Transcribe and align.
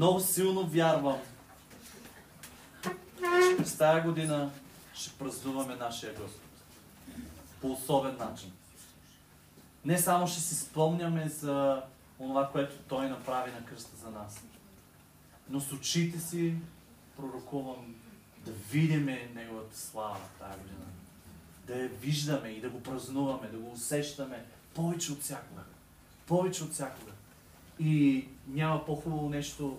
Много 0.00 0.20
силно 0.20 0.66
вярвам, 0.66 1.18
че 2.82 3.56
през 3.56 3.76
тази 3.76 4.00
година 4.02 4.50
ще 4.94 5.18
празнуваме 5.18 5.76
нашия 5.76 6.14
Господ. 6.14 6.42
По 7.60 7.72
особен 7.72 8.16
начин. 8.16 8.52
Не 9.84 9.98
само 9.98 10.26
ще 10.26 10.40
си 10.40 10.54
спомняме 10.54 11.28
за 11.28 11.82
това, 12.18 12.48
което 12.52 12.76
Той 12.88 13.08
направи 13.08 13.50
на 13.50 13.64
кръста 13.64 13.96
за 13.96 14.10
нас, 14.10 14.40
но 15.50 15.60
с 15.60 15.72
очите 15.72 16.20
си 16.20 16.54
пророкувам 17.16 17.94
да 18.44 18.52
видиме 18.52 19.30
Неговата 19.34 19.78
слава 19.78 20.20
тази 20.38 20.58
година. 20.58 20.86
Да 21.66 21.76
я 21.76 21.88
виждаме 21.88 22.48
и 22.48 22.60
да 22.60 22.70
го 22.70 22.82
празнуваме, 22.82 23.48
да 23.48 23.58
го 23.58 23.72
усещаме 23.72 24.44
повече 24.74 25.12
от 25.12 25.20
всякога. 25.20 25.62
Повече 26.26 26.64
от 26.64 26.72
всякога. 26.72 27.12
И 27.78 28.28
няма 28.48 28.86
по-хубаво 28.86 29.28
нещо 29.28 29.78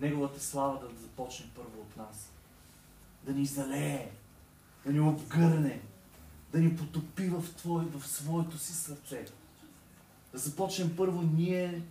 Неговата 0.00 0.40
слава 0.40 0.80
да 0.80 1.00
започне 1.00 1.46
първо 1.56 1.80
от 1.80 1.96
нас. 1.96 2.30
Да 3.22 3.32
ни 3.32 3.46
залее, 3.46 4.10
да 4.86 4.92
ни 4.92 5.00
обгърне, 5.00 5.80
да 6.52 6.58
ни 6.58 6.76
потопи 6.76 7.28
в, 7.28 7.44
твое, 7.56 7.84
в 7.84 8.06
своето 8.08 8.58
си 8.58 8.72
сърце. 8.72 9.26
Да 10.32 10.38
започнем 10.38 10.96
първо 10.96 11.22
ние 11.22 11.82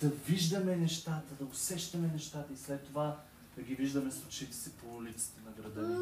да 0.00 0.08
виждаме 0.08 0.76
нещата, 0.76 1.34
да 1.40 1.44
усещаме 1.44 2.08
нещата 2.08 2.52
и 2.52 2.56
след 2.56 2.86
това 2.86 3.20
да 3.56 3.62
ги 3.62 3.74
виждаме 3.74 4.10
с 4.10 4.24
очите 4.24 4.56
си 4.56 4.72
по 4.72 4.96
улиците 4.96 5.40
на 5.46 5.50
града 5.50 5.88
ни, 5.88 5.94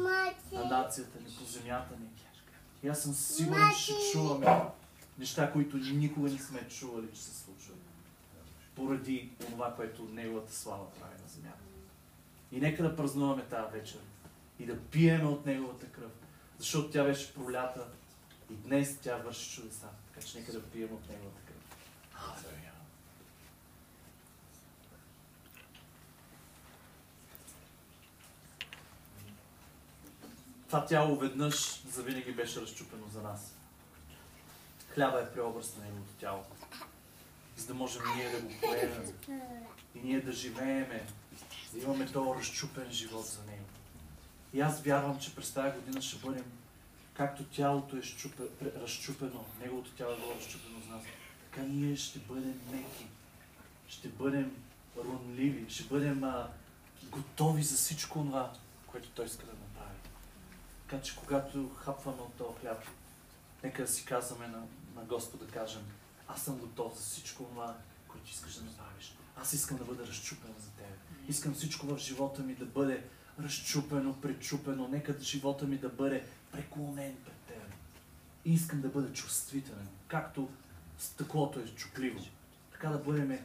на 0.53 0.65
нацията 0.65 1.19
ни, 1.19 1.35
по 1.39 1.45
земята 1.45 1.95
ни. 1.99 2.07
И 2.83 2.87
аз 2.87 3.01
съм 3.01 3.13
сигурен, 3.13 3.69
че 3.85 3.93
чуваме 4.11 4.61
неща, 5.19 5.51
които 5.51 5.77
никога 5.77 6.29
не 6.29 6.39
сме 6.39 6.67
чували, 6.69 7.07
че 7.13 7.21
се 7.21 7.43
случват. 7.43 7.82
Поради 8.75 9.31
това, 9.39 9.75
което 9.75 10.03
Неговата 10.03 10.55
слава 10.55 10.91
прави 10.91 11.21
на 11.23 11.27
земята. 11.27 11.63
И 12.51 12.59
нека 12.59 12.83
да 12.83 12.95
празнуваме 12.95 13.43
тази 13.43 13.77
вечер 13.77 13.99
и 14.59 14.65
да 14.65 14.79
пиеме 14.79 15.25
от 15.25 15.45
Неговата 15.45 15.85
кръв, 15.85 16.11
защото 16.57 16.91
тя 16.91 17.03
беше 17.03 17.33
пролята 17.33 17.87
и 18.51 18.53
днес 18.53 18.97
тя 19.01 19.17
върши 19.17 19.55
чудеса. 19.55 19.87
Така 20.13 20.27
че 20.27 20.39
нека 20.39 20.51
да 20.51 20.63
пием 20.63 20.93
от 20.93 21.09
Неговата 21.09 21.41
кръв. 21.47 21.53
Това 30.73 30.85
тяло 30.85 31.15
веднъж 31.15 31.83
завинаги 31.89 32.31
беше 32.31 32.61
разчупено 32.61 33.07
за 33.07 33.21
нас. 33.21 33.55
Хляба 34.93 35.19
е 35.19 35.31
преобраз 35.33 35.77
на 35.77 35.83
Неговото 35.83 36.11
тяло. 36.19 36.43
За 37.57 37.67
да 37.67 37.73
можем 37.73 38.01
ние 38.15 38.29
да 38.29 38.41
го 38.41 38.51
поемем 38.61 39.13
и 39.95 39.99
ние 39.99 40.21
да 40.21 40.31
живееме, 40.31 41.05
да 41.73 41.79
имаме 41.79 42.11
този 42.11 42.39
разчупен 42.39 42.91
живот 42.91 43.25
за 43.25 43.43
Него. 43.43 43.65
И 44.53 44.61
аз 44.61 44.81
вярвам, 44.81 45.19
че 45.19 45.35
през 45.35 45.53
тази 45.53 45.79
година 45.79 46.01
ще 46.01 46.25
бъдем, 46.25 46.45
както 47.13 47.43
тялото 47.43 47.97
е 47.97 48.01
щупе, 48.01 48.43
разчупено, 48.81 49.45
Неговото 49.59 49.91
тяло 49.91 50.13
е 50.13 50.17
било 50.17 50.35
разчупено 50.35 50.79
за 50.79 50.95
нас, 50.95 51.03
така 51.51 51.67
ние 51.67 51.95
ще 51.95 52.19
бъдем 52.19 52.61
меки, 52.71 53.07
ще 53.87 54.07
бъдем 54.07 54.55
ронливи, 54.97 55.65
ще 55.69 55.83
бъдем 55.83 56.23
а, 56.23 56.49
готови 57.09 57.63
за 57.63 57.77
всичко 57.77 58.19
това, 58.19 58.53
което 58.87 59.09
Той 59.09 59.25
иска 59.25 59.45
да 59.45 59.51
направи. 59.51 59.97
Така 60.87 61.01
че 61.01 61.15
когато 61.15 61.69
хапваме 61.69 62.21
от 62.21 62.33
този 62.33 62.59
хляб, 62.59 62.83
нека 63.63 63.81
да 63.81 63.87
си 63.87 64.05
казваме 64.05 64.47
на, 64.47 64.63
на 64.95 65.03
Господа, 65.03 65.45
да 65.45 65.51
кажем, 65.51 65.81
аз 66.27 66.41
съм 66.41 66.57
готов 66.57 66.97
за 66.97 67.03
всичко 67.03 67.43
това, 67.43 67.77
което 68.07 68.29
искаш 68.29 68.53
да 68.53 68.65
направиш. 68.65 69.17
Аз 69.35 69.53
искам 69.53 69.77
да 69.77 69.85
бъда 69.85 70.07
разчупен 70.07 70.53
за 70.59 70.69
Тебе. 70.69 70.95
Искам 71.27 71.53
всичко 71.53 71.87
в 71.87 71.97
живота 71.97 72.41
ми 72.41 72.55
да 72.55 72.65
бъде 72.65 73.03
разчупено, 73.39 74.21
пречупено. 74.21 74.87
Нека 74.87 75.19
живота 75.19 75.65
ми 75.65 75.77
да 75.77 75.89
бъде 75.89 76.27
преклонен 76.51 77.15
пред 77.25 77.35
Тебе. 77.47 77.75
И 78.45 78.53
искам 78.53 78.81
да 78.81 78.89
бъда 78.89 79.13
чувствителен. 79.13 79.87
Както 80.07 80.49
стъклото 80.99 81.59
е 81.59 81.75
чупливо. 81.75 82.19
Така 82.71 82.89
да 82.89 82.97
бъдем 82.97 83.39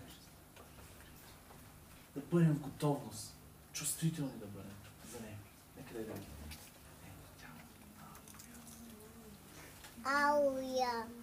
да 2.14 2.20
бъдем 2.20 2.54
в 2.54 2.60
готовност. 2.60 3.34
Чувствителни 3.72 4.38
да 4.38 4.46
бъдем 4.46 4.76
за 5.12 5.20
Него. 5.20 5.38
Нека 5.76 5.92
да 5.92 5.98
видим. 5.98 6.24
Ауя. 10.04 11.17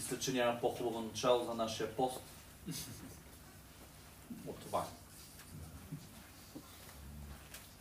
Мисля, 0.00 0.18
че 0.18 0.32
няма 0.32 0.60
по-хубаво 0.60 1.00
начало 1.00 1.44
за 1.44 1.54
нашия 1.54 1.96
пост 1.96 2.20
от 4.46 4.58
това. 4.58 4.86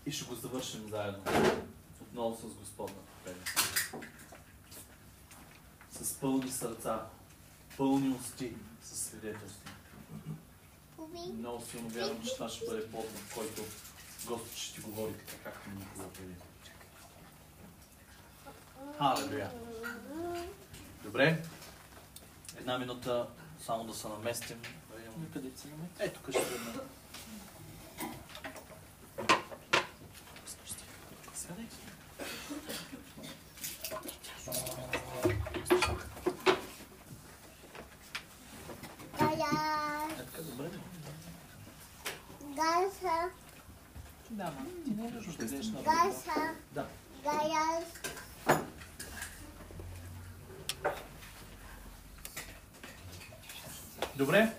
И 0.06 0.12
ще 0.12 0.25
го 0.25 0.35
завършим 0.35 0.90
заедно. 0.90 1.24
Отново 2.02 2.35
с 2.35 2.53
Господната 2.53 3.12
пене. 3.24 3.38
С 5.91 6.13
пълни 6.13 6.52
сърца, 6.52 7.06
пълни 7.78 8.16
усти, 8.16 8.53
с 8.84 8.97
свидетелство. 8.97 9.69
Много 11.38 11.66
силно 11.66 11.90
вярвам, 11.90 12.24
че 12.24 12.34
това 12.34 12.50
ще 12.50 12.66
бъде 12.66 12.91
плод, 12.91 13.06
в 13.16 13.36
който 13.36 13.62
Господ 14.28 14.51
ще 14.56 14.75
ти 14.75 14.81
говори 14.81 15.13
така, 15.13 15.44
както 15.44 15.69
никога 15.69 16.09
преди. 16.09 16.34
Халелуя! 18.97 19.51
Добре? 21.03 21.44
Една 22.59 22.77
минута 22.77 23.27
само 23.65 23.83
да 23.83 23.93
се 23.93 24.07
наместим. 24.07 24.61
Да 24.91 24.97
видим 24.97 25.31
къде 25.33 25.51
се 25.55 25.67
наместим. 25.67 25.95
Ето, 25.99 26.19
тук 26.19 26.31
ще 26.31 26.41
бъдем. 26.41 26.89
Сядай. 31.33 31.65
Гая. 39.19 40.07
Е, 40.19 40.25
така 40.25 40.41
добре. 40.41 40.69
Гаса. 42.41 43.29
Да, 44.29 44.44
ма, 44.44 44.65
ти 44.85 44.91
не 44.91 45.03
можеш 45.03 45.35
да 45.35 45.45
гледаш 45.45 45.67
на 45.67 45.81
Гаса. 45.81 46.53
Да. 46.73 46.88
Гая. 47.23 47.85
Добре? 54.19 54.53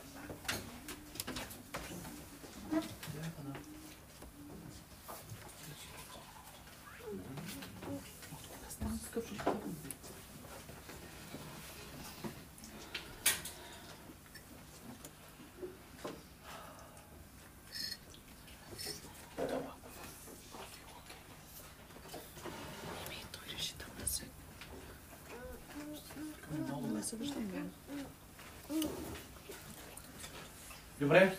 Добре? 31.00 31.36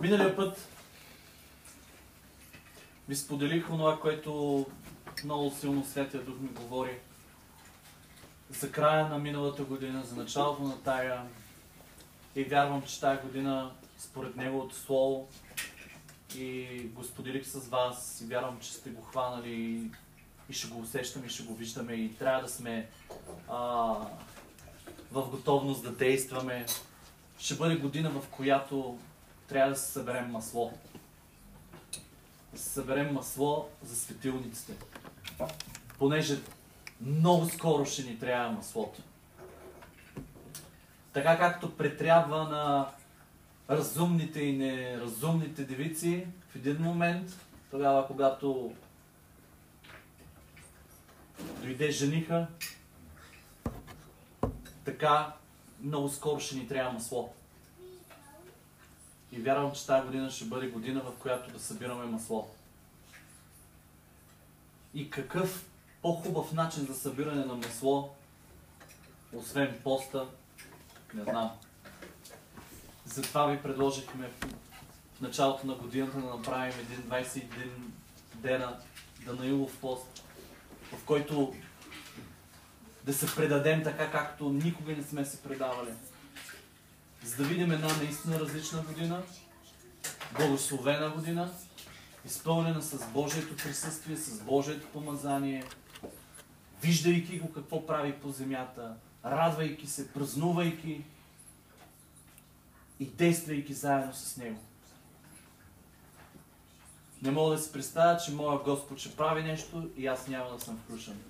Миналия 0.00 0.36
път 0.36 0.68
ви 3.08 3.16
споделих 3.16 3.66
това, 3.66 4.00
което 4.00 4.66
много 5.24 5.50
силно 5.50 5.84
Святия 5.84 6.22
Дух 6.22 6.34
ми 6.40 6.48
говори 6.48 6.98
за 8.50 8.72
края 8.72 9.08
на 9.08 9.18
миналата 9.18 9.64
година, 9.64 10.02
за 10.04 10.16
началото 10.16 10.62
на 10.62 10.82
тая. 10.82 11.22
И 12.36 12.44
вярвам, 12.44 12.82
че 12.82 13.00
тая 13.00 13.22
година, 13.22 13.72
според 13.98 14.36
Неговото 14.36 14.74
Слово, 14.74 15.28
и 16.34 16.80
го 16.94 17.04
споделих 17.04 17.46
с 17.46 17.68
вас, 17.68 18.20
и 18.20 18.26
вярвам, 18.26 18.60
че 18.60 18.72
сте 18.72 18.90
го 18.90 19.02
хванали 19.02 19.90
и 20.50 20.52
ще 20.52 20.68
го 20.68 20.80
усещаме, 20.80 21.26
и 21.26 21.30
ще 21.30 21.42
го 21.42 21.54
виждаме, 21.54 21.92
и 21.92 22.14
трябва 22.14 22.42
да 22.42 22.48
сме 22.48 22.88
а, 23.48 23.56
в 25.12 25.28
готовност 25.30 25.82
да 25.82 25.92
действаме. 25.92 26.66
Ще 27.38 27.54
бъде 27.54 27.76
година, 27.76 28.10
в 28.10 28.28
която 28.30 28.98
трябва 29.48 29.70
да 29.72 29.78
се 29.78 29.92
съберем 29.92 30.30
масло. 30.30 30.72
Да 32.52 32.58
се 32.58 32.68
съберем 32.68 33.14
масло 33.14 33.68
за 33.82 33.96
светилниците. 33.96 34.74
Понеже 35.98 36.38
много 37.00 37.48
скоро 37.48 37.86
ще 37.86 38.02
ни 38.02 38.18
трябва 38.18 38.52
маслото. 38.52 39.02
Така 41.12 41.38
както 41.38 41.76
претрябва 41.76 42.44
на 42.44 42.88
разумните 43.70 44.40
и 44.40 44.56
неразумните 44.56 45.64
девици 45.64 46.26
в 46.50 46.56
един 46.56 46.82
момент, 46.82 47.38
тогава 47.70 48.06
когато 48.06 48.72
дойде 51.62 51.90
жениха, 51.90 52.46
така 54.84 55.32
много 55.80 56.08
скоро 56.08 56.40
ще 56.40 56.56
ни 56.56 56.68
трябва 56.68 56.92
масло. 56.92 57.34
И 59.32 59.40
вярвам, 59.40 59.72
че 59.72 59.86
тази 59.86 60.06
година 60.06 60.30
ще 60.30 60.44
бъде 60.44 60.68
година, 60.68 61.00
в 61.00 61.12
която 61.22 61.50
да 61.50 61.58
събираме 61.58 62.04
масло. 62.04 62.48
И 64.94 65.10
какъв 65.10 65.70
по-хубав 66.02 66.52
начин 66.52 66.86
за 66.86 66.94
събиране 66.94 67.44
на 67.44 67.54
масло, 67.54 68.14
освен 69.32 69.80
поста, 69.84 70.26
не 71.14 71.22
знам. 71.22 71.50
Затова 73.04 73.46
ви 73.46 73.62
предложихме 73.62 74.30
в 75.16 75.20
началото 75.20 75.66
на 75.66 75.74
годината 75.74 76.20
да 76.20 76.26
направим 76.26 76.74
един 76.80 77.04
21 77.10 77.42
дена 78.34 78.76
Данаилов 79.26 79.78
пост, 79.78 80.24
в 80.92 81.04
който 81.04 81.54
да 83.04 83.14
се 83.14 83.34
предадем 83.36 83.82
така, 83.82 84.10
както 84.10 84.50
никога 84.50 84.92
не 84.92 85.02
сме 85.02 85.24
се 85.24 85.42
предавали. 85.42 85.90
За 87.24 87.36
да 87.36 87.44
видим 87.44 87.72
една 87.72 87.96
наистина 87.96 88.40
различна 88.40 88.82
година, 88.82 89.22
благословена 90.38 91.10
година, 91.10 91.50
изпълнена 92.26 92.82
с 92.82 93.06
Божието 93.06 93.56
присъствие, 93.56 94.16
с 94.16 94.40
Божието 94.40 94.86
помазание, 94.86 95.64
виждайки 96.82 97.38
го 97.38 97.52
какво 97.52 97.86
прави 97.86 98.12
по 98.12 98.30
земята, 98.30 98.94
радвайки 99.24 99.86
се, 99.86 100.12
празнувайки 100.12 101.04
и 103.04 103.06
действайки 103.06 103.74
заедно 103.74 104.14
с 104.14 104.36
Него. 104.36 104.60
Не 107.22 107.30
мога 107.30 107.56
да 107.56 107.62
си 107.62 107.72
представя, 107.72 108.20
че 108.24 108.32
моя 108.32 108.58
Господ 108.58 108.98
ще 108.98 109.16
прави 109.16 109.42
нещо 109.42 109.90
и 109.96 110.06
аз 110.06 110.28
няма 110.28 110.50
да 110.50 110.60
съм 110.60 110.78
включен. 110.78 111.20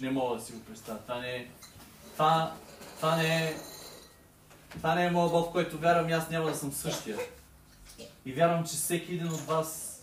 Не 0.00 0.10
мога 0.10 0.36
да 0.36 0.44
си 0.44 0.52
го 0.52 0.60
представя. 0.60 0.98
Това 0.98 1.20
не 1.20 1.36
е... 1.36 1.50
Това, 2.12 2.54
това 2.96 3.16
не 3.16 3.44
е... 3.44 3.56
Това 4.70 4.94
не 4.94 5.06
е 5.06 5.10
моят 5.10 5.32
Бог, 5.32 5.52
който 5.52 5.78
вярвам 5.78 6.08
и 6.08 6.12
аз 6.12 6.30
няма 6.30 6.48
да 6.48 6.56
съм 6.56 6.72
същия. 6.72 7.16
И 8.24 8.32
вярвам, 8.32 8.66
че 8.66 8.76
всеки 8.76 9.14
един 9.14 9.28
от 9.28 9.40
вас 9.40 10.00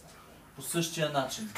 по 0.56 0.62
същия 0.62 1.10
начин 1.10 1.50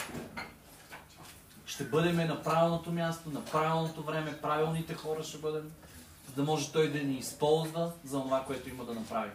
ще 1.65 1.83
бъдем 1.83 2.15
на 2.15 2.44
правилното 2.44 2.91
място, 2.91 3.30
на 3.30 3.45
правилното 3.45 4.03
време, 4.03 4.41
правилните 4.41 4.94
хора 4.94 5.24
ще 5.24 5.38
бъдем, 5.38 5.71
за 6.30 6.36
да 6.36 6.44
може 6.44 6.72
Той 6.72 6.92
да 6.92 7.04
ни 7.04 7.18
използва 7.18 7.94
за 8.04 8.22
това, 8.22 8.46
което 8.46 8.70
има 8.70 8.86
да 8.86 8.94
направи. 8.94 9.31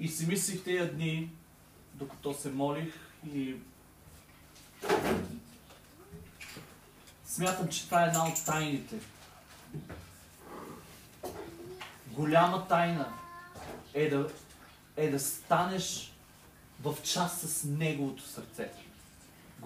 И 0.00 0.08
си 0.08 0.26
мислих 0.26 0.64
тези 0.64 0.90
дни, 0.90 1.30
докато 1.94 2.34
се 2.34 2.50
молих 2.50 2.94
и 3.32 3.56
смятам, 7.26 7.68
че 7.68 7.84
това 7.84 8.04
е 8.04 8.06
една 8.06 8.28
от 8.28 8.44
тайните. 8.46 8.96
Голяма 12.06 12.68
тайна 12.68 13.12
е 13.94 14.08
да, 14.08 14.30
е 14.96 15.10
да 15.10 15.20
станеш 15.20 16.12
в 16.82 16.96
час 17.02 17.40
с 17.40 17.64
Неговото 17.64 18.22
сърце. 18.22 18.83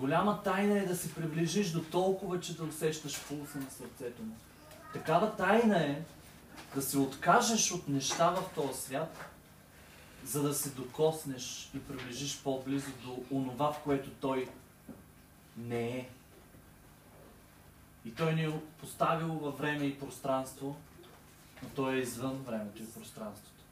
Голяма 0.01 0.43
тайна 0.43 0.79
е 0.79 0.87
да 0.87 0.97
се 0.97 1.15
приближиш 1.15 1.71
до 1.71 1.83
толкова, 1.83 2.41
че 2.41 2.57
да 2.57 2.65
усещаш 2.65 3.25
пулса 3.25 3.59
на 3.59 3.71
сърцето 3.71 4.23
му. 4.23 4.37
Такава 4.93 5.37
тайна 5.37 5.79
е 5.79 6.03
да 6.75 6.83
се 6.83 6.99
откажеш 6.99 7.73
от 7.73 7.89
неща 7.89 8.31
в 8.31 8.55
този 8.55 8.81
свят, 8.81 9.19
за 10.25 10.43
да 10.43 10.55
се 10.55 10.71
докоснеш 10.71 11.71
и 11.75 11.85
приближиш 11.85 12.41
по-близо 12.43 12.91
до 13.05 13.23
онова, 13.31 13.73
в 13.73 13.83
което 13.85 14.11
Той 14.11 14.49
не 15.57 15.89
е. 15.89 16.09
И 18.05 18.15
Той 18.15 18.35
ни 18.35 18.45
е 18.45 18.61
поставил 18.81 19.29
във 19.29 19.59
време 19.59 19.85
и 19.85 19.99
пространство, 19.99 20.77
но 21.63 21.69
Той 21.69 21.95
е 21.95 22.01
извън 22.01 22.37
времето 22.37 22.83
и 22.83 22.93
пространството. 22.93 23.63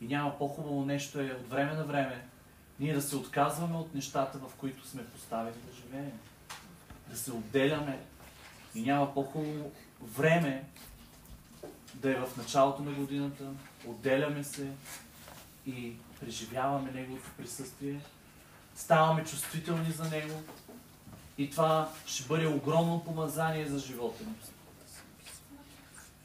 И 0.00 0.06
няма 0.06 0.38
по-хубаво 0.38 0.84
нещо 0.84 1.20
е 1.20 1.36
от 1.40 1.50
време 1.50 1.74
на 1.74 1.84
време 1.84 2.28
ние 2.80 2.94
да 2.94 3.02
се 3.02 3.16
отказваме 3.16 3.76
от 3.76 3.94
нещата, 3.94 4.38
в 4.38 4.54
които 4.54 4.88
сме 4.88 5.06
поставени 5.06 5.56
да 5.66 5.76
живеем. 5.76 6.18
Да 7.08 7.16
се 7.16 7.32
отделяме. 7.32 8.00
И 8.74 8.82
няма 8.82 9.14
по-хубаво 9.14 9.72
време 10.02 10.64
да 11.94 12.10
е 12.10 12.14
в 12.14 12.36
началото 12.36 12.82
на 12.82 12.92
годината. 12.92 13.44
Отделяме 13.86 14.44
се 14.44 14.70
и 15.66 15.92
преживяваме 16.20 16.90
Неговото 16.90 17.30
присъствие. 17.36 18.00
Ставаме 18.74 19.24
чувствителни 19.24 19.92
за 19.92 20.04
Него. 20.04 20.42
И 21.38 21.50
това 21.50 21.92
ще 22.06 22.28
бъде 22.28 22.46
огромно 22.46 23.04
помазание 23.04 23.66
за 23.66 23.78
живота 23.78 24.24
ни. 24.24 24.34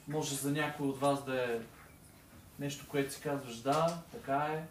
Може 0.08 0.36
за 0.36 0.52
някой 0.52 0.88
от 0.88 1.00
вас 1.00 1.26
да 1.26 1.44
е 1.44 1.60
нещо, 2.60 2.86
което 2.88 3.14
си 3.14 3.22
казваш, 3.22 3.56
да, 3.56 3.98
така 4.12 4.36
е, 4.36 4.64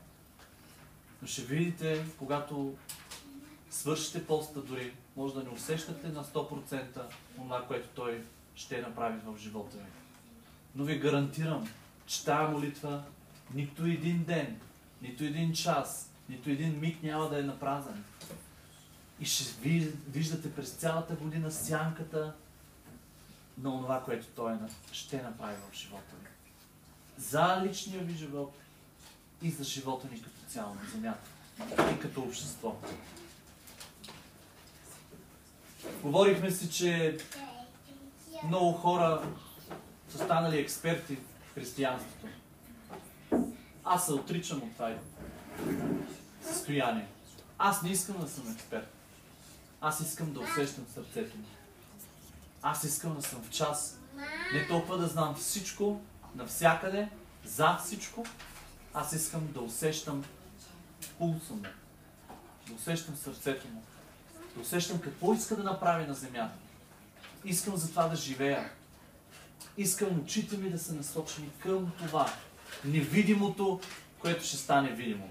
но 1.23 1.29
ще 1.29 1.43
видите, 1.43 2.05
когато 2.19 2.75
свършите 3.71 4.27
поста 4.27 4.63
дори, 4.63 4.93
може 5.17 5.35
да 5.35 5.43
не 5.43 5.51
усещате 5.51 6.09
на 6.09 6.25
100% 6.25 7.03
това, 7.37 7.67
което 7.67 7.89
Той 7.95 8.25
ще 8.55 8.81
направи 8.81 9.19
в 9.25 9.39
живота 9.39 9.77
ви. 9.77 9.85
Но 10.75 10.85
ви 10.85 10.99
гарантирам, 10.99 11.69
че 12.07 12.25
тази 12.25 12.53
молитва 12.53 13.03
нито 13.55 13.85
един 13.85 14.25
ден, 14.25 14.61
нито 15.03 15.25
един 15.25 15.53
час, 15.53 16.11
нито 16.29 16.51
един 16.51 16.81
миг 16.81 17.03
няма 17.03 17.29
да 17.29 17.39
е 17.39 17.43
напразен. 17.43 18.05
И 19.21 19.25
ще 19.25 19.69
виждате 20.09 20.55
през 20.55 20.71
цялата 20.71 21.15
година 21.15 21.51
сянката 21.51 22.35
на 23.59 23.71
това, 23.71 24.03
което 24.05 24.27
Той 24.27 24.55
ще 24.93 25.23
направи 25.23 25.57
в 25.71 25.75
живота 25.75 26.15
ви. 26.23 26.29
За 27.19 27.63
личния 27.65 28.05
ви 28.05 28.19
живот 28.19 28.55
и 29.43 29.51
за 29.51 29.65
живота 29.65 30.09
ни 30.13 30.23
като 30.23 30.32
на 30.61 30.91
земята 30.93 31.31
и 31.97 32.01
като 32.01 32.21
общество. 32.21 32.77
Говорихме 36.03 36.51
си, 36.51 36.71
че 36.71 37.19
много 38.45 38.73
хора 38.73 39.23
са 40.09 40.19
станали 40.19 40.59
експерти 40.59 41.17
в 41.17 41.55
християнството. 41.55 42.27
Аз 43.85 44.07
се 44.07 44.13
отричам 44.13 44.63
от 44.63 44.73
това 44.73 44.95
състояние. 46.43 47.07
Аз 47.59 47.83
не 47.83 47.91
искам 47.91 48.21
да 48.21 48.29
съм 48.29 48.53
експерт. 48.53 48.89
Аз 49.81 50.01
искам 50.01 50.33
да 50.33 50.41
усещам 50.41 50.85
сърцето 50.95 51.37
ми. 51.37 51.45
Аз 52.63 52.85
искам 52.85 53.15
да 53.15 53.23
съм 53.23 53.43
в 53.43 53.51
час. 53.51 53.99
Не 54.53 54.69
толкова 54.69 54.99
да 54.99 55.07
знам 55.07 55.35
всичко, 55.35 56.01
навсякъде, 56.35 57.09
за 57.45 57.77
всичко. 57.77 58.25
Аз 58.95 59.13
искам 59.13 59.53
да 59.53 59.61
усещам 59.61 60.25
пулса 61.09 61.53
му, 61.53 61.63
да 62.69 62.75
усещам 62.75 63.17
сърцето 63.17 63.69
му, 63.69 63.83
да 64.55 64.61
усещам 64.61 65.01
какво 65.01 65.35
иска 65.35 65.57
да 65.57 65.63
направи 65.63 66.07
на 66.07 66.15
земята. 66.15 66.55
Искам 67.45 67.77
за 67.77 67.91
това 67.91 68.09
да 68.09 68.17
живея. 68.17 68.71
Искам 69.77 70.21
очите 70.21 70.57
ми 70.57 70.71
да 70.71 70.79
са 70.79 70.95
насочени 70.95 71.51
към 71.63 71.93
това, 71.99 72.33
невидимото, 72.85 73.81
което 74.19 74.45
ще 74.45 74.57
стане 74.57 74.93
видимо. 74.93 75.29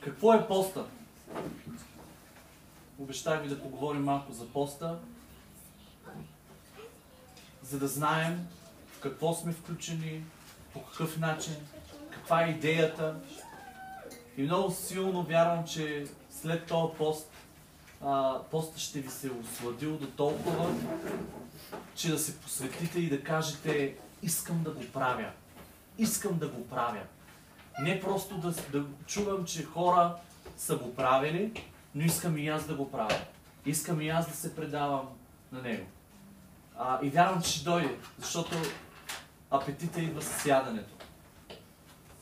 Какво 0.00 0.34
е 0.34 0.48
поста? 0.48 0.84
Обещах 3.02 3.42
ви 3.42 3.48
да 3.48 3.62
поговорим 3.62 4.04
малко 4.04 4.32
за 4.32 4.48
поста. 4.48 4.98
за 7.62 7.78
да 7.78 7.88
знаем 7.88 8.48
в 8.92 9.00
какво 9.00 9.34
сме 9.34 9.52
включени, 9.52 10.24
по 10.72 10.82
какъв 10.84 11.18
начин, 11.18 11.54
каква 12.10 12.44
е 12.44 12.50
идеята. 12.50 13.16
И 14.36 14.42
много 14.42 14.70
силно 14.70 15.22
вярвам, 15.22 15.66
че 15.66 16.06
след 16.30 16.66
този 16.66 16.94
пост, 16.98 17.30
а, 18.04 18.42
поста 18.50 18.80
ще 18.80 19.00
ви 19.00 19.10
се 19.10 19.30
осладил 19.30 19.96
до 19.96 20.06
толкова, 20.06 20.74
че 21.94 22.10
да 22.10 22.18
се 22.18 22.38
посветите 22.40 23.00
и 23.00 23.10
да 23.10 23.24
кажете, 23.24 23.96
искам 24.22 24.62
да 24.62 24.70
го 24.70 24.82
правя. 24.92 25.30
Искам 25.98 26.38
да 26.38 26.48
го 26.48 26.68
правя. 26.68 27.02
Не 27.82 28.00
просто 28.00 28.38
да, 28.38 28.50
да 28.50 28.84
чувам, 29.06 29.44
че 29.44 29.64
хора 29.64 30.16
са 30.56 30.76
го 30.76 30.94
правили, 30.94 31.52
но 31.94 32.04
искам 32.04 32.38
и 32.38 32.48
аз 32.48 32.66
да 32.66 32.74
го 32.74 32.90
правя. 32.90 33.20
Искам 33.66 34.00
и 34.00 34.08
аз 34.08 34.28
да 34.28 34.36
се 34.36 34.56
предавам 34.56 35.08
на 35.52 35.62
него. 35.62 35.86
А, 36.78 36.98
и 37.02 37.10
вярвам, 37.10 37.42
че 37.42 37.50
ще 37.50 37.64
дойде, 37.64 37.96
защото 38.18 38.56
апетита 39.50 40.00
идва 40.00 40.22
с 40.22 40.46
яденето. 40.46 40.94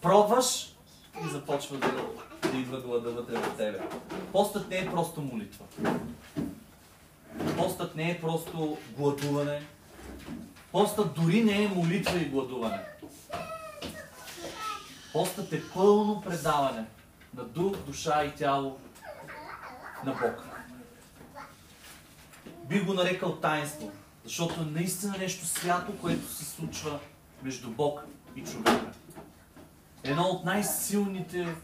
Пробваш 0.03 0.75
и 1.25 1.29
започва 1.29 1.77
да, 1.79 1.93
да 2.51 2.59
идва 2.59 2.81
глада 2.81 3.11
вътре 3.11 3.39
в 3.39 3.57
тебе. 3.57 3.81
Постът 4.33 4.69
не 4.71 4.79
е 4.79 4.91
просто 4.91 5.21
молитва. 5.21 5.65
Постът 7.57 7.97
не 7.97 8.11
е 8.11 8.21
просто 8.21 8.79
гладуване. 8.97 9.63
Постът 10.73 11.15
дори 11.15 11.45
не 11.45 11.63
е 11.63 11.69
молитва 11.69 12.19
и 12.19 12.25
гладуване. 12.29 12.85
Постът 15.13 15.53
е 15.53 15.63
пълно 15.75 16.21
предаване 16.21 16.85
на 17.37 17.45
дух, 17.45 17.77
душа 17.77 18.25
и 18.25 18.35
тяло 18.35 18.79
на 20.05 20.13
Бог. 20.13 20.45
Би 22.65 22.81
го 22.81 22.95
нарекал 22.95 23.37
таинство, 23.37 23.93
защото 24.25 24.61
е 24.61 24.65
наистина 24.65 25.15
нещо 25.19 25.47
свято, 25.47 25.93
което 26.01 26.27
се 26.27 26.45
случва 26.45 26.99
между 27.43 27.71
Бог 27.71 28.05
и 28.37 28.45
човека. 28.45 28.93
Едно 30.05 30.23
от 30.23 30.45
най-силните 30.45 31.55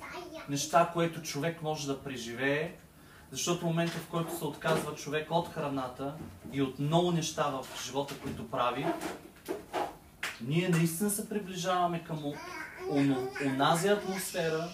неща, 0.48 0.90
което 0.92 1.22
човек 1.22 1.62
може 1.62 1.86
да 1.86 2.02
преживее, 2.02 2.74
защото 3.30 3.60
в 3.60 3.64
момента, 3.64 3.98
в 3.98 4.06
който 4.06 4.38
се 4.38 4.44
отказва 4.44 4.94
човек 4.94 5.26
от 5.30 5.48
храната 5.48 6.14
и 6.52 6.62
от 6.62 6.78
много 6.78 7.12
неща 7.12 7.50
в 7.50 7.84
живота, 7.84 8.18
които 8.22 8.50
прави, 8.50 8.86
ние 10.40 10.68
наистина 10.68 11.10
се 11.10 11.28
приближаваме 11.28 12.04
към 12.04 12.32
онази 13.44 13.88
атмосфера 13.88 14.68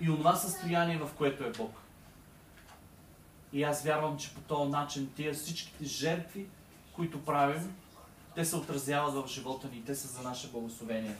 и 0.00 0.10
онова 0.10 0.36
състояние, 0.36 0.98
в 0.98 1.10
което 1.16 1.44
е 1.44 1.50
Бог. 1.50 1.83
И 3.54 3.62
аз 3.62 3.82
вярвам, 3.82 4.18
че 4.18 4.34
по 4.34 4.40
този 4.40 4.70
начин 4.70 5.12
тия 5.16 5.34
всичките 5.34 5.84
жертви, 5.84 6.46
които 6.92 7.24
правим, 7.24 7.74
те 8.34 8.44
се 8.44 8.56
отразяват 8.56 9.14
в 9.14 9.28
живота 9.28 9.68
ни 9.68 9.76
и 9.76 9.84
те 9.84 9.94
са 9.94 10.08
за 10.08 10.22
наше 10.22 10.50
благословение. 10.50 11.16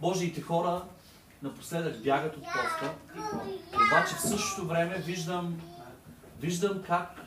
Божиите 0.00 0.40
хора 0.40 0.82
напоследък 1.42 2.02
бягат 2.02 2.36
от 2.36 2.42
поста, 2.42 2.94
обаче 3.74 4.14
в 4.14 4.20
същото 4.20 4.66
време 4.66 4.98
виждам, 4.98 5.60
виждам 6.40 6.82
как 6.86 7.20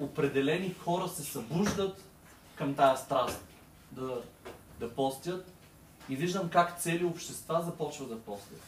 определени 0.00 0.74
хора 0.74 1.08
се 1.08 1.22
събуждат 1.22 2.04
към 2.56 2.74
тая 2.74 2.96
страст 2.96 3.44
да, 3.92 4.22
да 4.80 4.94
постят 4.94 5.52
и 6.08 6.16
виждам 6.16 6.48
как 6.48 6.78
цели 6.78 7.04
общества 7.04 7.62
започват 7.62 8.08
да 8.08 8.20
постят. 8.20 8.62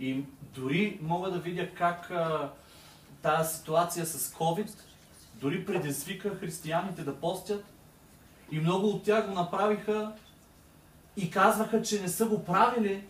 И 0.00 0.24
дори 0.54 0.98
мога 1.02 1.30
да 1.30 1.38
видя 1.38 1.74
как 1.74 2.12
тази 3.22 3.56
ситуация 3.56 4.06
с 4.06 4.32
COVID 4.32 4.70
дори 5.34 5.66
предизвика 5.66 6.34
християните 6.34 7.02
да 7.02 7.16
постят 7.16 7.64
и 8.50 8.60
много 8.60 8.88
от 8.88 9.04
тях 9.04 9.26
го 9.26 9.34
направиха 9.34 10.12
и 11.16 11.30
казваха, 11.30 11.82
че 11.82 12.02
не 12.02 12.08
са 12.08 12.26
го 12.26 12.44
правили 12.44 13.04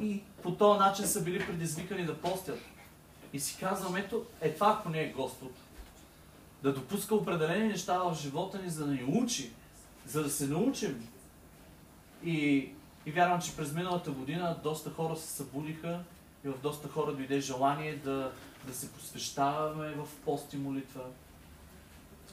и 0.00 0.22
по 0.42 0.54
този 0.54 0.78
начин 0.78 1.06
са 1.06 1.24
били 1.24 1.46
предизвикани 1.46 2.04
да 2.04 2.18
постят. 2.18 2.58
И 3.32 3.40
си 3.40 3.56
казвам, 3.60 3.96
ето, 3.96 4.24
е 4.40 4.54
това 4.54 4.76
ако 4.78 4.88
не 4.88 5.02
е 5.02 5.12
Господ. 5.12 5.52
Да 6.62 6.72
допуска 6.72 7.14
определени 7.14 7.68
неща 7.68 7.98
в 7.98 8.14
живота 8.14 8.62
ни, 8.62 8.70
за 8.70 8.86
да 8.86 8.92
ни 8.92 9.04
учи, 9.04 9.50
за 10.06 10.22
да 10.22 10.30
се 10.30 10.46
научим. 10.46 11.08
И, 12.24 12.68
и 13.06 13.12
вярвам, 13.12 13.40
че 13.40 13.56
през 13.56 13.72
миналата 13.72 14.10
година 14.10 14.56
доста 14.62 14.90
хора 14.90 15.16
се 15.16 15.28
събудиха 15.28 16.00
и 16.44 16.48
в 16.48 16.58
доста 16.62 16.88
хора 16.88 17.12
дойде 17.12 17.40
желание 17.40 17.96
да, 17.96 18.32
да 18.66 18.74
се 18.74 18.92
посвещаваме 18.92 19.90
в 19.90 20.08
пост 20.24 20.52
и 20.52 20.56
молитва. 20.56 21.04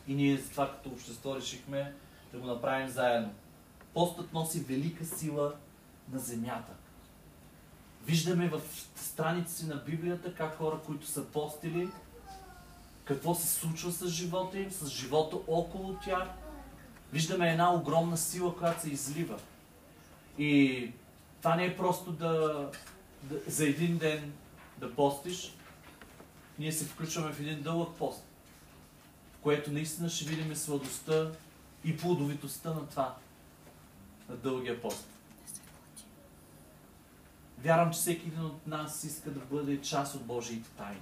И 0.07 0.15
ние 0.15 0.37
за 0.37 0.49
това 0.49 0.71
като 0.71 0.89
общество 0.89 1.35
решихме 1.35 1.93
да 2.33 2.39
го 2.39 2.47
направим 2.47 2.89
заедно. 2.89 3.33
Постът 3.93 4.33
носи 4.33 4.59
велика 4.59 5.05
сила 5.05 5.55
на 6.11 6.19
земята. 6.19 6.71
Виждаме 8.05 8.49
в 8.49 8.61
страници 8.95 9.65
на 9.65 9.75
Библията 9.75 10.33
как 10.33 10.57
хора, 10.57 10.79
които 10.85 11.07
са 11.07 11.25
постили, 11.25 11.89
какво 13.05 13.35
се 13.35 13.47
случва 13.47 13.91
с 13.91 14.07
живота 14.07 14.59
им, 14.59 14.71
с 14.71 14.87
живота 14.87 15.37
около 15.47 15.93
тях. 15.93 16.27
Виждаме 17.13 17.51
една 17.51 17.73
огромна 17.73 18.17
сила, 18.17 18.57
която 18.57 18.81
се 18.81 18.89
излива. 18.89 19.39
И 20.37 20.91
това 21.41 21.55
не 21.55 21.65
е 21.65 21.77
просто 21.77 22.11
да, 22.11 22.69
да 23.23 23.39
за 23.47 23.67
един 23.67 23.97
ден 23.97 24.33
да 24.77 24.95
постиш. 24.95 25.56
Ние 26.59 26.71
се 26.71 26.85
включваме 26.85 27.33
в 27.33 27.39
един 27.39 27.61
дълъг 27.61 27.97
пост, 27.97 28.23
в 29.33 29.37
което 29.37 29.71
наистина 29.71 30.09
ще 30.09 30.25
видим 30.25 30.55
сладостта 30.55 31.31
и 31.83 31.97
плодовитостта 31.97 32.73
на 32.73 32.87
това, 32.87 33.15
на 34.29 34.35
дългия 34.35 34.81
пост. 34.81 35.07
Вярвам, 37.59 37.93
че 37.93 37.99
всеки 37.99 38.27
един 38.27 38.45
от 38.45 38.67
нас 38.67 39.03
иска 39.03 39.31
да 39.31 39.39
бъде 39.39 39.81
част 39.81 40.15
от 40.15 40.25
Божиите 40.25 40.69
тайни. 40.69 41.01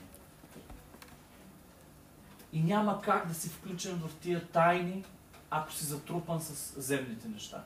И 2.54 2.64
няма 2.64 3.02
как 3.02 3.28
да 3.28 3.34
си 3.34 3.50
включен 3.50 3.96
в 4.00 4.16
тия 4.16 4.48
тайни, 4.48 5.06
ако 5.50 5.72
си 5.72 5.86
затрупан 5.86 6.42
с 6.42 6.82
земните 6.82 7.28
неща. 7.28 7.64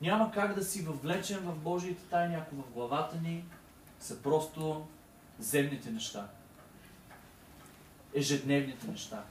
Няма 0.00 0.32
как 0.32 0.54
да 0.54 0.64
си 0.64 0.82
въвлечен 0.82 1.38
в 1.38 1.56
Божиите 1.56 2.02
тайни, 2.02 2.34
ако 2.34 2.54
в 2.54 2.70
главата 2.70 3.16
ни 3.16 3.44
са 4.00 4.22
просто 4.22 4.86
земните 5.38 5.90
неща. 5.90 6.28
Ежедневните 8.14 8.86
неща. 8.86 9.24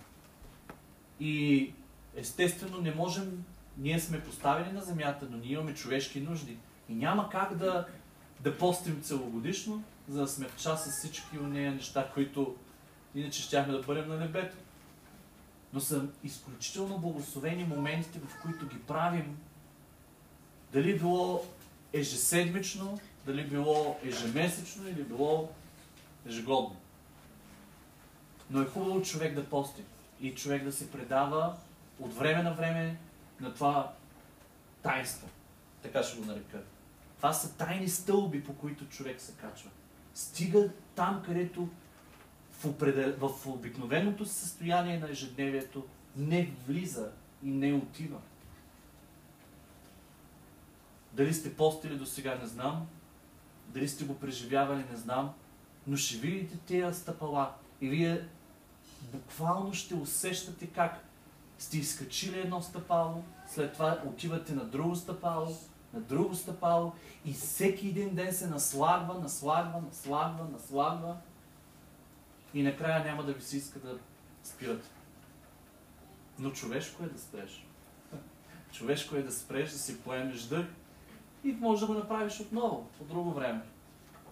И 1.20 1.74
естествено 2.16 2.82
не 2.82 2.96
можем, 2.96 3.44
ние 3.78 4.00
сме 4.00 4.24
поставени 4.24 4.72
на 4.72 4.82
земята, 4.82 5.28
но 5.32 5.38
ние 5.38 5.52
имаме 5.52 5.74
човешки 5.74 6.20
нужди. 6.20 6.58
И 6.90 6.96
няма 6.96 7.30
как 7.30 7.56
да 7.56 7.88
да 8.44 8.58
постим 8.58 9.02
целогодишно, 9.02 9.84
за 10.10 10.22
да 10.22 10.28
сме 10.28 10.48
в 10.48 10.58
час 10.58 10.86
с 10.86 10.98
всички 10.98 11.38
от 11.38 11.50
нея 11.50 11.72
неща, 11.72 12.10
които 12.14 12.56
иначе 13.16 13.42
щяхме 13.42 13.74
да 13.74 13.82
бъдем 13.82 14.08
на 14.08 14.18
небето. 14.18 14.58
Но 15.74 15.80
са 15.80 16.06
изключително 16.24 16.98
благословени 16.98 17.64
моментите, 17.64 18.20
в 18.20 18.42
които 18.42 18.68
ги 18.68 18.80
правим. 18.80 19.38
Дали 20.74 21.00
било 21.00 21.46
ежеседмично, 21.94 23.00
дали 23.26 23.44
било 23.44 24.00
ежемесечно 24.04 24.90
или 24.90 25.04
било 25.04 25.50
ежегодно. 26.28 26.76
Но 28.52 28.62
е 28.62 28.66
хубаво 28.66 29.02
човек 29.02 29.36
да 29.36 29.50
пости 29.50 29.84
и 30.22 30.36
човек 30.36 30.64
да 30.64 30.72
се 30.72 30.92
предава 30.92 31.56
от 32.00 32.14
време 32.18 32.44
на 32.44 32.54
време 32.54 32.98
на 33.40 33.54
това 33.54 33.94
тайнство. 34.84 35.28
Така 35.82 36.04
ще 36.04 36.20
го 36.20 36.26
нарека. 36.26 36.62
Това 37.18 37.34
са 37.34 37.58
тайни 37.58 37.90
стълби, 37.90 38.44
по 38.44 38.56
които 38.56 38.88
човек 38.88 39.22
се 39.22 39.34
качва. 39.34 39.70
Стига 40.14 40.70
там, 40.96 41.24
където 41.26 41.70
в, 42.52 42.66
определ... 42.66 43.16
в 43.28 43.48
обикновеното 43.48 44.26
състояние 44.26 45.00
на 45.00 45.10
ежедневието 45.10 45.86
не 46.16 46.52
влиза 46.68 47.12
и 47.44 47.50
не 47.50 47.74
отива. 47.74 48.18
Дали 51.14 51.34
сте 51.34 51.56
постили 51.56 51.98
до 51.98 52.06
сега, 52.06 52.36
не 52.36 52.48
знам. 52.48 52.88
Дали 53.68 53.88
сте 53.88 54.04
го 54.04 54.20
преживявали, 54.20 54.86
не 54.92 54.98
знам. 54.98 55.34
Но 55.88 55.98
ще 55.98 56.18
видите 56.18 56.58
тези 56.58 57.00
стъпала 57.00 57.54
и 57.82 57.90
вие 57.90 58.28
буквално 59.04 59.74
ще 59.74 59.96
усещате 59.96 60.68
как 60.68 61.06
сте 61.58 61.78
изкачили 61.78 62.40
едно 62.40 62.62
стъпало, 62.62 63.24
след 63.48 63.74
това 63.74 64.02
отивате 64.06 64.54
на 64.54 64.66
друго 64.66 64.96
стъпало, 64.96 65.58
на 65.94 66.00
друго 66.00 66.36
стъпало 66.36 66.94
и 67.26 67.34
всеки 67.34 67.88
един 67.88 68.16
ден 68.16 68.34
се 68.34 68.48
наслагва, 68.48 69.20
наслагва, 69.20 69.82
наслагва, 69.82 70.46
наслагва 70.52 71.18
и 72.54 72.64
накрая 72.64 73.04
няма 73.06 73.24
да 73.24 73.34
ви 73.34 73.42
се 73.42 73.58
иска 73.58 73.80
да 73.80 73.98
спирате. 74.44 74.88
Но 76.40 76.52
човешко 76.52 77.04
е 77.04 77.08
да 77.08 77.20
спреш. 77.20 77.66
Човешко 78.72 79.16
е 79.16 79.24
да 79.24 79.32
спреш, 79.32 79.72
да 79.72 79.78
си 79.78 80.02
поемеш 80.02 80.42
дъх 80.42 80.66
и 81.44 81.52
може 81.52 81.82
да 81.82 81.88
го 81.88 81.94
направиш 81.94 82.40
отново, 82.40 82.88
по 82.98 83.04
друго 83.04 83.34
време. 83.34 83.62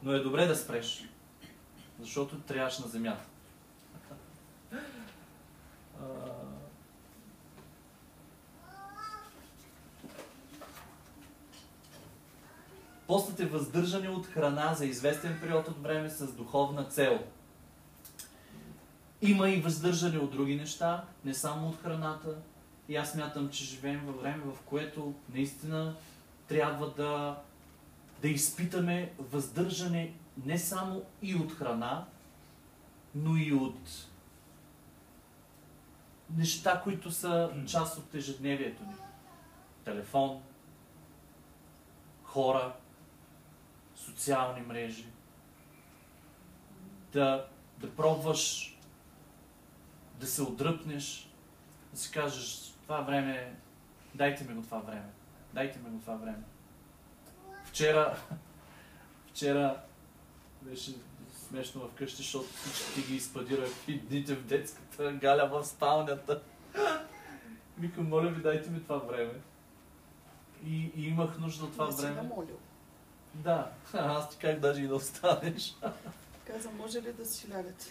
Но 0.03 0.13
е 0.13 0.19
добре 0.19 0.45
да 0.45 0.55
спреш, 0.55 1.09
защото 1.99 2.39
трябваш 2.39 2.79
на 2.79 2.87
земята. 2.87 3.25
Постът 13.09 13.39
е 13.39 13.45
въздържане 13.45 14.09
от 14.09 14.25
храна 14.25 14.73
за 14.73 14.85
известен 14.85 15.37
период 15.41 15.67
от 15.67 15.83
време 15.83 16.09
с 16.09 16.33
духовна 16.33 16.83
цел. 16.83 17.19
Има 19.21 19.49
и 19.49 19.61
въздържане 19.61 20.17
от 20.17 20.31
други 20.31 20.55
неща, 20.55 21.05
не 21.25 21.33
само 21.33 21.69
от 21.69 21.81
храната. 21.81 22.35
И 22.89 22.95
аз 22.95 23.15
мятам, 23.15 23.49
че 23.49 23.63
живеем 23.63 24.01
във 24.05 24.21
време, 24.21 24.43
в 24.43 24.61
което 24.65 25.13
наистина 25.33 25.95
трябва 26.47 26.89
да, 26.89 27.41
да 28.21 28.27
изпитаме 28.27 29.13
въздържане 29.19 30.13
не 30.45 30.57
само 30.57 31.03
и 31.21 31.35
от 31.35 31.51
храна, 31.51 32.05
но 33.15 33.37
и 33.37 33.53
от 33.53 34.07
неща, 36.37 36.81
които 36.83 37.11
са 37.11 37.51
част 37.67 37.97
от 37.97 38.15
ежедневието 38.15 38.83
ни. 38.83 38.93
Телефон, 39.85 40.41
хора, 42.23 42.73
социални 44.05 44.61
мрежи. 44.61 45.05
Да, 47.13 47.47
да 47.77 47.95
пробваш 47.95 48.75
да 50.19 50.27
се 50.27 50.41
отдръпнеш, 50.41 51.29
да 51.93 51.99
си 51.99 52.11
кажеш, 52.11 52.73
това 52.83 53.01
време, 53.01 53.55
дайте 54.15 54.43
ми 54.43 54.53
го 54.53 54.61
това 54.61 54.79
време. 54.79 55.09
Дайте 55.53 55.79
ми 55.79 55.89
го 55.89 55.99
това 55.99 56.15
време. 56.15 56.43
Вчера, 57.65 58.17
вчера 59.27 59.81
беше 60.61 60.91
смешно 61.47 61.87
вкъщи, 61.87 62.17
защото 62.17 62.49
всички 62.49 63.01
ги 63.01 63.15
изпадирах 63.15 63.69
и 63.87 63.99
дните 63.99 64.35
в 64.35 64.45
детската, 64.45 65.11
Галя 65.13 65.47
в 65.47 65.65
спалнята. 65.65 66.41
Викам, 67.77 68.09
моля 68.09 68.29
ви, 68.29 68.41
дайте 68.41 68.69
ми 68.69 68.83
това 68.83 68.97
време. 68.97 69.33
И, 70.65 70.91
и 70.95 71.07
имах 71.07 71.39
нужда 71.39 71.65
от 71.65 71.71
това 71.71 71.85
Не 71.85 71.91
си 71.91 72.01
време. 72.01 72.15
намолил. 72.21 72.59
Да, 73.43 73.71
аз 73.93 74.29
ти 74.29 74.37
как 74.37 74.59
даже 74.59 74.81
и 74.81 74.87
да 74.87 74.95
останеш. 74.95 75.75
Каза, 76.47 76.69
може 76.77 77.01
ли 77.01 77.13
да 77.13 77.25
си 77.25 77.47
лягате? 77.51 77.85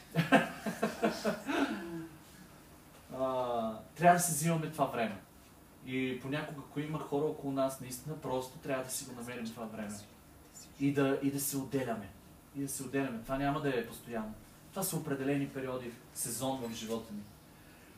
а, 3.18 3.72
трябва 3.96 4.16
да 4.16 4.22
си 4.22 4.32
взимаме 4.32 4.70
това 4.70 4.84
време. 4.84 5.18
И 5.86 6.20
понякога, 6.20 6.62
ако 6.70 6.80
има 6.80 6.98
хора 6.98 7.24
около 7.24 7.52
нас, 7.52 7.80
наистина 7.80 8.16
просто 8.16 8.58
трябва 8.58 8.84
да 8.84 8.90
си 8.90 9.04
го 9.04 9.12
намерим 9.20 9.46
това 9.46 9.64
време. 9.64 9.94
И 10.80 10.92
да, 10.92 11.18
и 11.22 11.30
да 11.30 11.40
се 11.40 11.56
отделяме. 11.56 12.08
И 12.56 12.62
да 12.62 12.68
се 12.68 12.82
отделяме. 12.82 13.22
Това 13.22 13.38
няма 13.38 13.60
да 13.60 13.68
е 13.68 13.86
постоянно. 13.86 14.34
Това 14.70 14.82
са 14.82 14.96
определени 14.96 15.48
периоди, 15.48 15.92
сезон 16.14 16.60
в 16.62 16.74
живота 16.74 17.12
ни. 17.12 17.22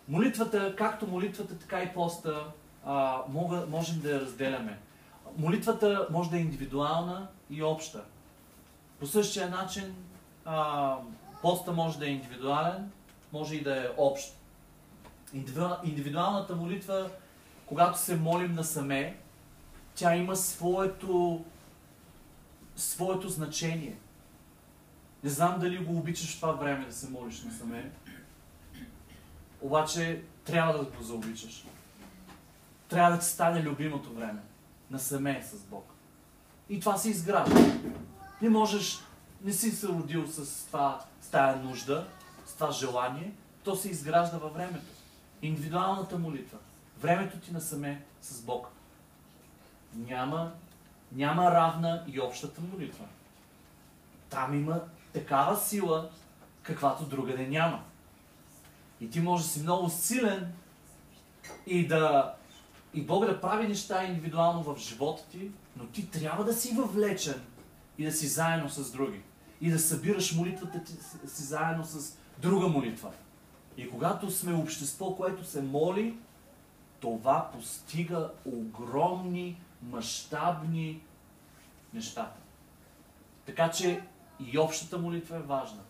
Молитвата, 0.08 0.76
както 0.76 1.06
молитвата, 1.06 1.58
така 1.58 1.82
и 1.82 1.94
поста, 1.94 2.52
а, 2.84 3.22
мога, 3.28 3.66
можем 3.70 4.00
да 4.00 4.10
я 4.10 4.20
разделяме. 4.20 4.78
Молитвата 5.38 6.06
може 6.10 6.30
да 6.30 6.36
е 6.36 6.40
индивидуална 6.40 7.28
и 7.50 7.62
обща. 7.62 8.04
По 8.98 9.06
същия 9.06 9.50
начин, 9.50 9.94
а, 10.44 10.96
поста 11.42 11.72
може 11.72 11.98
да 11.98 12.06
е 12.06 12.10
индивидуален, 12.10 12.90
може 13.32 13.54
и 13.56 13.62
да 13.62 13.84
е 13.84 13.88
общ. 13.96 14.36
Индивидуал- 15.34 15.84
Индивидуалната 15.84 16.56
молитва, 16.56 17.10
когато 17.66 17.98
се 17.98 18.16
молим 18.16 18.54
насаме, 18.54 19.16
тя 19.94 20.16
има 20.16 20.36
своето, 20.36 21.44
своето 22.76 23.28
значение. 23.28 23.96
Не 25.24 25.30
знам 25.30 25.58
дали 25.60 25.78
го 25.84 25.98
обичаш 25.98 26.36
в 26.36 26.40
това 26.40 26.52
време 26.52 26.86
да 26.86 26.92
се 26.92 27.10
молиш 27.10 27.42
насаме, 27.42 27.90
обаче 29.60 30.22
трябва 30.44 30.78
да 30.78 30.84
го 30.84 31.02
заобичаш. 31.02 31.64
Трябва 32.88 33.10
да 33.10 33.18
ти 33.18 33.26
стане 33.26 33.62
любимото 33.62 34.12
време. 34.12 34.40
Насаме 34.90 35.42
с 35.42 35.64
Бог. 35.64 35.94
И 36.68 36.80
това 36.80 36.96
се 36.96 37.10
изгражда. 37.10 37.60
Не 38.42 38.48
можеш, 38.48 38.98
не 39.44 39.52
си 39.52 39.70
се 39.70 39.88
родил 39.88 40.26
с, 40.26 40.66
това, 40.66 41.04
с 41.20 41.28
тая 41.28 41.56
нужда, 41.56 42.06
с 42.46 42.54
това 42.54 42.70
желание, 42.70 43.32
то 43.64 43.76
се 43.76 43.90
изгражда 43.90 44.38
във 44.38 44.54
времето. 44.54 44.86
Индивидуалната 45.42 46.18
молитва. 46.18 46.58
Времето 47.00 47.38
ти 47.38 47.52
насаме 47.52 48.04
с 48.22 48.42
Бог. 48.42 48.68
Няма, 49.94 50.52
няма 51.12 51.50
равна 51.50 52.04
и 52.08 52.20
общата 52.20 52.60
молитва. 52.60 53.04
Там 54.30 54.54
има 54.54 54.80
такава 55.12 55.56
сила, 55.56 56.10
каквато 56.62 57.04
другаде 57.04 57.46
няма. 57.46 57.82
И 59.00 59.10
ти 59.10 59.20
можеш 59.20 59.46
да 59.46 59.52
си 59.52 59.62
много 59.62 59.90
силен 59.90 60.52
и 61.66 61.86
да 61.86 62.34
и 62.94 63.02
Бог 63.02 63.26
да 63.26 63.40
прави 63.40 63.68
неща 63.68 64.04
индивидуално 64.04 64.62
в 64.62 64.78
живота 64.78 65.22
ти, 65.30 65.50
но 65.76 65.86
ти 65.86 66.10
трябва 66.10 66.44
да 66.44 66.54
си 66.54 66.74
въвлечен 66.74 67.42
и 67.98 68.04
да 68.04 68.12
си 68.12 68.26
заедно 68.26 68.68
с 68.68 68.92
други. 68.92 69.22
И 69.60 69.70
да 69.70 69.78
събираш 69.78 70.34
молитвата 70.34 70.84
ти 70.84 70.92
си 71.26 71.42
заедно 71.42 71.84
с 71.84 72.16
друга 72.38 72.68
молитва. 72.68 73.10
И 73.76 73.90
когато 73.90 74.30
сме 74.30 74.54
общество, 74.54 75.16
което 75.16 75.44
се 75.44 75.62
моли, 75.62 76.16
това 77.00 77.50
постига 77.52 78.30
огромни, 78.44 79.60
мащабни 79.82 81.02
неща. 81.94 82.32
Така 83.46 83.70
че 83.70 84.02
и 84.40 84.58
общата 84.58 84.98
молитва 84.98 85.36
е 85.36 85.42
важна. 85.42 85.80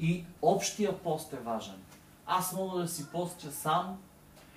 И 0.00 0.24
общия 0.42 0.98
пост 0.98 1.32
е 1.32 1.36
важен. 1.36 1.82
Аз 2.26 2.52
мога 2.52 2.80
да 2.80 2.88
си 2.88 3.06
постя 3.12 3.52
сам 3.52 3.98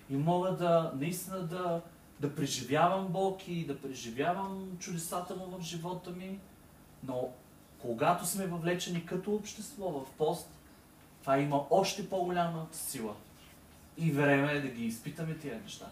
и 0.09 0.15
мога 0.15 0.51
да 0.51 0.91
наистина 0.95 1.39
да, 1.39 1.81
да 2.19 2.35
преживявам 2.35 3.07
Бог 3.07 3.47
и 3.47 3.65
да 3.65 3.81
преживявам 3.81 4.77
чудесата 4.79 5.35
му 5.35 5.45
в 5.45 5.61
живота 5.61 6.09
ми, 6.09 6.39
но 7.03 7.29
когато 7.81 8.25
сме 8.25 8.47
въвлечени 8.47 9.05
като 9.05 9.35
общество 9.35 9.89
в 9.89 10.05
пост, 10.17 10.49
това 11.21 11.39
има 11.39 11.63
още 11.69 12.09
по-голяма 12.09 12.67
сила. 12.71 13.15
И 13.97 14.11
време 14.11 14.51
е 14.51 14.61
да 14.61 14.67
ги 14.67 14.85
изпитаме 14.85 15.37
тия 15.37 15.61
неща. 15.61 15.85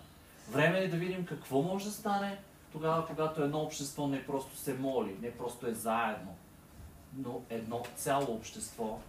Време 0.52 0.80
е 0.80 0.88
да 0.88 0.98
видим 0.98 1.26
какво 1.26 1.62
може 1.62 1.86
да 1.86 1.92
стане 1.92 2.40
тогава, 2.72 3.08
когато 3.08 3.44
едно 3.44 3.60
общество 3.60 4.08
не 4.08 4.26
просто 4.26 4.58
се 4.58 4.74
моли, 4.74 5.18
не 5.22 5.32
просто 5.32 5.68
е 5.68 5.74
заедно, 5.74 6.36
но 7.18 7.42
едно 7.50 7.84
цяло 7.96 8.36
общество 8.36 9.00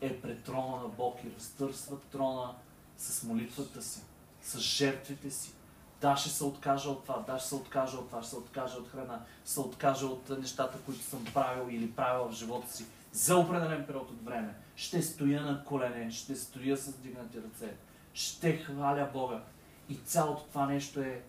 е 0.00 0.20
пред 0.20 0.42
трона 0.42 0.76
на 0.82 0.88
Бог 0.88 1.18
и 1.24 1.36
разтърсва 1.36 2.00
трона 2.00 2.54
с 2.98 3.22
молитвата 3.22 3.82
си, 3.82 4.00
с 4.44 4.58
жертвите 4.58 5.30
си. 5.30 5.52
Да, 6.00 6.16
ще 6.16 6.28
се 6.28 6.44
откажа 6.44 6.90
от 6.90 7.02
това, 7.02 7.24
да, 7.26 7.38
ще 7.38 7.48
се 7.48 7.54
откажа 7.54 7.96
от 7.96 8.06
това, 8.08 8.22
ще 8.22 8.30
се 8.30 8.36
откажа 8.36 8.76
от 8.76 8.88
храна, 8.88 9.20
ще 9.42 9.52
се 9.52 9.60
откажа 9.60 10.06
от 10.06 10.30
нещата, 10.38 10.78
които 10.86 11.02
съм 11.02 11.24
правил 11.34 11.74
или 11.74 11.92
правил 11.92 12.28
в 12.28 12.32
живота 12.32 12.72
си 12.72 12.86
за 13.12 13.36
определен 13.36 13.86
период 13.86 14.10
от 14.10 14.24
време. 14.24 14.54
Ще 14.76 15.02
стоя 15.02 15.42
на 15.42 15.64
колене, 15.64 16.10
ще 16.10 16.36
стоя 16.36 16.76
с 16.76 16.92
дигнати 16.92 17.38
ръце, 17.38 17.76
ще 18.14 18.56
хваля 18.56 19.08
Бога. 19.12 19.40
И 19.88 19.96
цялото 19.96 20.42
това 20.42 20.66
нещо 20.66 21.00
е 21.00 21.22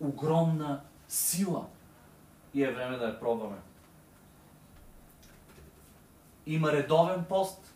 огромна 0.00 0.80
сила. 1.08 1.66
И 2.54 2.64
е 2.64 2.72
време 2.72 2.96
да 2.96 3.04
я 3.04 3.20
пробваме. 3.20 3.56
Има 6.46 6.72
редовен 6.72 7.24
пост, 7.24 7.74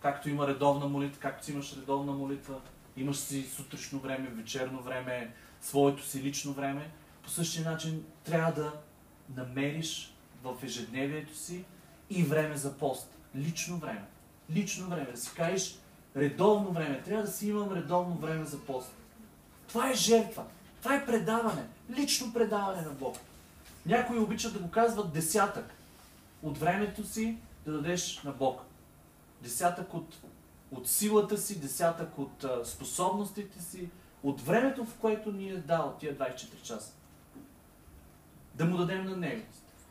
както 0.00 0.28
има 0.28 0.46
редовна 0.46 0.86
молитва, 0.86 1.20
както 1.20 1.50
имаш 1.50 1.76
редовна 1.76 2.12
молитва, 2.12 2.60
имаш 2.96 3.16
си 3.16 3.42
сутрешно 3.42 3.98
време, 3.98 4.28
вечерно 4.28 4.82
време, 4.82 5.32
своето 5.60 6.04
си 6.04 6.22
лично 6.22 6.52
време. 6.52 6.90
По 7.22 7.30
същия 7.30 7.70
начин 7.70 8.04
трябва 8.24 8.52
да 8.52 8.72
намериш 9.34 10.14
в 10.42 10.54
ежедневието 10.62 11.36
си 11.36 11.64
и 12.10 12.22
време 12.22 12.56
за 12.56 12.78
пост. 12.78 13.18
Лично 13.36 13.78
време. 13.78 14.04
Лично 14.50 14.88
време. 14.88 15.10
Да 15.10 15.16
си 15.16 15.30
кажеш 15.36 15.78
редовно 16.16 16.72
време. 16.72 17.02
Трябва 17.02 17.24
да 17.24 17.32
си 17.32 17.48
имам 17.48 17.72
редовно 17.72 18.14
време 18.14 18.44
за 18.44 18.60
пост. 18.60 18.94
Това 19.68 19.90
е 19.90 19.94
жертва. 19.94 20.44
Това 20.82 20.94
е 20.94 21.06
предаване. 21.06 21.66
Лично 21.90 22.32
предаване 22.32 22.82
на 22.82 22.90
Бог. 22.90 23.16
Някои 23.86 24.18
обичат 24.18 24.52
да 24.52 24.58
го 24.58 24.70
казват 24.70 25.12
десятък. 25.12 25.74
От 26.42 26.58
времето 26.58 27.04
си 27.04 27.36
да 27.66 27.72
дадеш 27.72 28.22
на 28.22 28.32
Бог. 28.32 28.60
Десятък 29.42 29.94
от, 29.94 30.16
от 30.72 30.88
силата 30.88 31.38
си, 31.38 31.60
десятък 31.60 32.18
от 32.18 32.44
способностите 32.64 33.62
си, 33.62 33.90
от 34.22 34.40
времето, 34.40 34.84
в 34.84 34.94
което 34.94 35.32
ни 35.32 35.48
е 35.48 35.56
дал 35.56 35.96
тия 36.00 36.16
24 36.18 36.62
часа. 36.62 36.92
Да 38.54 38.64
му 38.64 38.76
дадем 38.76 39.04
на 39.04 39.16
Него. 39.16 39.42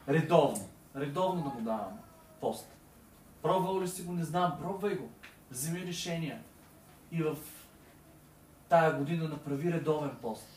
Редовно. 0.09 0.69
Редовно 0.95 1.43
да 1.43 1.49
му 1.49 1.61
даваме. 1.61 1.97
Пост. 2.41 2.67
Пробвал 3.41 3.81
ли 3.81 3.87
си 3.87 4.01
го? 4.01 4.13
Не 4.13 4.23
знам. 4.23 4.57
Пробвай 4.61 4.95
го. 4.95 5.09
Вземи 5.51 5.85
решения. 5.85 6.43
И 7.11 7.23
в 7.23 7.37
тая 8.69 8.97
година 8.97 9.27
направи 9.27 9.73
редовен 9.73 10.15
пост. 10.21 10.47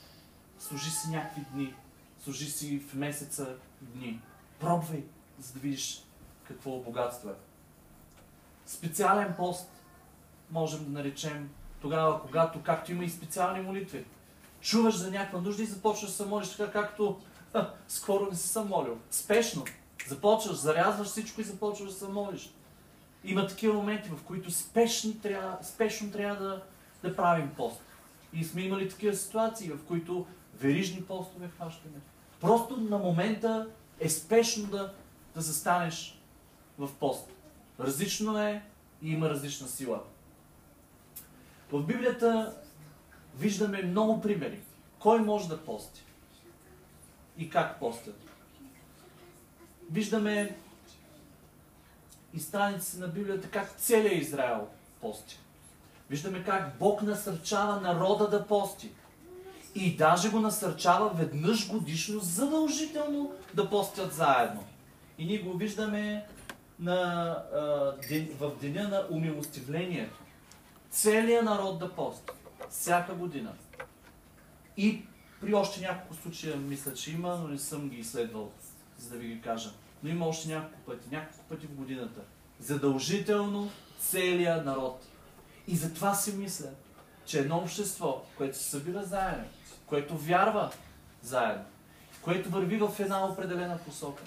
Служи 0.59 0.91
си 0.91 1.11
някакви 1.11 1.45
дни. 1.53 1.75
Служи 2.19 2.51
си 2.51 2.81
в 2.81 2.95
месеца 2.95 3.57
дни. 3.81 4.21
Пробвай, 4.61 5.05
за 5.39 5.53
да 5.53 5.59
видиш 5.59 6.05
какво 6.45 6.79
богатство 6.79 7.31
е. 7.31 7.35
Специален 8.67 9.35
пост 9.37 9.71
можем 10.51 10.85
да 10.85 10.91
наречем 10.91 11.51
тогава, 11.81 12.23
когато, 12.23 12.63
както 12.63 12.93
има 12.93 13.05
и 13.05 13.11
специални 13.11 13.61
молитви. 13.61 14.05
Чуваш 14.61 14.97
за 14.97 15.11
някаква 15.11 15.41
нужда 15.41 15.63
и 15.63 15.67
започваш 15.67 16.11
да 16.11 16.17
се 16.17 16.27
молиш 16.27 16.49
така, 16.49 16.73
както 16.73 17.19
Ха, 17.53 17.75
скоро 17.89 18.27
не 18.31 18.37
си 18.37 18.49
съм 18.49 18.69
молил. 18.69 18.99
Спешно. 19.11 19.65
Започваш, 20.09 20.57
зарязваш 20.57 21.09
всичко 21.09 21.41
и 21.41 21.45
започваш 21.45 21.89
да 21.91 21.95
се 21.95 22.09
молиш. 22.09 22.51
Има 23.25 23.47
такива 23.47 23.75
моменти, 23.75 24.09
в 24.09 24.23
които 24.23 24.51
спешно 24.51 25.15
трябва, 25.15 25.59
спешно 25.63 26.11
трябва 26.11 26.45
да, 26.45 26.63
да 27.03 27.17
правим 27.17 27.51
пост. 27.57 27.81
И 28.33 28.45
сме 28.45 28.63
имали 28.63 28.89
такива 28.89 29.17
ситуации, 29.17 29.71
в 29.71 29.85
които 29.85 30.27
верижни 30.61 31.03
постове 31.03 31.49
хващаме. 31.49 32.01
Просто 32.41 32.77
на 32.77 32.99
момента 32.99 33.69
е 34.01 34.09
спешно 34.09 34.67
да, 34.67 34.93
да 35.35 35.41
застанеш 35.41 36.21
в 36.79 36.95
пост. 36.95 37.31
Различно 37.81 38.39
е 38.39 38.63
и 39.03 39.11
има 39.11 39.31
различна 39.31 39.69
сила. 39.69 40.03
В 41.73 41.83
Библията 41.83 42.57
виждаме 43.37 43.83
много 43.83 44.21
примери. 44.21 44.61
Кой 44.99 45.21
може 45.21 45.49
да 45.49 45.65
пости? 45.65 46.05
И 47.39 47.51
как 47.51 47.81
постят? 47.81 48.21
Виждаме 49.91 50.57
и 52.35 52.41
страници 52.41 52.99
на 52.99 53.09
Библията 53.09 53.51
как 53.51 53.77
целият 53.77 54.23
Израел 54.23 54.69
пости. 55.01 55.39
Виждаме 56.11 56.45
как 56.45 56.79
Бог 56.79 57.03
насърчава 57.03 57.81
народа 57.81 58.29
да 58.29 58.47
пости. 58.47 58.91
И 59.75 59.97
даже 59.97 60.31
го 60.31 60.41
насърчава 60.41 61.09
веднъж 61.09 61.71
годишно 61.71 62.21
задължително 62.21 63.33
да 63.55 63.71
постят 63.71 64.13
заедно. 64.13 64.65
И 65.19 65.27
ние 65.27 65.39
го 65.39 65.53
виждаме 65.53 66.27
на, 66.81 67.37
в 68.39 68.53
деня 68.61 68.89
на 68.89 69.07
умилостивлението. 69.11 70.19
Целият 70.91 71.45
народ 71.45 71.79
да 71.79 71.95
пости. 71.95 72.31
Всяка 72.71 73.15
година. 73.15 73.53
И 74.77 75.03
при 75.41 75.55
още 75.55 75.81
няколко 75.81 76.23
случая 76.23 76.57
мисля, 76.57 76.95
че 76.95 77.13
има, 77.13 77.37
но 77.37 77.49
не 77.49 77.59
съм 77.59 77.89
ги 77.89 77.97
изследвал, 77.97 78.51
за 78.99 79.11
да 79.11 79.17
ви 79.17 79.29
ги 79.29 79.41
кажа. 79.41 79.71
Но 80.03 80.11
има 80.11 80.27
още 80.27 80.49
няколко 80.49 80.79
пъти, 80.87 81.09
няколко 81.11 81.45
пъти 81.49 81.67
в 81.67 81.75
годината. 81.75 82.21
Задължително 82.61 83.71
целият 83.99 84.65
народ. 84.65 85.07
И 85.67 85.77
затова 85.77 86.15
си 86.15 86.37
мисля, 86.37 86.71
че 87.27 87.39
едно 87.39 87.57
общество, 87.57 88.23
което 88.37 88.59
се 88.59 88.65
събира 88.65 89.05
заедно, 89.05 89.45
което 89.87 90.17
вярва 90.17 90.73
заедно, 91.23 91.65
което 92.23 92.51
върви 92.51 92.77
в 92.77 92.95
една 92.99 93.27
определена 93.27 93.79
посока, 93.79 94.23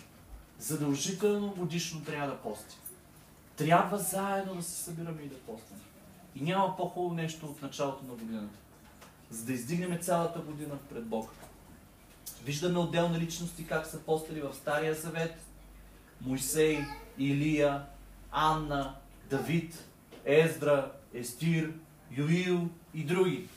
задължително 0.59 1.53
годишно 1.55 2.03
трябва 2.03 2.27
да 2.27 2.37
пости. 2.37 2.77
Трябва 3.55 3.97
заедно 3.97 4.55
да 4.55 4.63
се 4.63 4.83
събираме 4.83 5.21
и 5.21 5.29
да 5.29 5.39
постим. 5.39 5.77
И 6.35 6.41
няма 6.41 6.77
по-хубаво 6.77 7.13
нещо 7.13 7.45
от 7.45 7.61
началото 7.61 8.05
на 8.05 8.13
годината. 8.13 8.57
За 9.29 9.45
да 9.45 9.53
издигнем 9.53 9.99
цялата 10.01 10.39
година 10.39 10.77
пред 10.89 11.05
Бог. 11.05 11.29
Виждаме 12.43 12.79
отделни 12.79 13.19
личности 13.19 13.67
как 13.67 13.85
са 13.85 13.99
постали 13.99 14.41
в 14.41 14.53
Стария 14.53 14.95
Завет. 14.95 15.35
Мойсей, 16.21 16.79
Илия, 17.17 17.85
Анна, 18.31 18.95
Давид, 19.29 19.85
Ездра, 20.25 20.91
Естир, 21.13 21.73
Юил 22.11 22.69
и 22.93 23.03
други. 23.03 23.47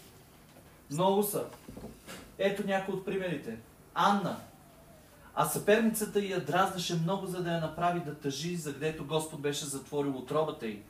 Много 0.90 1.22
са. 1.22 1.44
Ето 2.38 2.66
някои 2.66 2.94
от 2.94 3.04
примерите. 3.04 3.58
Анна. 3.94 4.37
А 5.34 5.46
съперницата 5.46 6.20
я 6.20 6.44
дразнеше 6.44 6.94
много, 6.94 7.26
за 7.26 7.42
да 7.42 7.52
я 7.52 7.60
направи 7.60 8.00
да 8.00 8.14
тъжи, 8.14 8.56
за 8.56 8.72
гдето 8.72 9.04
Господ 9.04 9.40
беше 9.40 9.64
затворил 9.64 10.16
отробата 10.16 10.66
й. 10.66 10.82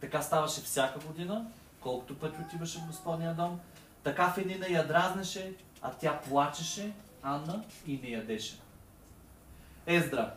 Така 0.00 0.22
ставаше 0.22 0.60
всяка 0.60 1.06
година, 1.06 1.46
колкото 1.80 2.18
пъти 2.18 2.36
отиваше 2.46 2.78
в 2.78 2.86
Господния 2.86 3.34
дом. 3.34 3.60
Така 4.02 4.32
Фенина 4.32 4.66
я 4.68 4.86
дразнеше, 4.86 5.54
а 5.82 5.90
тя 5.90 6.20
плачеше, 6.28 6.92
Анна, 7.22 7.64
и 7.86 8.00
не 8.02 8.08
ядеше. 8.08 8.58
Ездра. 9.86 10.34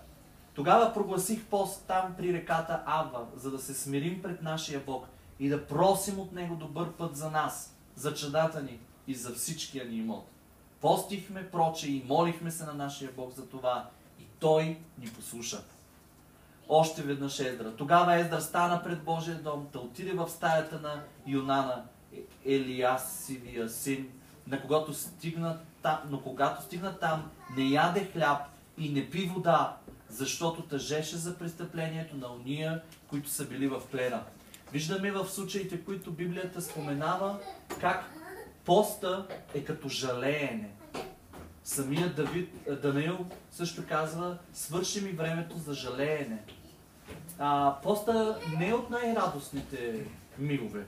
Тогава 0.53 0.93
прогласих 0.93 1.45
пост 1.45 1.85
там 1.87 2.15
при 2.17 2.33
реката 2.33 2.83
Ава, 2.85 3.25
за 3.35 3.51
да 3.51 3.59
се 3.59 3.73
смирим 3.73 4.21
пред 4.21 4.41
нашия 4.41 4.79
Бог 4.79 5.07
и 5.39 5.49
да 5.49 5.67
просим 5.67 6.19
от 6.19 6.31
Него 6.31 6.55
добър 6.55 6.91
път 6.91 7.15
за 7.15 7.31
нас, 7.31 7.75
за 7.95 8.13
чадата 8.13 8.63
ни 8.63 8.79
и 9.07 9.15
за 9.15 9.33
всичкия 9.33 9.85
ни 9.85 9.95
имот. 9.95 10.27
Постихме, 10.81 11.51
проче 11.51 11.91
и 11.91 12.03
молихме 12.07 12.51
се 12.51 12.65
на 12.65 12.73
нашия 12.73 13.11
Бог 13.11 13.33
за 13.33 13.49
това 13.49 13.89
и 14.19 14.23
Той 14.39 14.63
ни 14.97 15.07
послуша. 15.07 15.63
Още 16.73 17.01
веднъж 17.01 17.39
Ездра. 17.39 17.75
Тогава 17.75 18.15
Ездра 18.15 18.41
стана 18.41 18.83
пред 18.83 19.03
Божия 19.03 19.35
дом, 19.35 19.67
да 19.73 19.79
отиде 19.79 20.11
в 20.11 20.29
стаята 20.29 20.79
на 20.79 21.03
Юнана, 21.27 21.83
Елиасивия 22.45 23.69
син, 23.69 24.09
на 24.47 24.61
когато 24.61 24.93
стигна 24.93 25.59
там, 25.81 25.97
но 26.09 26.21
когато 26.21 26.63
стигна 26.63 26.99
там, 26.99 27.29
не 27.57 27.63
яде 27.63 28.09
хляб 28.13 28.41
и 28.77 28.89
не 28.89 29.09
пи 29.09 29.25
вода, 29.25 29.77
защото 30.09 30.61
тъжеше 30.61 31.17
за 31.17 31.37
престъплението 31.37 32.17
на 32.17 32.27
уния, 32.27 32.81
които 33.07 33.29
са 33.29 33.47
били 33.47 33.67
в 33.67 33.81
плена. 33.91 34.23
Виждаме 34.71 35.11
в 35.11 35.29
случаите, 35.29 35.81
които 35.81 36.11
Библията 36.11 36.61
споменава, 36.61 37.39
как 37.81 38.05
поста 38.65 39.27
е 39.53 39.63
като 39.63 39.89
жалеене. 39.89 40.69
Самия 41.63 42.13
Давид, 42.13 42.49
Даниил 42.81 43.25
също 43.51 43.83
казва, 43.89 44.37
свърши 44.53 45.01
ми 45.01 45.11
времето 45.11 45.57
за 45.57 45.73
жалеене. 45.73 46.43
А, 47.43 47.75
поста 47.83 48.39
не 48.57 48.69
е 48.69 48.73
от 48.73 48.89
най-радостните 48.89 50.05
мигове. 50.37 50.85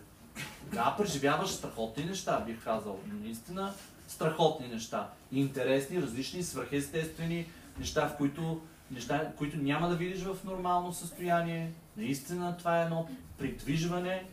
Да, 0.74 0.96
преживяваш 0.98 1.50
страхотни 1.50 2.06
неща, 2.06 2.40
бих 2.40 2.64
казал. 2.64 3.00
Наистина 3.24 3.74
страхотни 4.08 4.68
неща. 4.68 5.10
Интересни, 5.32 6.02
различни, 6.02 6.44
свръхестествени 6.44 7.46
неща, 7.80 8.10
в 8.10 8.18
които, 8.18 8.62
неща, 8.92 9.32
които 9.38 9.58
няма 9.58 9.90
да 9.90 9.96
видиш 9.96 10.24
в 10.24 10.44
нормално 10.44 10.94
състояние. 10.94 11.72
Наистина 11.98 12.58
това 12.58 12.80
е 12.80 12.84
едно 12.84 13.08
придвижване. 13.38 14.26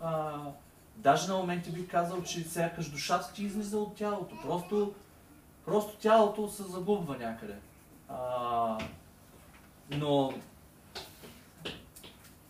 А, 0.00 0.36
даже 0.96 1.28
на 1.28 1.36
моменти 1.36 1.70
бих 1.70 1.90
казал, 1.90 2.22
че 2.22 2.44
сякаш 2.44 2.90
душата 2.90 3.32
ти 3.32 3.44
излиза 3.44 3.78
от 3.78 3.96
тялото. 3.96 4.36
Просто, 4.42 4.94
просто 5.64 5.96
тялото 5.96 6.48
се 6.48 6.62
загубва 6.62 7.16
някъде. 7.18 7.56
А, 8.08 8.78
но 9.90 10.32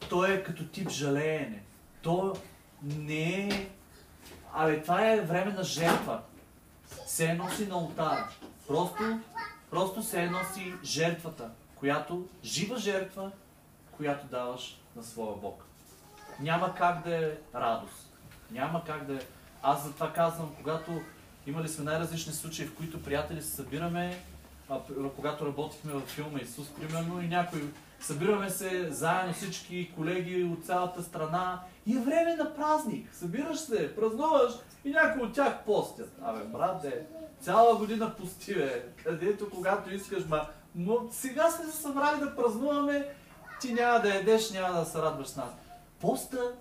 то 0.09 0.25
е 0.25 0.42
като 0.42 0.64
тип 0.64 0.88
жалеене. 0.88 1.62
То 2.03 2.37
не 2.83 3.49
е... 3.49 3.68
Абе, 4.53 4.83
това 4.83 5.11
е 5.11 5.21
време 5.21 5.53
на 5.53 5.64
жертва. 5.64 6.21
Се 7.07 7.35
носи 7.35 7.66
на 7.66 7.79
ултара. 7.79 8.29
Просто, 8.68 9.21
просто 9.71 10.03
се 10.03 10.31
носи 10.31 10.75
жертвата, 10.85 11.51
която, 11.75 12.29
жива 12.44 12.79
жертва, 12.79 13.31
която 13.97 14.27
даваш 14.27 14.81
на 14.97 15.03
своя 15.03 15.37
Бог. 15.37 15.64
Няма 16.40 16.75
как 16.75 17.05
да 17.05 17.16
е 17.16 17.33
радост. 17.55 18.12
Няма 18.51 18.85
как 18.85 19.07
да 19.07 19.14
е... 19.14 19.21
Аз 19.62 19.85
затова 19.85 20.12
казвам, 20.12 20.55
когато 20.57 21.01
имали 21.47 21.68
сме 21.68 21.85
най-различни 21.85 22.33
случаи, 22.33 22.66
в 22.66 22.75
които 22.75 23.03
приятели 23.03 23.42
се 23.42 23.51
събираме, 23.51 24.23
а, 24.68 24.81
когато 25.16 25.47
работихме 25.47 25.92
във 25.92 26.09
филма 26.09 26.38
Исус, 26.40 26.68
примерно, 26.68 27.23
и 27.23 27.29
някой 27.29 27.62
събираме 28.01 28.51
се 28.51 28.91
заедно 28.91 29.33
всички 29.33 29.93
колеги 29.95 30.45
от 30.45 30.67
цялата 30.67 31.03
страна 31.03 31.63
и 31.87 31.97
е 31.97 32.01
време 32.01 32.37
на 32.37 32.55
празник. 32.55 33.15
Събираш 33.15 33.59
се, 33.59 33.95
празнуваш 33.97 34.53
и 34.85 34.91
някои 34.91 35.23
от 35.23 35.35
тях 35.35 35.65
постят. 35.65 36.13
Абе, 36.23 36.45
брате, 36.45 37.07
цяла 37.41 37.77
година 37.77 38.17
пости, 38.17 38.55
бе. 38.55 38.85
Където, 39.05 39.51
когато 39.51 39.95
искаш, 39.95 40.27
ма... 40.27 40.47
Но 40.75 40.99
сега 41.11 41.51
сме 41.51 41.65
се 41.65 41.83
събрали 41.83 42.21
да 42.21 42.37
празнуваме, 42.37 43.15
ти 43.61 43.73
няма 43.73 44.01
да 44.01 44.15
едеш, 44.15 44.51
няма 44.51 44.79
да 44.81 44.85
се 44.85 44.99
радваш 44.99 45.29
с 45.29 45.37
нас. 45.37 45.51
Поста, 46.01 46.53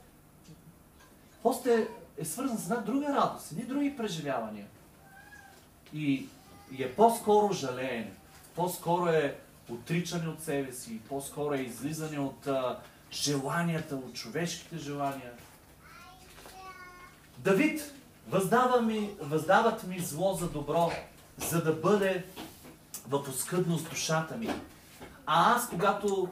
поста 1.44 1.74
е, 1.74 1.88
е 2.18 2.26
свързан 2.26 2.58
с 2.58 2.64
една 2.64 2.76
друга 2.76 3.08
радост, 3.08 3.52
едни 3.52 3.64
други 3.64 3.98
преживявания. 3.98 4.66
И, 5.94 6.30
и 6.78 6.84
е 6.84 6.96
по-скоро 6.96 7.54
жалеене. 7.54 8.12
По-скоро 8.56 9.08
е 9.08 9.40
отричане 9.70 10.28
от 10.28 10.44
себе 10.44 10.74
си, 10.74 11.00
по-скоро 11.10 11.54
е 11.54 11.62
излизане 11.62 12.20
от 12.20 12.48
а, 12.48 12.80
желанията, 13.12 13.96
от 13.96 14.14
човешките 14.14 14.78
желания. 14.78 15.32
Давид, 17.38 17.94
въздава 18.30 18.82
ми, 18.82 19.10
въздават 19.22 19.88
ми 19.88 20.00
зло 20.00 20.34
за 20.34 20.50
добро, 20.50 20.92
за 21.38 21.64
да 21.64 21.74
бъде 21.74 22.26
в 23.08 23.30
оскъдност 23.30 23.90
душата 23.90 24.38
ми. 24.38 24.50
А 25.26 25.56
аз, 25.56 25.70
когато 25.70 26.30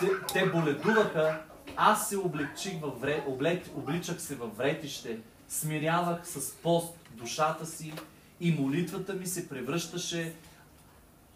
те, 0.00 0.06
те 0.32 0.46
боледуваха, 0.46 1.40
аз 1.76 2.08
се 2.08 2.16
облегчих 2.16 2.80
във 2.80 3.00
вре, 3.00 3.24
облег, 3.26 3.66
обличах 3.76 4.20
се 4.20 4.34
във 4.34 4.56
вретище, 4.56 5.18
смирявах 5.48 6.28
с 6.28 6.54
пост 6.54 6.94
душата 7.10 7.66
си 7.66 7.92
и 8.40 8.52
молитвата 8.52 9.14
ми 9.14 9.26
се 9.26 9.48
превръщаше, 9.48 10.34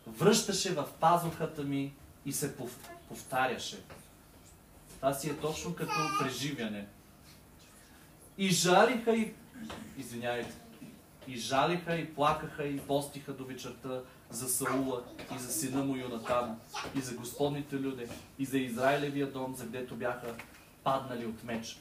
връщаше 0.07 0.75
в 0.75 0.89
пазухата 1.01 1.63
ми 1.63 1.95
и 2.27 2.33
се 2.33 2.57
повтаряше. 3.09 3.83
Това 4.97 5.15
си 5.15 5.31
е 5.31 5.37
точно 5.37 5.75
като 5.75 5.93
преживяне. 6.21 6.87
И 8.39 8.49
жалиха 8.49 9.17
и... 9.17 9.33
Извинявайте. 9.99 10.55
И 11.29 11.37
жалиха, 11.37 11.97
и 11.97 12.15
плакаха, 12.15 12.65
и 12.65 12.79
постиха 12.79 13.33
до 13.33 13.45
вечерта, 13.45 14.01
за 14.31 14.49
Саула 14.49 15.03
и 15.37 15.39
за 15.39 15.53
сина 15.53 15.85
му 15.85 15.97
Йонатана, 15.97 16.57
и 16.95 17.01
за 17.01 17.15
Господните 17.15 17.77
люди, 17.77 18.07
и 18.39 18.45
за 18.45 18.59
Израилевия 18.59 19.33
дом, 19.33 19.55
за 19.55 19.65
гдето 19.65 19.97
бяха 19.97 20.35
паднали 20.85 21.27
от 21.27 21.45
меч. 21.45 21.81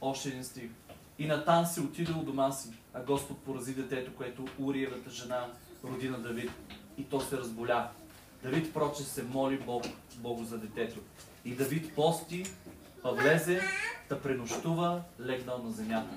Още 0.00 0.28
един 0.28 0.44
стих. 0.44 0.70
И 1.18 1.26
Натан 1.26 1.66
се 1.66 1.80
отиде 1.80 2.12
у 2.12 2.22
дома 2.22 2.52
си, 2.52 2.68
а 2.94 3.02
Господ 3.02 3.38
порази 3.38 3.74
детето, 3.74 4.14
което 4.16 4.48
Уриевата 4.58 5.10
жена 5.10 5.46
роди 5.84 6.08
на 6.08 6.18
Давид. 6.18 6.50
И 6.98 7.04
то 7.04 7.20
се 7.20 7.36
разболя. 7.36 7.90
Давид 8.42 8.74
проче 8.74 9.02
се 9.02 9.22
моли 9.22 9.58
Бог, 9.58 9.84
Богу 10.16 10.44
за 10.44 10.58
детето. 10.58 11.00
И 11.44 11.54
Давид 11.54 11.94
пости, 11.94 12.44
а 13.04 13.10
влезе, 13.10 13.60
да 14.08 14.20
пренощува, 14.20 15.02
легнал 15.20 15.62
на 15.62 15.70
земята. 15.70 16.14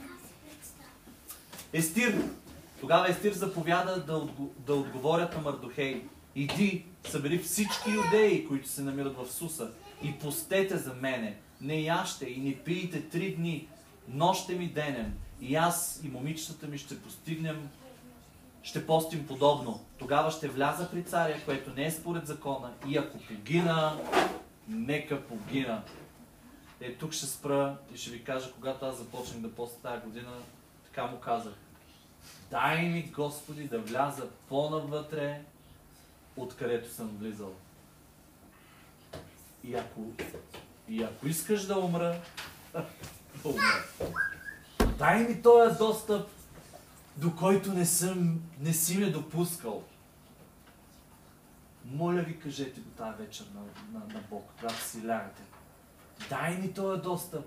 Естир. 1.73 2.23
Тогава 2.79 3.09
Естир 3.09 3.33
заповяда 3.33 4.03
да, 4.03 4.27
да 4.65 4.75
отговорят 4.75 5.35
на 5.35 5.41
Мардохей. 5.41 6.03
Иди, 6.35 6.85
събери 7.09 7.39
всички 7.39 7.89
юдеи, 7.89 8.47
които 8.47 8.69
се 8.69 8.81
намират 8.81 9.17
в 9.17 9.31
Суса, 9.31 9.71
и 10.03 10.11
постете 10.11 10.77
за 10.77 10.93
мене. 10.93 11.37
Не 11.61 11.81
яще 11.81 12.25
и 12.25 12.39
не 12.39 12.55
пиете 12.55 13.09
три 13.09 13.35
дни, 13.35 13.67
нощем 14.07 14.61
и 14.61 14.67
денем. 14.67 15.13
И 15.41 15.55
аз 15.55 16.01
и 16.03 16.07
момичетата 16.07 16.67
ми 16.67 16.77
ще 16.77 17.01
постигнем, 17.01 17.69
ще 18.63 18.87
постим 18.87 19.27
подобно. 19.27 19.85
Тогава 19.97 20.31
ще 20.31 20.47
вляза 20.47 20.89
при 20.91 21.03
царя, 21.03 21.41
което 21.45 21.73
не 21.73 21.85
е 21.85 21.91
според 21.91 22.27
закона. 22.27 22.73
И 22.87 22.97
ако 22.97 23.17
погина, 23.17 23.97
нека 24.67 25.21
погина. 25.21 25.83
Е, 26.81 26.93
тук 26.93 27.13
ще 27.13 27.25
спра 27.25 27.77
и 27.93 27.97
ще 27.97 28.09
ви 28.09 28.23
кажа, 28.23 28.51
когато 28.51 28.85
аз 28.85 28.97
започнах 28.97 29.39
да 29.41 29.55
поста 29.55 29.81
тази 29.81 30.01
година, 30.01 30.31
така 30.85 31.05
му 31.05 31.19
казах. 31.19 31.53
Дай 32.51 32.89
ми, 32.89 33.11
Господи, 33.15 33.63
да 33.63 33.79
вляза 33.79 34.27
по-навътре, 34.49 35.41
откъдето 36.37 36.89
съм 36.89 37.07
влизал. 37.07 37.53
И 39.63 39.75
ако, 39.75 40.01
и 40.87 41.03
ако 41.03 41.27
искаш 41.27 41.65
да 41.65 41.79
умра, 41.79 42.15
да 42.73 43.49
умра. 43.49 43.83
Дай 44.97 45.19
ми 45.19 45.41
този 45.41 45.77
достъп, 45.77 46.29
до 47.17 47.35
който 47.35 47.73
не, 47.73 47.85
съм, 47.85 48.41
не 48.59 48.73
си 48.73 48.97
ме 48.97 49.09
допускал. 49.09 49.83
Моля 51.85 52.21
ви, 52.21 52.39
кажете 52.39 52.81
го 52.81 52.89
тази 52.89 53.23
вечер 53.23 53.45
на, 53.53 53.61
на, 53.99 54.13
на 54.13 54.23
Бог, 54.29 54.49
когато 54.59 54.81
си 54.81 55.07
лягате. 55.07 55.41
Дай 56.29 56.57
ми 56.57 56.73
този 56.73 57.01
достъп. 57.01 57.45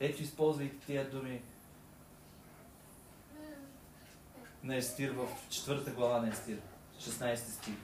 Ето, 0.00 0.22
използвайте 0.22 0.86
тия 0.86 1.10
думи 1.10 1.42
на 4.62 4.76
Естир 4.76 5.10
в 5.10 5.28
четвърта 5.50 5.90
глава 5.90 6.20
на 6.20 6.28
Естир, 6.28 6.58
16 7.00 7.36
стих. 7.36 7.74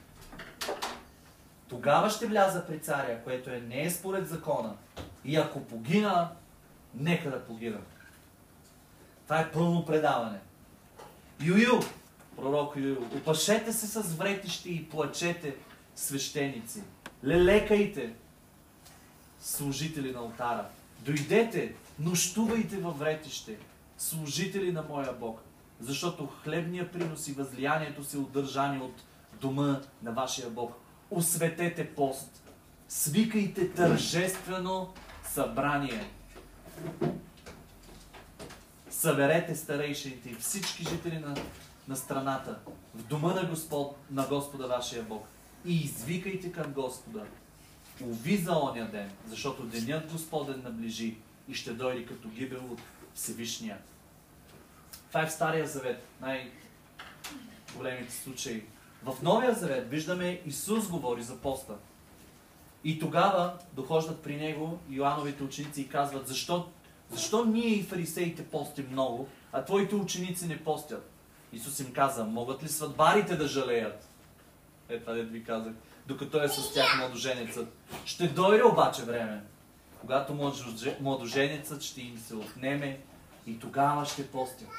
Тогава 1.67 2.09
ще 2.09 2.27
вляза 2.27 2.67
при 2.67 2.79
царя, 2.79 3.23
което 3.23 3.49
е 3.49 3.59
не 3.59 3.83
е 3.83 3.89
според 3.89 4.27
закона. 4.27 4.75
И 5.25 5.35
ако 5.35 5.65
погина, 5.65 6.31
нека 6.93 7.31
да 7.31 7.45
погина. 7.45 7.79
Това 9.23 9.39
е 9.39 9.51
пълно 9.51 9.85
предаване. 9.85 10.39
Юю, 11.41 11.79
пророк 12.35 12.75
Юю, 12.75 12.97
опашете 13.15 13.73
се 13.73 13.87
с 13.87 14.01
вретищи 14.01 14.69
и 14.69 14.89
плачете 14.89 15.55
свещеници. 15.95 16.83
Лелекайте 17.25 18.13
служители 19.41 20.11
на 20.11 20.19
алтара. 20.19 20.65
Дойдете, 20.99 21.75
нощувайте 21.99 22.77
във 22.77 22.99
вретище, 22.99 23.57
служители 23.97 24.71
на 24.71 24.83
моя 24.89 25.13
Бог, 25.13 25.41
защото 25.79 26.27
хлебния 26.43 26.91
принос 26.91 27.27
и 27.27 27.33
възлиянието 27.33 28.03
се 28.03 28.17
удържани 28.17 28.79
от 28.79 29.03
дома 29.41 29.81
на 30.03 30.11
вашия 30.11 30.49
Бог. 30.49 30.73
Осветете 31.11 31.87
пост, 31.95 32.43
свикайте 32.89 33.69
тържествено 33.69 34.93
събрание. 35.23 36.05
Съберете 38.99 39.55
старейшините 39.55 40.29
и 40.29 40.35
всички 40.35 40.83
жители 40.83 41.19
на, 41.19 41.35
на 41.87 41.95
страната 41.95 42.59
в 42.95 43.03
дома 43.03 43.33
на, 43.33 43.43
Господ, 43.43 43.97
на 44.11 44.27
Господа 44.27 44.67
вашия 44.67 45.03
Бог 45.03 45.27
и 45.65 45.75
извикайте 45.75 46.51
към 46.51 46.73
Господа. 46.73 47.25
Уви 48.01 48.37
за 48.37 48.57
оня 48.57 48.89
ден, 48.91 49.11
защото 49.27 49.63
денят 49.63 50.11
Господен 50.11 50.61
наближи 50.63 51.17
и 51.47 51.53
ще 51.53 51.73
дойде 51.73 52.05
като 52.05 52.27
гибел 52.27 52.61
от 52.71 52.79
Всевишния. 53.13 53.77
Това 55.07 55.21
е 55.21 55.27
в 55.27 55.31
Стария 55.31 55.67
Завет, 55.67 56.07
най-големите 56.21 58.13
случаи. 58.13 58.63
В 59.03 59.15
Новия 59.23 59.53
Завет 59.53 59.89
виждаме 59.89 60.41
Исус 60.45 60.87
говори 60.87 61.23
за 61.23 61.37
поста. 61.37 61.73
И 62.83 62.99
тогава 62.99 63.57
дохождат 63.73 64.21
при 64.21 64.35
него 64.35 64.79
Йоановите 64.89 65.43
ученици 65.43 65.81
и 65.81 65.89
казват, 65.89 66.27
защо, 66.27 66.69
защо 67.09 67.45
ние 67.45 67.67
и 67.67 67.83
фарисеите 67.83 68.47
постим 68.47 68.87
много, 68.91 69.27
а 69.51 69.65
твоите 69.65 69.95
ученици 69.95 70.47
не 70.47 70.63
постят? 70.63 71.11
Исус 71.53 71.79
им 71.79 71.93
каза, 71.93 72.25
могат 72.25 72.63
ли 72.63 72.67
сватбарите 72.67 73.35
да 73.35 73.47
жалеят? 73.47 74.09
Е, 74.89 74.99
това 74.99 75.13
ви 75.13 75.43
казах. 75.43 75.73
Докато 76.07 76.43
е 76.43 76.49
с 76.49 76.73
тях 76.73 76.97
младоженецът. 76.97 77.67
Ще 78.05 78.27
дойде 78.27 78.63
обаче 78.63 79.03
време, 79.03 79.43
когато 80.01 80.53
младоженецът 81.01 81.81
ще 81.81 82.01
им 82.01 82.17
се 82.17 82.35
отнеме 82.35 82.99
и 83.47 83.59
тогава 83.59 84.05
ще 84.05 84.31
постят. 84.31 84.69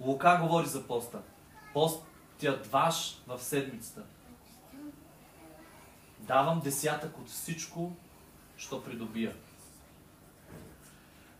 Лука 0.00 0.38
говори 0.42 0.66
за 0.66 0.86
поста. 0.86 1.18
Постят 1.74 2.66
ваш 2.66 3.22
в 3.26 3.38
седмицата. 3.38 4.02
Давам 6.18 6.60
десятък 6.60 7.18
от 7.18 7.28
всичко, 7.28 7.92
що 8.58 8.82
придобия. 8.82 9.32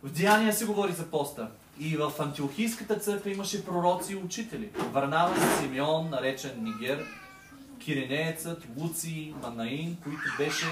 В 0.03 0.09
Деяния 0.09 0.53
се 0.53 0.65
говори 0.65 0.93
за 0.93 1.11
поста. 1.11 1.47
И 1.79 1.97
в 1.97 2.11
Антиохийската 2.19 2.99
църква 2.99 3.31
имаше 3.31 3.65
пророци 3.65 4.13
и 4.13 4.15
учители. 4.15 4.69
Варнава, 4.91 5.35
Симеон, 5.59 6.09
наречен 6.09 6.63
Нигер, 6.63 7.05
Киринеецът, 7.79 8.63
Луци, 8.77 9.33
Манаин, 9.41 9.97
който 10.03 10.21
беше, 10.37 10.65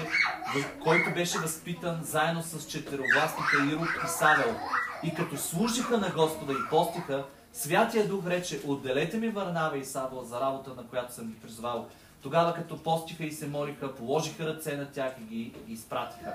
който 0.82 1.14
беше 1.14 1.38
възпитан 1.38 2.00
заедно 2.02 2.42
с 2.42 2.66
четировластника 2.66 3.64
Ирод 3.72 3.88
и 4.04 4.08
Савел. 4.08 4.54
И 5.02 5.14
като 5.14 5.36
служиха 5.36 5.98
на 5.98 6.10
Господа 6.10 6.52
и 6.52 6.70
постиха, 6.70 7.24
Святия 7.52 8.08
Дух 8.08 8.26
рече, 8.26 8.60
отделете 8.66 9.16
ми 9.16 9.28
Варнава 9.28 9.78
и 9.78 9.84
Савел 9.84 10.24
за 10.24 10.40
работа, 10.40 10.70
на 10.76 10.86
която 10.86 11.14
съм 11.14 11.28
ги 11.28 11.34
призвал. 11.34 11.88
Тогава 12.22 12.54
като 12.54 12.82
постиха 12.82 13.24
и 13.24 13.32
се 13.32 13.48
молиха, 13.48 13.94
положиха 13.94 14.46
ръце 14.46 14.76
на 14.76 14.90
тях 14.90 15.12
и 15.20 15.24
ги 15.24 15.52
изпратиха. 15.68 16.32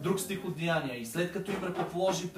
Друг 0.00 0.20
стих 0.20 0.44
от 0.44 0.56
Деяния. 0.56 1.00
И 1.00 1.06
след 1.06 1.32
като 1.32 1.50
им, 1.50 1.64
ръкоположи, 1.64 2.30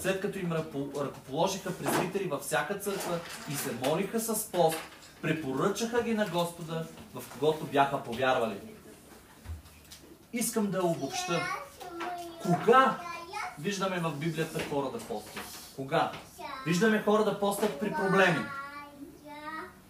след 0.00 0.20
като 0.20 0.38
им 0.38 0.52
ръкоположиха 0.96 1.78
презбитери 1.78 2.24
във 2.24 2.42
всяка 2.42 2.78
църква 2.78 3.18
и 3.50 3.54
се 3.54 3.72
молиха 3.88 4.20
с 4.20 4.52
пост, 4.52 4.78
препоръчаха 5.22 6.02
ги 6.02 6.14
на 6.14 6.26
Господа, 6.26 6.86
в 7.14 7.32
когото 7.32 7.66
бяха 7.66 8.02
повярвали. 8.02 8.56
Искам 10.32 10.70
да 10.70 10.82
обобща. 10.84 11.40
Кога 12.42 12.98
виждаме 13.58 14.00
в 14.00 14.16
Библията 14.16 14.64
хора 14.70 14.90
да 14.90 14.98
постят? 14.98 15.42
Кога? 15.76 16.12
Виждаме 16.66 17.02
хора 17.02 17.24
да 17.24 17.40
постат 17.40 17.80
при 17.80 17.90
проблеми. 17.90 18.44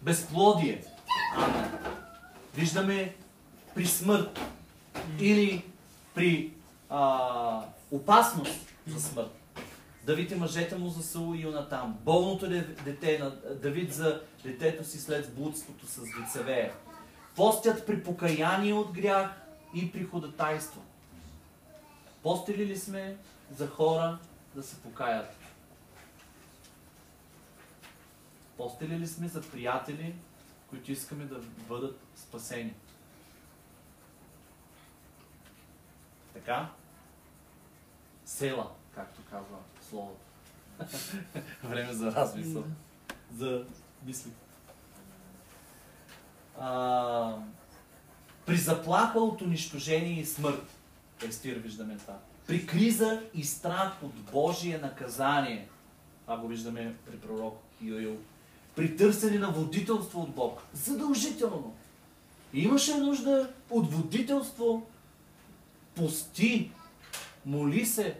Безплодие. 0.01 0.83
Амен. 1.35 1.95
Виждаме 2.55 3.15
при 3.75 3.85
смърт. 3.85 4.39
Или 5.19 5.65
при 6.13 6.53
а, 6.89 7.65
опасност 7.91 8.73
за 8.87 9.01
смърт. 9.01 9.31
Давид 10.03 10.31
и 10.31 10.35
мъжете 10.35 10.75
му 10.75 10.89
за 10.89 11.03
Саул 11.03 11.35
и 11.35 11.41
Йонатан. 11.41 11.97
Болното 12.01 12.49
дете 12.85 13.19
на 13.19 13.29
Давид 13.55 13.93
за 13.93 14.21
детето 14.43 14.83
си 14.83 14.99
след 14.99 15.35
блудството 15.35 15.87
с 15.87 16.01
Вицевея. 16.19 16.73
Постят 17.35 17.85
при 17.85 18.03
покаяние 18.03 18.73
от 18.73 18.91
грях 18.91 19.29
и 19.75 19.91
при 19.91 20.03
ходатайство. 20.03 20.81
Постили 22.23 22.65
ли 22.65 22.77
сме 22.77 23.17
за 23.57 23.67
хора 23.67 24.17
да 24.55 24.63
се 24.63 24.75
покаят? 24.75 25.35
Постили 28.57 28.99
ли 28.99 29.07
сме 29.07 29.27
за 29.27 29.41
приятели, 29.41 30.15
които 30.69 30.91
искаме 30.91 31.25
да 31.25 31.35
бъдат 31.67 32.04
спасени? 32.15 32.73
Така? 36.33 36.69
Села, 38.25 38.71
както 38.95 39.21
казва 39.29 39.57
словото. 39.89 40.19
Време 41.63 41.93
за 41.93 42.11
размисъл. 42.11 42.63
За 43.37 43.65
мисли. 44.05 44.31
А, 46.59 47.37
при 48.45 48.57
заплаха 48.57 49.19
от 49.19 49.41
унищожение 49.41 50.19
и 50.19 50.25
смърт. 50.25 50.63
Естир 51.27 51.57
виждаме 51.57 51.97
това. 51.97 52.19
При 52.47 52.67
криза 52.67 53.23
и 53.33 53.43
страх 53.43 54.03
от 54.03 54.13
Божие 54.13 54.77
наказание. 54.77 55.69
Това 56.21 56.37
го 56.37 56.47
виждаме 56.47 56.95
при 57.05 57.19
пророк 57.19 57.61
Йоил 57.81 58.17
при 58.75 58.95
търсене 58.95 59.39
на 59.39 59.51
водителство 59.51 60.21
от 60.21 60.29
Бог. 60.29 60.61
Задължително. 60.73 61.75
Имаше 62.55 62.97
нужда 62.97 63.53
от 63.69 63.93
водителство. 63.93 64.87
Пости, 65.95 66.71
моли 67.45 67.85
се. 67.85 68.19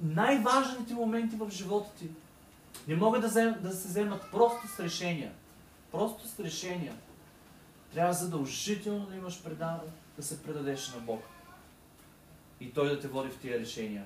Най-важните 0.00 0.94
моменти 0.94 1.36
в 1.36 1.50
живота 1.50 1.90
ти 1.98 2.08
не 2.88 2.96
могат 2.96 3.20
да, 3.22 3.28
взем, 3.28 3.54
да 3.62 3.72
се 3.72 3.88
вземат 3.88 4.22
просто 4.32 4.68
с 4.68 4.80
решения. 4.80 5.32
Просто 5.92 6.28
с 6.28 6.40
решения. 6.40 6.94
Трябва 7.94 8.12
задължително 8.12 9.06
да 9.06 9.16
имаш 9.16 9.42
предаване, 9.42 9.90
да 10.16 10.22
се 10.22 10.42
предадеш 10.42 10.92
на 10.94 11.00
Бог. 11.00 11.22
И 12.60 12.72
Той 12.72 12.88
да 12.88 13.00
те 13.00 13.08
води 13.08 13.30
в 13.30 13.38
тия 13.38 13.58
решения. 13.58 14.04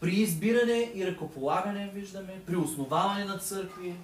При 0.00 0.10
избиране 0.10 0.92
и 0.94 1.06
ръкополагане, 1.06 1.90
виждаме, 1.94 2.42
при 2.46 2.56
основаване 2.56 3.24
на 3.24 3.38
църкви, 3.38 3.96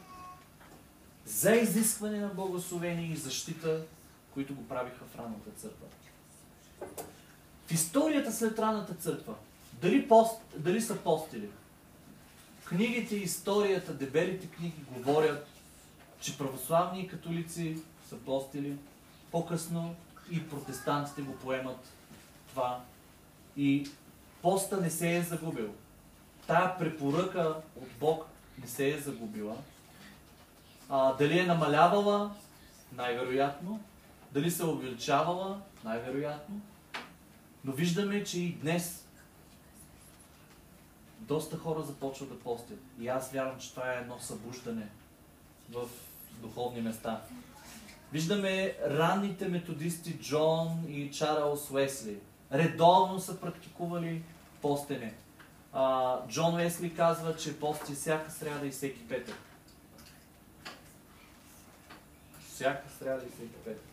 за 1.27 1.53
изискване 1.53 2.19
на 2.19 2.29
благословение 2.29 3.13
и 3.13 3.17
защита, 3.17 3.83
които 4.35 4.55
го 4.55 4.69
правиха 4.69 5.05
в 5.05 5.19
ранната 5.19 5.51
църква. 5.51 5.87
В 7.67 7.73
историята 7.73 8.33
след 8.33 8.59
ранната 8.59 8.95
църква, 8.95 9.35
дали, 9.73 10.09
пост, 10.09 10.41
дали 10.57 10.81
са 10.81 10.97
постили? 10.97 11.49
Книгите 12.65 13.17
и 13.17 13.23
историята, 13.23 13.95
дебелите 13.95 14.47
книги 14.47 14.85
говорят, 14.91 15.47
че 16.21 16.39
православни 16.39 17.01
и 17.01 17.09
католици 17.09 17.77
са 18.09 18.17
постили. 18.17 18.77
По-късно 19.31 19.95
и 20.31 20.49
протестантите 20.49 21.23
го 21.23 21.37
поемат 21.37 21.89
това. 22.49 22.81
И 23.57 23.91
поста 24.43 24.81
не 24.81 24.91
се 24.91 25.17
е 25.17 25.23
загубил. 25.23 25.75
Тая 26.47 26.79
препоръка 26.79 27.49
от 27.77 27.89
Бог 28.01 28.27
не 28.61 28.69
се 28.69 28.91
е 28.91 28.99
загубила. 28.99 29.57
А, 30.91 31.13
дали 31.13 31.39
е 31.39 31.47
намалявала? 31.47 32.35
Най-вероятно. 32.93 33.81
Дали 34.33 34.51
се 34.51 34.63
е 34.63 34.67
увеличавала? 34.67 35.61
Най-вероятно. 35.85 36.61
Но 37.65 37.73
виждаме, 37.73 38.25
че 38.25 38.41
и 38.41 38.53
днес 38.53 39.07
доста 41.21 41.59
хора 41.59 41.83
започват 41.83 42.29
да 42.29 42.41
постят. 42.41 42.79
И 43.01 43.09
аз 43.09 43.33
вярвам, 43.33 43.59
че 43.59 43.71
това 43.71 43.93
е 43.93 43.99
едно 44.01 44.19
събуждане 44.19 44.89
в 45.73 45.89
духовни 46.43 46.81
места. 46.81 47.23
Виждаме 48.13 48.77
ранните 48.87 49.49
методисти 49.49 50.19
Джон 50.19 50.85
и 50.89 51.11
Чарлз 51.11 51.71
Уесли. 51.71 52.19
Редовно 52.53 53.21
са 53.21 53.41
практикували 53.41 54.23
постене. 54.63 55.15
А, 55.73 56.17
Джон 56.29 56.55
Уесли 56.55 56.95
казва, 56.95 57.37
че 57.37 57.61
пости 57.61 57.95
всяка 57.95 58.31
сряда 58.31 58.67
и 58.67 58.71
всеки 58.71 59.09
петък. 59.09 59.50
Всяка 62.61 62.89
сряда 62.99 63.27
и 63.27 63.31
всеки 63.31 63.55
петък. 63.65 63.85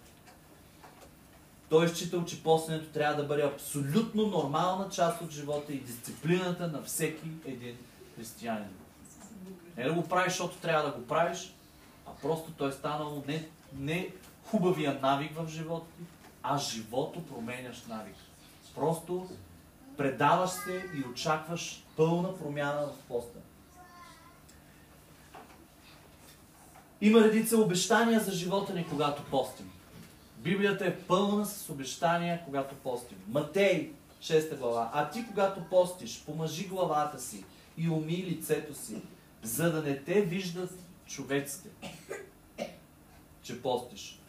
Той 1.69 1.86
е 1.86 1.89
считал, 1.89 2.25
че 2.25 2.43
постенето 2.43 2.86
трябва 2.86 3.21
да 3.21 3.27
бъде 3.27 3.43
абсолютно 3.43 4.27
нормална 4.27 4.89
част 4.89 5.21
от 5.21 5.32
живота 5.32 5.73
и 5.73 5.80
дисциплината 5.80 6.67
на 6.67 6.84
всеки 6.84 7.27
един 7.45 7.77
християнин. 8.15 8.69
Не 9.77 9.84
да 9.84 9.93
го 9.93 10.08
правиш, 10.08 10.34
защото 10.34 10.58
трябва 10.58 10.89
да 10.89 10.97
го 10.97 11.08
правиш, 11.08 11.53
а 12.08 12.12
просто 12.21 12.51
той 12.51 12.69
е 12.69 12.71
станал 12.71 13.23
не, 13.27 13.47
не 13.73 14.10
хубавия 14.45 14.99
навик 15.01 15.32
в 15.36 15.47
живота 15.49 15.86
ти, 15.97 16.03
а 16.43 16.58
живото 16.58 17.25
променяш 17.25 17.86
навик. 17.86 18.15
Просто 18.75 19.30
предаваш 19.97 20.49
се 20.49 20.86
и 20.95 21.10
очакваш 21.10 21.84
пълна 21.95 22.38
промяна 22.38 22.88
в 22.88 23.08
поста. 23.08 23.39
Има 27.01 27.21
редица 27.21 27.57
обещания 27.57 28.19
за 28.19 28.31
живота 28.31 28.73
ни, 28.73 28.86
когато 28.89 29.23
постим. 29.23 29.71
Библията 30.38 30.86
е 30.86 30.97
пълна 30.97 31.45
с 31.45 31.69
обещания, 31.69 32.41
когато 32.45 32.75
постим. 32.75 33.17
Матей, 33.27 33.91
6 34.21 34.57
глава. 34.57 34.91
А 34.93 35.10
ти, 35.10 35.25
когато 35.27 35.62
постиш, 35.69 36.23
помажи 36.25 36.67
главата 36.67 37.19
си 37.19 37.45
и 37.77 37.89
уми 37.89 38.25
лицето 38.29 38.75
си, 38.75 39.01
за 39.43 39.71
да 39.71 39.81
не 39.81 39.97
те 39.97 40.21
виждат 40.21 40.79
човеците, 41.07 41.69
че 43.43 43.62
постиш. 43.62 44.19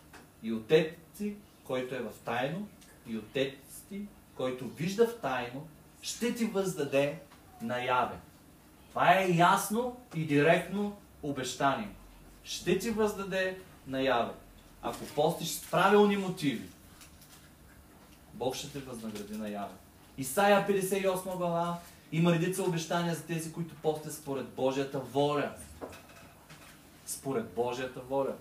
И 0.42 0.52
отец 0.52 0.94
ти, 1.18 1.34
който 1.64 1.94
е 1.94 2.00
в 2.00 2.10
тайно, 2.24 2.68
и 3.06 3.16
отец 3.16 3.54
ти, 3.88 4.02
който 4.36 4.68
вижда 4.68 5.06
в 5.06 5.20
тайно, 5.20 5.66
ще 6.02 6.34
ти 6.34 6.44
въздаде 6.44 7.18
наяве. 7.62 8.16
Това 8.88 9.18
е 9.18 9.30
ясно 9.30 9.96
и 10.14 10.24
директно 10.24 10.96
обещание. 11.22 11.88
Ще 12.48 12.78
ти 12.78 12.90
въздаде 12.90 13.58
наяве. 13.86 14.32
Ако 14.82 15.04
постиш 15.04 15.48
с 15.48 15.70
правилни 15.70 16.16
мотиви, 16.16 16.68
Бог 18.34 18.54
ще 18.54 18.68
те 18.68 18.78
възнагради 18.78 19.36
наяве. 19.36 19.74
Исаия 20.18 20.66
58 20.68 21.36
глава 21.36 21.78
има 22.12 22.32
редица 22.32 22.62
обещания 22.62 23.14
за 23.14 23.22
тези, 23.22 23.52
които 23.52 23.74
постят 23.74 24.14
според 24.14 24.48
Божията 24.48 24.98
воля. 24.98 25.52
Според 27.06 27.54
Божията 27.54 28.00
воля. 28.00 28.34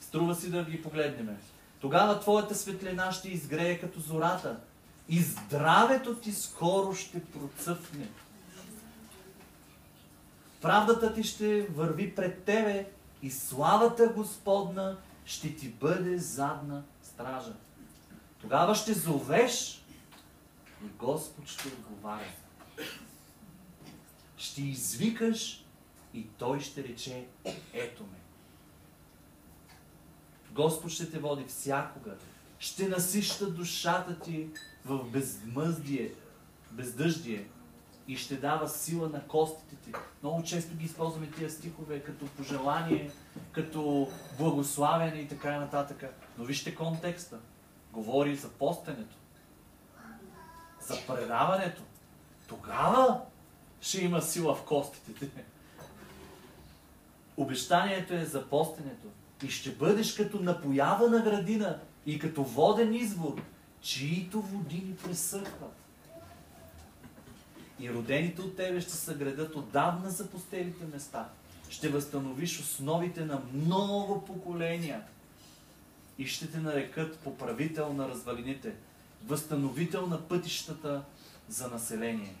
Струва 0.00 0.34
си 0.34 0.50
да 0.50 0.64
ги 0.64 0.82
погледнем. 0.82 1.36
Тогава 1.80 2.20
твоята 2.20 2.54
светлина 2.54 3.12
ще 3.12 3.28
изгрее 3.28 3.78
като 3.78 4.00
зората 4.00 4.60
и 5.08 5.20
здравето 5.20 6.14
ти 6.14 6.32
скоро 6.32 6.94
ще 6.94 7.24
процъфне. 7.24 8.08
Правдата 10.62 11.14
ти 11.14 11.22
ще 11.22 11.62
върви 11.62 12.14
пред 12.14 12.44
тебе 12.44 12.86
и 13.22 13.30
славата 13.30 14.12
Господна 14.16 14.98
ще 15.24 15.56
ти 15.56 15.68
бъде 15.68 16.18
задна 16.18 16.82
стража. 17.02 17.52
Тогава 18.40 18.74
ще 18.74 18.92
зовеш 18.94 19.84
и 20.84 20.88
Господ 20.98 21.48
ще 21.48 21.68
отговаря. 21.68 22.32
Ще 24.36 24.62
извикаш 24.62 25.64
и 26.14 26.26
Той 26.38 26.60
ще 26.60 26.84
рече, 26.84 27.26
ето 27.72 28.02
ме. 28.02 28.18
Господ 30.52 30.90
ще 30.90 31.10
те 31.10 31.18
води 31.18 31.44
всякога. 31.44 32.16
Ще 32.58 32.88
насища 32.88 33.50
душата 33.50 34.20
ти 34.20 34.48
в 34.84 35.04
безмъздие, 35.04 36.12
бездъждие 36.70 37.46
и 38.10 38.16
ще 38.16 38.36
дава 38.36 38.68
сила 38.68 39.08
на 39.08 39.26
костите 39.26 39.76
ти. 39.76 39.92
Много 40.22 40.42
често 40.42 40.76
ги 40.76 40.84
използваме 40.84 41.30
тия 41.30 41.50
стихове 41.50 42.02
като 42.02 42.26
пожелание, 42.26 43.10
като 43.52 44.08
благославяне 44.38 45.20
и 45.20 45.28
така 45.28 45.60
нататък. 45.60 46.04
Но 46.38 46.44
вижте 46.44 46.74
контекста. 46.74 47.38
Говори 47.92 48.36
за 48.36 48.48
постенето, 48.48 49.16
за 50.80 50.96
предаването. 51.06 51.82
Тогава 52.48 53.20
ще 53.80 54.04
има 54.04 54.22
сила 54.22 54.54
в 54.54 54.64
костите 54.64 55.14
ти. 55.14 55.30
Обещанието 57.36 58.14
е 58.14 58.24
за 58.24 58.48
постенето. 58.48 59.06
И 59.42 59.50
ще 59.50 59.70
бъдеш 59.70 60.14
като 60.14 60.40
напоява 60.40 61.10
на 61.10 61.22
градина 61.22 61.80
и 62.06 62.18
като 62.18 62.42
воден 62.42 62.94
извор, 62.94 63.42
чието 63.80 64.40
води 64.40 64.76
ни 64.76 64.96
пресъхват. 64.96 65.79
И 67.80 67.90
родените 67.90 68.42
от 68.42 68.56
тебе 68.56 68.80
ще 68.80 68.92
съградят 68.92 69.56
отдавна 69.56 70.10
за 70.10 70.30
постелите 70.30 70.84
места. 70.92 71.28
Ще 71.70 71.88
възстановиш 71.88 72.60
основите 72.60 73.24
на 73.24 73.42
много 73.54 74.24
поколения. 74.24 75.02
И 76.18 76.26
ще 76.26 76.50
те 76.50 76.58
нарекат 76.58 77.18
поправител 77.18 77.92
на 77.92 78.08
развалините, 78.08 78.74
възстановител 79.26 80.06
на 80.06 80.20
пътищата 80.20 81.02
за 81.48 81.68
население. 81.68 82.34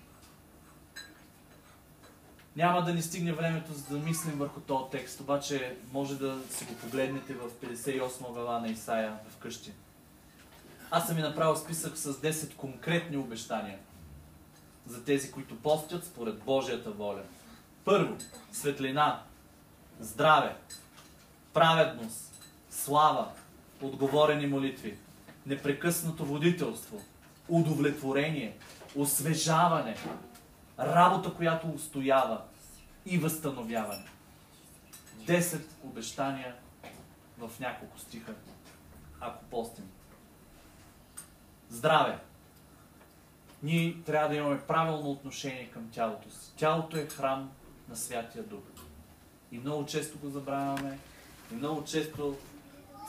Няма 2.56 2.84
да 2.84 2.94
ни 2.94 3.02
стигне 3.02 3.32
времето, 3.32 3.72
за 3.72 3.84
да 3.84 3.98
мислим 3.98 4.38
върху 4.38 4.60
този 4.60 4.90
текст, 4.90 5.20
обаче 5.20 5.76
може 5.92 6.18
да 6.18 6.38
си 6.50 6.64
го 6.64 6.74
погледнете 6.74 7.34
в 7.34 7.50
58 7.64 8.32
глава 8.32 8.58
на 8.58 8.68
Исаия 8.68 9.18
вкъщи. 9.28 9.72
Аз 10.90 11.06
съм 11.06 11.16
ви 11.16 11.22
направил 11.22 11.56
списък 11.56 11.98
с 11.98 12.12
10 12.12 12.56
конкретни 12.56 13.16
обещания 13.16 13.78
за 14.90 15.04
тези, 15.04 15.32
които 15.32 15.62
постят 15.62 16.04
според 16.04 16.38
Божията 16.42 16.90
воля. 16.90 17.22
Първо, 17.84 18.16
светлина, 18.52 19.22
здраве, 20.00 20.56
праведност, 21.52 22.34
слава, 22.70 23.28
отговорени 23.80 24.46
молитви, 24.46 24.98
непрекъснато 25.46 26.24
водителство, 26.24 27.02
удовлетворение, 27.48 28.56
освежаване, 28.96 29.96
работа, 30.78 31.34
която 31.34 31.68
устоява 31.68 32.42
и 33.06 33.18
възстановяване. 33.18 34.04
Десет 35.26 35.70
обещания 35.82 36.54
в 37.38 37.50
няколко 37.60 37.98
стиха, 37.98 38.34
ако 39.20 39.44
постим. 39.44 39.90
Здраве. 41.70 42.29
Ние 43.62 43.96
трябва 44.06 44.28
да 44.28 44.36
имаме 44.36 44.60
правилно 44.60 45.10
отношение 45.10 45.70
към 45.70 45.90
тялото 45.90 46.30
си. 46.30 46.52
Тялото 46.56 46.96
е 46.96 47.06
храм 47.06 47.50
на 47.88 47.96
Святия 47.96 48.44
Дух. 48.44 48.62
И 49.52 49.58
много 49.58 49.86
често 49.86 50.18
го 50.18 50.30
забравяме. 50.30 50.98
И 51.52 51.54
много 51.54 51.84
често 51.84 52.36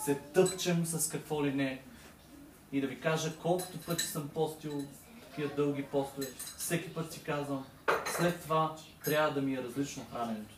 се 0.06 0.16
тъпчем 0.16 0.86
с 0.86 1.10
какво 1.10 1.46
ли 1.46 1.54
не. 1.54 1.82
И 2.72 2.82
да 2.82 2.88
ви 2.88 3.00
кажа 3.00 3.38
колкото 3.42 3.78
пъти 3.78 4.04
съм 4.04 4.30
постил 4.30 4.84
такива 5.30 5.56
дълги 5.56 5.84
постове, 5.84 6.28
всеки 6.58 6.94
път 6.94 7.14
си 7.14 7.24
казвам, 7.24 7.66
след 8.18 8.42
това 8.42 8.76
трябва 9.06 9.32
да 9.34 9.42
ми 9.42 9.54
е 9.54 9.64
различно 9.64 10.06
храненето. 10.14 10.56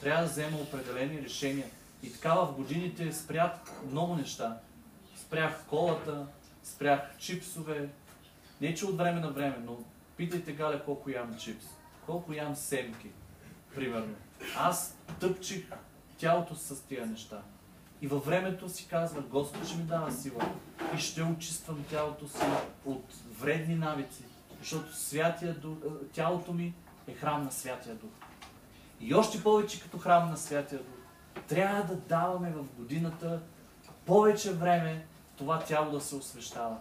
Трябва 0.00 0.22
да 0.22 0.28
взема 0.28 0.58
определени 0.58 1.22
решения. 1.22 1.66
И 2.02 2.12
така 2.12 2.34
в 2.34 2.52
годините 2.52 3.12
спрях 3.12 3.50
много 3.90 4.16
неща. 4.16 4.58
Спрях 5.16 5.64
колата, 5.68 6.26
спрях 6.62 7.18
чипсове. 7.18 7.88
Не 8.60 8.74
че 8.74 8.86
от 8.86 8.96
време 8.96 9.20
на 9.20 9.30
време, 9.30 9.56
но 9.64 9.76
питайте 10.16 10.52
Галя 10.52 10.84
колко 10.84 11.10
ям 11.10 11.38
чипс. 11.38 11.64
Колко 12.06 12.32
ям 12.32 12.56
семки, 12.56 13.10
примерно. 13.74 14.14
Аз 14.56 14.96
тъпчих 15.20 15.70
тялото 16.18 16.54
с 16.54 16.82
тия 16.82 17.06
неща. 17.06 17.42
И 18.02 18.06
във 18.06 18.26
времето 18.26 18.68
си 18.68 18.88
казва, 18.88 19.22
Господ 19.22 19.66
ще 19.66 19.76
ми 19.76 19.82
дава 19.82 20.12
сила 20.12 20.50
и 20.96 20.98
ще 20.98 21.22
очиствам 21.22 21.84
тялото 21.90 22.28
си 22.28 22.44
от 22.84 23.04
вредни 23.40 23.74
навици, 23.74 24.24
защото 24.58 24.96
святия 24.96 25.54
дух, 25.54 25.76
е, 25.84 26.06
тялото 26.12 26.52
ми 26.52 26.74
е 27.08 27.14
храм 27.14 27.44
на 27.44 27.52
Святия 27.52 27.94
Дух. 27.94 28.10
И 29.00 29.14
още 29.14 29.42
повече 29.42 29.82
като 29.82 29.98
храм 29.98 30.30
на 30.30 30.36
Святия 30.36 30.78
Дух. 30.78 30.96
Трябва 31.48 31.82
да 31.82 31.94
даваме 31.94 32.50
в 32.50 32.64
годината 32.76 33.40
повече 34.06 34.52
време 34.52 35.06
това 35.36 35.58
тяло 35.58 35.90
да 35.90 36.00
се 36.00 36.16
освещава. 36.16 36.76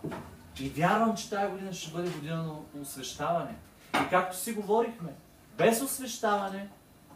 И 0.59 0.69
вярвам, 0.69 1.17
че 1.17 1.29
тази 1.29 1.51
година 1.51 1.73
ще 1.73 1.91
бъде 1.91 2.09
година 2.09 2.43
на 2.43 2.81
освещаване. 2.81 3.55
И 3.93 4.09
както 4.09 4.37
си 4.37 4.53
говорихме, 4.53 5.13
без 5.57 5.81
освещаване 5.81 6.69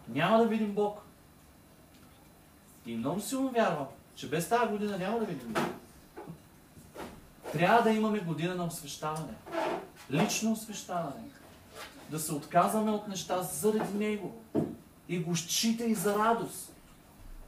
няма 0.08 0.38
да 0.38 0.46
видим 0.46 0.74
Бог. 0.74 1.02
И 2.86 2.96
много 2.96 3.22
силно 3.22 3.50
вярвам, 3.50 3.88
че 4.16 4.30
без 4.30 4.50
тази 4.50 4.72
година 4.72 4.98
няма 4.98 5.20
да 5.20 5.26
видим 5.26 5.54
Бог. 5.54 5.64
Трябва 7.54 7.82
да 7.82 7.92
имаме 7.92 8.20
година 8.20 8.56
на 8.56 8.66
освещаване. 8.66 9.34
Лично 10.12 10.52
освещаване. 10.52 11.30
Да 12.10 12.20
се 12.20 12.34
отказваме 12.34 12.92
от 12.92 13.08
неща 13.08 13.42
заради 13.42 13.98
Него. 13.98 14.42
И 15.10 15.20
го 15.20 15.36
считай 15.36 15.94
за 15.94 16.20
радост. 16.20 16.74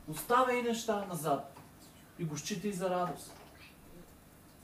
Оставя 0.08 0.54
и 0.54 0.62
неща 0.62 1.06
назад. 1.10 1.58
И 2.20 2.26
го 2.26 2.38
считай 2.38 2.72
за 2.72 2.90
радост. 2.90 3.32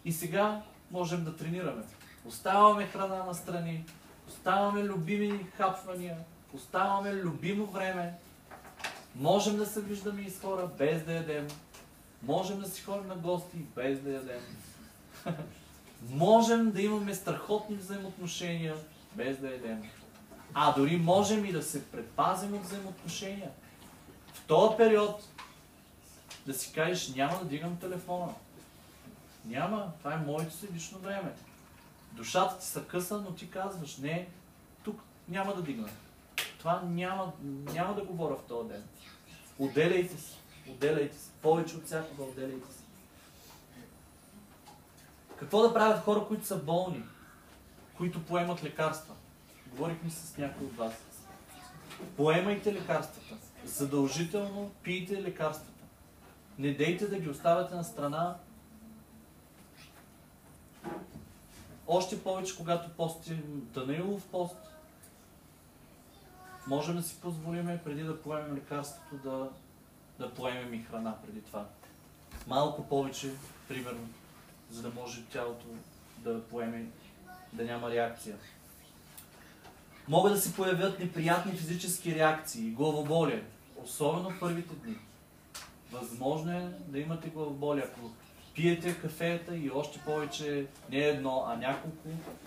И 0.05 0.13
сега 0.13 0.61
можем 0.91 1.23
да 1.23 1.35
тренираме. 1.35 1.83
Оставаме 2.25 2.87
храна 2.87 3.23
на 3.23 3.33
страни, 3.33 3.85
оставаме 4.27 4.83
любими 4.83 5.45
хапвания, 5.57 6.17
оставаме 6.53 7.13
любимо 7.13 7.65
време. 7.65 8.13
Можем 9.15 9.57
да 9.57 9.65
се 9.65 9.81
виждаме 9.81 10.21
и 10.21 10.29
с 10.29 10.39
хора 10.39 10.69
без 10.77 11.03
да 11.03 11.13
ядем. 11.13 11.47
Можем 12.23 12.59
да 12.59 12.69
си 12.69 12.81
ходим 12.81 13.07
на 13.07 13.15
гости 13.15 13.57
без 13.75 13.99
да 13.99 14.11
ядем. 14.11 14.41
можем 16.09 16.71
да 16.71 16.81
имаме 16.81 17.13
страхотни 17.13 17.75
взаимоотношения 17.75 18.75
без 19.15 19.37
да 19.37 19.51
ядем. 19.51 19.83
А 20.53 20.73
дори 20.73 20.97
можем 20.97 21.45
и 21.45 21.51
да 21.51 21.63
се 21.63 21.85
предпазим 21.85 22.53
от 22.53 22.63
взаимоотношения. 22.63 23.51
В 24.33 24.45
този 24.47 24.77
период 24.77 25.23
да 26.45 26.53
си 26.53 26.73
кажеш, 26.73 27.15
няма 27.15 27.39
да 27.39 27.45
дигам 27.45 27.77
телефона. 27.77 28.33
Няма, 29.45 29.91
това 29.99 30.13
е 30.13 30.17
моето 30.17 30.53
си 30.53 30.67
лично 30.73 30.99
време. 30.99 31.33
Душата 32.11 32.59
ти 32.59 32.65
са 32.65 32.83
къса, 32.83 33.21
но 33.21 33.31
ти 33.31 33.49
казваш, 33.49 33.97
не, 33.97 34.27
тук 34.83 35.01
няма 35.27 35.55
да 35.55 35.61
дигна. 35.61 35.89
Това 36.59 36.81
няма, 36.85 37.31
няма 37.73 37.95
да 37.95 38.03
говоря 38.03 38.35
в 38.35 38.47
този 38.47 38.69
ден. 38.69 38.83
Отделяйте 39.59 40.17
се, 40.17 40.35
отделяйте 40.69 41.17
се. 41.17 41.31
Повече 41.41 41.75
от 41.75 41.85
всякога 41.85 42.23
отделяйте 42.23 42.73
се. 42.73 42.83
Какво 45.39 45.61
да 45.61 45.73
правят 45.73 46.03
хора, 46.03 46.25
които 46.27 46.45
са 46.45 46.57
болни, 46.57 47.03
които 47.97 48.25
поемат 48.25 48.63
лекарства? 48.63 49.15
Говорихме 49.67 50.09
с 50.09 50.37
някой 50.37 50.67
от 50.67 50.75
вас. 50.75 50.93
Поемайте 52.17 52.73
лекарствата. 52.73 53.35
Задължително 53.65 54.71
пийте 54.83 55.23
лекарствата. 55.23 55.83
Не 56.59 56.73
дейте 56.73 57.07
да 57.07 57.19
ги 57.19 57.29
оставяте 57.29 57.75
на 57.75 57.83
страна. 57.83 58.35
Още 61.91 62.23
повече, 62.23 62.57
когато 62.57 62.89
постим 62.89 63.69
Данаилов 63.73 64.27
пост, 64.27 64.55
можем 66.67 66.95
да 66.95 67.03
си 67.03 67.15
позволиме 67.21 67.81
преди 67.83 68.03
да 68.03 68.21
поемем 68.21 68.55
лекарството 68.55 69.15
да, 69.15 69.49
да 70.19 70.33
поемем 70.33 70.73
и 70.73 70.83
храна 70.83 71.15
преди 71.25 71.41
това. 71.41 71.65
Малко 72.47 72.83
повече, 72.83 73.31
примерно, 73.67 74.09
за 74.71 74.81
да 74.81 74.89
може 74.89 75.25
тялото 75.25 75.65
да 76.17 76.43
поеме, 76.43 76.85
да 77.53 77.65
няма 77.65 77.89
реакция. 77.89 78.35
Могат 80.07 80.33
да 80.33 80.39
се 80.39 80.55
появят 80.55 80.99
неприятни 80.99 81.51
физически 81.51 82.15
реакции, 82.15 82.71
главоболие, 82.71 83.43
особено 83.83 84.29
в 84.29 84.39
първите 84.39 84.75
дни. 84.75 84.95
Възможно 85.91 86.51
е 86.51 86.71
да 86.87 86.99
имате 86.99 87.29
главоболие, 87.29 87.83
ако 87.83 88.11
пиете 88.59 88.97
кафета 88.97 89.55
и 89.55 89.71
още 89.71 89.99
повече, 89.99 90.65
не 90.91 90.97
едно, 90.97 91.43
а 91.47 91.55
няколко, 91.55 91.97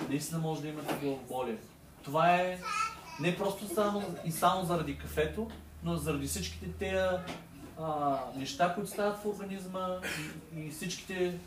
наистина 0.09 0.41
може 0.41 0.63
да 0.63 0.69
имате 0.69 0.95
главоболие. 0.95 1.57
Това 2.05 2.37
е 2.37 2.59
не 3.21 3.37
просто 3.37 3.75
само 3.75 4.03
и 4.25 4.33
само 4.33 4.65
заради 4.65 4.99
кафето, 4.99 5.51
но 5.83 5.97
заради 5.97 6.27
всичките 6.27 6.67
тези 6.73 6.97
неща, 8.37 8.75
които 8.75 8.91
стават 8.91 9.23
в 9.23 9.27
организма 9.27 10.01
и, 10.57 10.61
и 10.61 10.71
всичките 10.71 11.39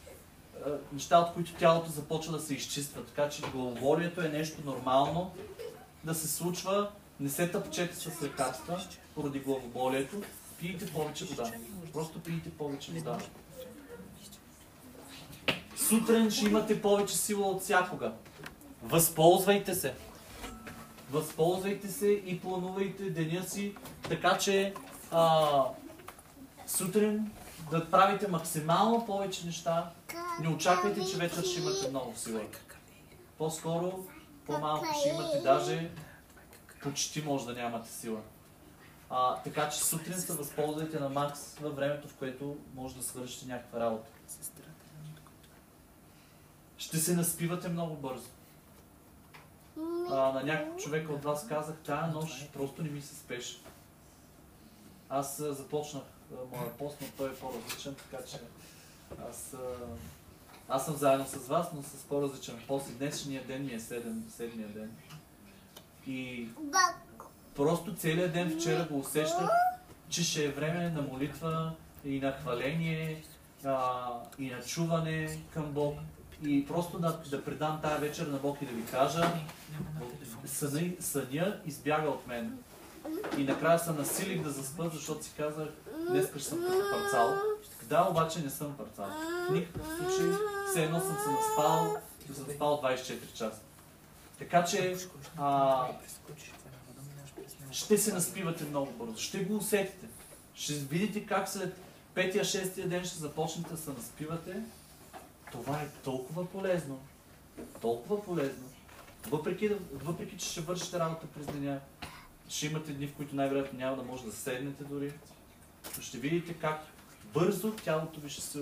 а, 0.66 0.70
неща, 0.91 1.20
от 1.20 1.34
които 1.34 1.53
тялото 1.53 1.91
започва 1.91 2.34
да 2.34 2.39
се 2.39 2.53
изчиства. 2.53 3.05
Така 3.05 3.30
че 3.30 3.41
главоболието 3.41 4.22
е 4.22 4.30
нещо 4.30 4.61
нормално 4.66 5.36
да 6.03 6.16
се 6.16 6.28
случва. 6.28 6.89
Не 7.20 7.30
се 7.30 7.51
тъпчете 7.51 7.95
с 7.95 8.22
лекарства 8.22 8.82
поради 9.16 9.39
главоболието. 9.39 10.22
Пийте 10.59 10.86
повече 10.93 11.26
вода. 11.26 11.51
Просто 11.93 12.20
пийте 12.20 12.49
повече 12.49 12.91
вода. 12.91 13.18
Сутрин 15.90 16.32
ще 16.32 16.46
имате 16.46 16.82
повече 16.82 17.18
сила 17.18 17.48
от 17.48 17.62
всякога. 17.62 18.14
Възползвайте 18.84 19.76
се. 19.76 19.94
Възползвайте 21.12 21.88
се 21.88 22.08
и 22.08 22.40
планувайте 22.40 23.10
деня 23.10 23.44
си, 23.44 23.76
така 24.10 24.38
че 24.38 24.74
а, 25.12 25.50
сутрин 26.68 27.32
да 27.72 27.92
правите 27.92 28.28
максимално 28.28 29.06
повече 29.06 29.46
неща. 29.46 29.92
Не 30.42 30.50
очаквайте, 30.50 31.06
че 31.06 31.18
вечер 31.18 31.44
ще 31.44 31.62
имате 31.62 31.90
много 31.90 32.14
сила. 32.16 32.42
По-скоро, 33.38 34.06
по-малко 34.46 34.86
ще 35.00 35.10
имате, 35.10 35.40
даже 35.44 35.90
почти 36.84 37.22
може 37.22 37.46
да 37.46 37.54
нямате 37.54 37.92
сила. 37.92 38.20
А, 39.10 39.36
така 39.36 39.70
че 39.70 39.84
сутрин 39.84 40.22
се 40.22 40.34
възползвайте 40.34 41.00
на 41.00 41.10
макс 41.10 41.56
във 41.62 41.76
времето, 41.76 42.08
в 42.08 42.16
което 42.16 42.58
може 42.76 42.96
да 42.96 43.04
свършите 43.04 43.46
някаква 43.46 43.80
работа. 43.80 44.12
Ще 46.78 46.98
се 46.98 47.16
наспивате 47.16 47.70
много 47.70 47.96
бързо. 47.96 48.28
А, 50.10 50.32
на 50.32 50.44
някой 50.44 50.84
човек 50.84 51.10
от 51.10 51.24
вас 51.24 51.48
казах, 51.48 51.76
тая 51.86 52.08
нощ 52.08 52.52
просто 52.54 52.84
не 52.84 52.90
ми 52.90 53.02
се 53.02 53.16
спеше. 53.16 53.62
Аз 55.10 55.38
започнах 55.38 56.04
моя 56.52 56.78
пост, 56.78 56.98
но 57.02 57.08
той 57.18 57.30
е 57.30 57.36
по-различен, 57.36 57.96
така 57.96 58.26
че 58.26 58.38
аз, 59.30 59.56
аз 60.70 60.86
съм 60.86 60.96
заедно 60.96 61.26
с 61.26 61.48
вас, 61.48 61.68
но 61.74 61.84
с 61.84 62.04
по-различен 62.10 62.60
пост 62.68 62.90
и 62.90 62.94
днешния 62.94 63.44
ден 63.44 63.66
ми 63.66 63.74
е 63.74 63.80
седем, 63.80 64.24
седмия 64.30 64.68
ден. 64.68 64.92
И 66.08 66.50
просто 67.56 67.96
целият 67.96 68.34
ден 68.34 68.60
вчера 68.60 68.88
го 68.92 69.00
усещах, 69.00 69.50
че 70.10 70.24
ще 70.24 70.46
е 70.46 70.52
време 70.52 70.90
на 70.90 71.02
молитва 71.02 71.76
и 72.06 72.20
на 72.20 72.32
хваление 72.32 73.24
а, 73.66 74.10
и 74.40 74.50
на 74.50 74.62
чуване 74.62 75.40
към 75.54 75.72
Бог. 75.72 75.98
И 76.44 76.68
просто 76.68 77.00
да, 77.00 77.20
да 77.30 77.46
предам 77.46 77.80
тази 77.82 78.02
вечер 78.02 78.28
на 78.28 78.38
Бог 78.38 78.62
и 78.62 78.66
да 78.66 78.72
ви 78.72 78.86
кажа, 78.86 79.32
съня, 80.46 80.92
съня 81.00 81.60
избяга 81.66 82.10
от 82.10 82.28
мен. 82.28 82.58
И 83.38 83.44
накрая 83.44 83.80
се 83.80 83.92
насилих 83.92 84.44
да 84.44 84.50
заспа, 84.50 84.90
защото 84.94 85.26
си 85.26 85.32
казах, 85.38 85.68
днес 86.10 86.30
ще 86.30 86.40
съм 86.40 86.60
като 86.60 86.92
парцал. 86.92 87.34
Да, 87.84 88.08
обаче 88.10 88.40
не 88.40 88.50
съм 88.50 88.78
парцал. 88.78 89.06
В 89.50 89.54
никакъв 89.54 89.88
случай, 89.88 90.32
все 90.72 90.84
едно 90.84 91.00
съм 91.00 91.18
се 91.24 91.32
наспал, 91.32 91.98
съм 92.34 92.56
спал 92.56 92.82
24 92.84 93.34
часа. 93.34 93.60
Така 94.40 94.66
че, 94.66 94.98
а, 95.38 95.88
ще 97.72 97.98
се 97.98 98.14
наспивате 98.14 98.64
много 98.64 98.92
бързо. 98.92 99.18
Ще 99.18 99.40
го 99.40 99.56
усетите. 99.56 100.08
Ще 100.56 100.74
видите 100.74 101.26
как 101.26 101.50
след 101.50 101.76
петия, 102.14 102.44
шестия 102.44 102.88
ден 102.88 103.06
ще 103.06 103.18
започнете 103.18 103.70
да 103.72 103.78
се 103.78 103.90
наспивате. 103.90 104.62
Това 105.64 105.82
е 105.82 105.88
толкова 106.03 106.45
полезно. 106.45 106.99
Толкова 107.82 108.24
полезно. 108.24 108.70
Въпреки, 109.30 109.72
въпреки 109.93 110.38
че 110.38 110.49
ще 110.49 110.62
вършите 110.62 110.99
работа 110.99 111.28
през 111.28 111.45
деня, 111.45 111.80
ще 112.49 112.66
имате 112.66 112.91
дни, 112.91 113.08
в 113.08 113.14
които 113.14 113.36
най-вероятно 113.36 113.80
няма 113.80 113.95
да 113.95 114.03
може 114.03 114.26
да 114.26 114.32
седнете 114.32 114.84
дори. 114.84 115.14
Но 115.97 116.03
ще 116.03 116.18
видите 116.18 116.53
как 116.53 116.86
бързо 117.34 117.72
тялото 117.72 118.20
ви 118.20 118.30
ще 118.30 118.41
се, 118.41 118.60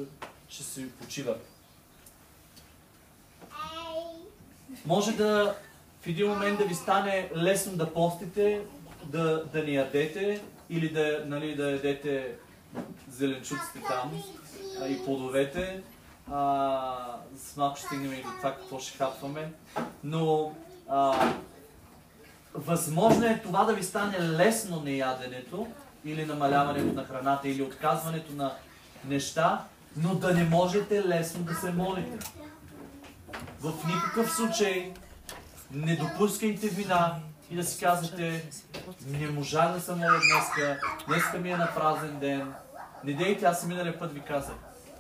ще 0.50 0.64
се 0.64 0.92
почива. 0.92 1.38
Може 4.86 5.12
да 5.12 5.56
в 6.02 6.08
един 6.08 6.28
момент 6.28 6.58
да 6.58 6.66
ви 6.66 6.76
стане 6.76 7.30
лесно 7.36 7.78
да 7.78 7.94
постите, 7.94 8.62
да, 9.06 9.46
да 9.54 9.64
не 9.64 9.72
ядете 9.72 10.42
или 10.70 10.90
да, 10.90 11.24
нали, 11.28 11.56
да 11.56 11.72
ядете 11.72 12.36
зеленчуците 13.10 13.82
там 13.88 14.24
и 14.90 15.06
плодовете. 15.06 15.84
С 16.28 17.58
малко 17.58 17.78
ще 17.78 17.86
стигнем 17.86 18.14
и 18.14 18.24
до 18.24 18.30
това 18.38 18.52
какво 18.56 18.80
ще 18.80 18.98
хапваме. 18.98 19.54
Но 20.04 20.52
а, 20.90 21.32
възможно 22.54 23.26
е 23.26 23.42
това 23.44 23.64
да 23.64 23.74
ви 23.74 23.84
стане 23.84 24.22
лесно 24.22 24.82
неяденето 24.82 25.68
или 26.06 26.26
намаляването 26.26 26.94
на 26.94 27.06
храната 27.06 27.50
или 27.50 27.62
отказването 27.62 28.34
на 28.34 28.54
неща, 29.06 29.66
но 29.98 30.16
да 30.16 30.34
не 30.34 30.44
можете 30.44 31.08
лесно 31.08 31.44
да 31.44 31.56
се 31.56 31.72
молите. 31.72 32.26
В 33.60 33.74
никакъв 33.88 34.36
случай 34.36 34.94
не 35.72 35.96
допускайте 35.96 36.68
вина 36.68 37.16
и 37.52 37.56
да 37.56 37.64
си 37.64 37.84
казвате 37.86 38.46
не 39.08 39.28
можа 39.28 39.68
да 39.68 39.82
се 39.82 39.92
моля 39.92 40.20
днеска, 40.32 40.80
днеска 41.08 41.38
ми 41.38 41.52
е 41.52 41.58
на 41.58 41.74
празен 41.76 42.20
ден. 42.20 42.54
Не 43.04 43.14
дейте, 43.14 43.46
аз 43.46 43.64
и 43.64 43.68
миналия 43.68 44.00
път 44.00 44.14
ви 44.14 44.22
казах. 44.22 44.56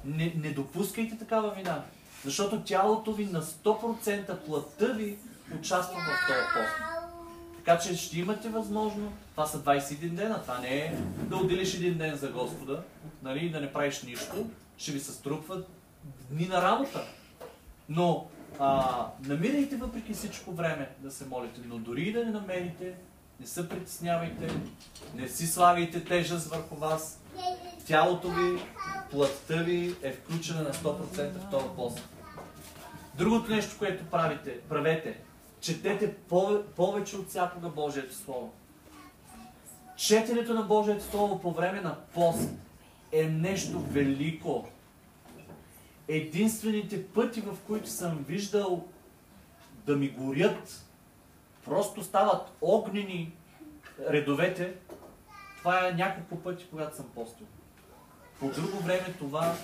Не, 0.05 0.33
не 0.43 0.49
допускайте 0.49 1.17
такава 1.17 1.51
вина, 1.51 1.83
защото 2.25 2.61
тялото 2.61 3.13
ви 3.13 3.25
на 3.25 3.41
100% 3.41 4.37
плътта 4.37 4.85
ви 4.85 5.17
участва 5.59 5.95
в 5.95 6.27
този 6.27 6.39
пост. 6.53 6.93
Така 7.57 7.79
че 7.79 7.97
ще 7.97 8.19
имате 8.19 8.49
възможно, 8.49 9.13
това 9.31 9.45
са 9.45 9.63
21 9.63 10.09
дена, 10.09 10.41
това 10.41 10.59
не 10.59 10.77
е 10.77 10.95
да 11.17 11.35
отделиш 11.35 11.73
един 11.73 11.97
ден 11.97 12.15
за 12.15 12.27
Господа, 12.27 12.83
нали, 13.23 13.49
да 13.49 13.61
не 13.61 13.73
правиш 13.73 14.03
нищо, 14.03 14.49
ще 14.77 14.91
ви 14.91 14.99
се 14.99 15.11
струпват 15.11 15.67
дни 16.29 16.47
на 16.47 16.61
работа. 16.61 17.01
Но 17.89 18.27
а, 18.59 19.07
намирайте 19.21 19.75
въпреки 19.75 20.13
всичко 20.13 20.51
време 20.51 20.89
да 20.99 21.11
се 21.11 21.25
молите, 21.25 21.61
но 21.65 21.77
дори 21.77 22.01
и 22.01 22.13
да 22.13 22.25
не 22.25 22.31
намерите, 22.31 22.93
не 23.39 23.47
се 23.47 23.69
притеснявайте, 23.69 24.47
не 25.15 25.27
си 25.27 25.47
слагайте 25.47 26.03
тежест 26.03 26.47
върху 26.47 26.75
вас. 26.75 27.22
Тялото 27.87 28.29
ви, 28.29 28.61
плътта 29.11 29.55
ви 29.55 29.95
е 30.01 30.11
включена 30.11 30.63
на 30.63 30.73
100% 30.73 31.31
в 31.31 31.49
този 31.51 31.65
пост. 31.75 32.09
Другото 33.15 33.51
нещо, 33.51 33.75
което 33.79 34.05
правите, 34.05 34.59
правете, 34.69 35.19
четете 35.61 36.15
повече 36.75 37.17
от 37.17 37.29
всякога 37.29 37.69
Божието 37.69 38.15
Слово. 38.15 38.53
Четенето 39.97 40.53
на 40.53 40.61
Божието 40.61 41.03
Слово 41.03 41.41
по 41.41 41.51
време 41.51 41.81
на 41.81 41.95
пост 42.13 42.49
е 43.11 43.23
нещо 43.23 43.79
велико 43.79 44.67
единствените 46.07 47.07
пъти, 47.07 47.41
в 47.41 47.57
които 47.67 47.89
съм 47.89 48.25
виждал 48.27 48.87
да 49.85 49.95
ми 49.95 50.09
горят, 50.09 50.85
просто 51.65 52.03
стават 52.03 52.51
огнени 52.61 53.33
редовете, 54.09 54.73
това 55.63 55.87
е 55.87 55.91
няколко 55.91 56.43
пъти, 56.43 56.65
когато 56.69 56.95
съм 56.95 57.05
постил. 57.15 57.45
По 58.39 58.47
друго 58.49 58.77
време 58.77 59.13
това, 59.19 59.55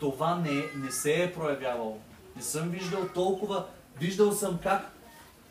това 0.00 0.34
не, 0.34 0.84
не 0.84 0.90
се 0.90 1.22
е 1.22 1.32
проявявало. 1.32 1.98
Не 2.36 2.42
съм 2.42 2.68
виждал 2.68 3.08
толкова. 3.14 3.66
Виждал 4.00 4.32
съм 4.32 4.58
как 4.62 4.90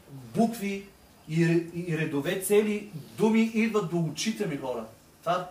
букви 0.09 0.87
и, 1.29 1.43
и 1.73 1.97
редове 1.97 2.41
цели 2.41 2.91
думи 3.17 3.41
идват 3.41 3.89
до 3.89 3.99
очите 3.99 4.45
ми 4.45 4.57
хора. 4.57 4.85
Това 5.21 5.49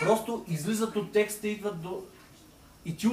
просто 0.00 0.44
излизат 0.48 0.96
от 0.96 1.12
текста, 1.12 1.48
идват 1.48 1.80
до... 1.80 2.02
И 2.84 2.96
ти 2.96 3.08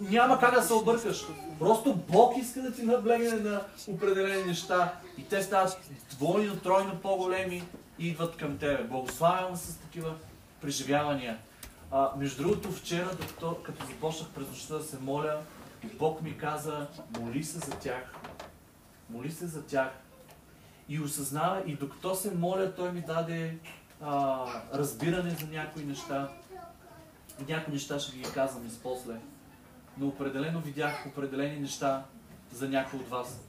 няма 0.00 0.38
как 0.38 0.54
да 0.54 0.62
се 0.62 0.72
объркаш. 0.72 1.26
Просто 1.58 1.94
Бог 1.94 2.36
иска 2.36 2.62
да 2.62 2.72
ти 2.72 2.82
наблегне 2.82 3.30
на 3.30 3.62
определени 3.88 4.44
неща 4.44 4.94
и 5.18 5.24
те 5.24 5.42
стават 5.42 5.90
двойно, 6.10 6.56
тройно 6.56 6.98
по-големи 7.02 7.62
идват 7.98 8.36
към 8.36 8.58
тебе. 8.58 8.84
Благославям 8.84 9.56
с 9.56 9.76
такива 9.76 10.14
преживявания. 10.60 11.38
А, 11.90 12.10
между 12.16 12.42
другото, 12.42 12.72
вчера, 12.72 13.10
докато, 13.20 13.62
като 13.62 13.86
започнах 13.86 14.28
през 14.30 14.48
нощта 14.48 14.74
да 14.74 14.84
се 14.84 14.98
моля, 14.98 15.40
Бог 15.98 16.22
ми 16.22 16.38
каза, 16.38 16.86
моли 17.20 17.44
се 17.44 17.58
за 17.58 17.70
тях. 17.70 18.14
Моли 19.10 19.30
се 19.30 19.46
за 19.46 19.66
тях. 19.66 19.90
И 20.88 21.00
осъзнава, 21.00 21.62
и 21.66 21.74
докато 21.74 22.14
се 22.14 22.34
моля, 22.34 22.74
Той 22.74 22.92
ми 22.92 23.00
даде 23.00 23.58
а, 24.00 24.46
разбиране 24.74 25.30
за 25.30 25.46
някои 25.46 25.84
неща. 25.84 26.28
Някои 27.48 27.74
неща 27.74 27.98
ще 27.98 28.16
ги 28.16 28.22
казвам 28.22 28.66
и 28.66 28.70
после 28.82 29.14
но 29.98 30.08
определено 30.08 30.60
видях 30.60 31.06
определени 31.06 31.60
неща 31.60 32.04
за 32.52 32.68
някой 32.68 32.98
от 33.00 33.08
вас. 33.08 33.40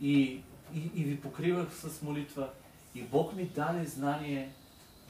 И, 0.00 0.40
и, 0.74 0.90
и 0.94 1.04
ви 1.04 1.20
покривах 1.20 1.68
с 1.74 2.02
молитва. 2.02 2.48
И 2.94 3.02
Бог 3.02 3.36
ми 3.36 3.44
даде 3.44 3.86
знание, 3.86 4.50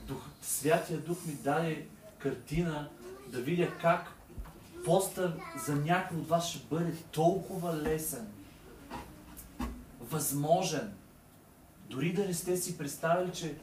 Дух, 0.07 0.29
Святия 0.43 0.99
Дух 0.99 1.19
ми 1.27 1.35
даде 1.35 1.87
картина 2.19 2.89
да 3.27 3.41
видя 3.41 3.79
как 3.79 4.13
поста 4.85 5.37
за 5.67 5.75
някой 5.75 6.19
от 6.19 6.29
вас 6.29 6.49
ще 6.49 6.67
бъде 6.71 6.93
толкова 7.13 7.77
лесен, 7.77 8.29
възможен, 10.01 10.93
дори 11.91 12.13
да 12.13 12.25
не 12.25 12.35
сте 12.35 12.57
си 12.57 12.79
представили, 12.79 13.33
че 13.33 13.55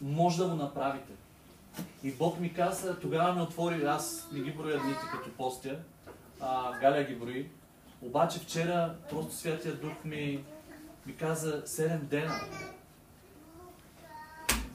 може 0.00 0.38
да 0.38 0.48
го 0.48 0.54
направите. 0.54 1.12
И 2.02 2.12
Бог 2.12 2.40
ми 2.40 2.54
каза, 2.54 3.00
тогава 3.00 3.34
ме 3.34 3.42
отвори, 3.42 3.84
аз 3.84 4.28
не 4.32 4.40
ги 4.40 4.52
броя 4.52 4.80
дните 4.80 5.00
като 5.12 5.30
постя, 5.30 5.78
а, 6.40 6.78
Галя 6.80 7.02
ги 7.02 7.14
брои. 7.14 7.50
Обаче 8.02 8.38
вчера 8.38 8.94
просто 9.10 9.34
Святия 9.34 9.74
Дух 9.74 10.04
ми, 10.04 10.44
ми 11.06 11.16
каза 11.16 11.62
7 11.66 11.98
дена. 11.98 12.40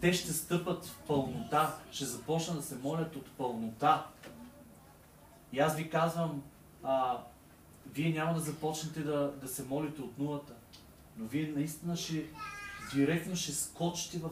Те 0.03 0.13
ще 0.13 0.33
стъпат 0.33 0.85
в 0.85 0.97
пълнота, 1.07 1.75
ще 1.91 2.05
започнат 2.05 2.57
да 2.57 2.63
се 2.63 2.75
молят 2.75 3.15
от 3.15 3.31
пълнота. 3.31 4.05
И 5.53 5.59
аз 5.59 5.75
ви 5.75 5.89
казвам, 5.89 6.43
а, 6.83 7.17
вие 7.93 8.13
няма 8.13 8.33
да 8.33 8.39
започнете 8.39 8.99
да, 8.99 9.33
да 9.41 9.47
се 9.47 9.63
молите 9.63 10.01
от 10.01 10.17
нулата, 10.17 10.53
но 11.17 11.25
вие 11.27 11.53
наистина 11.55 11.97
ще 11.97 12.25
директно 12.93 13.35
ще 13.35 13.51
скочите 13.51 14.17
в 14.17 14.29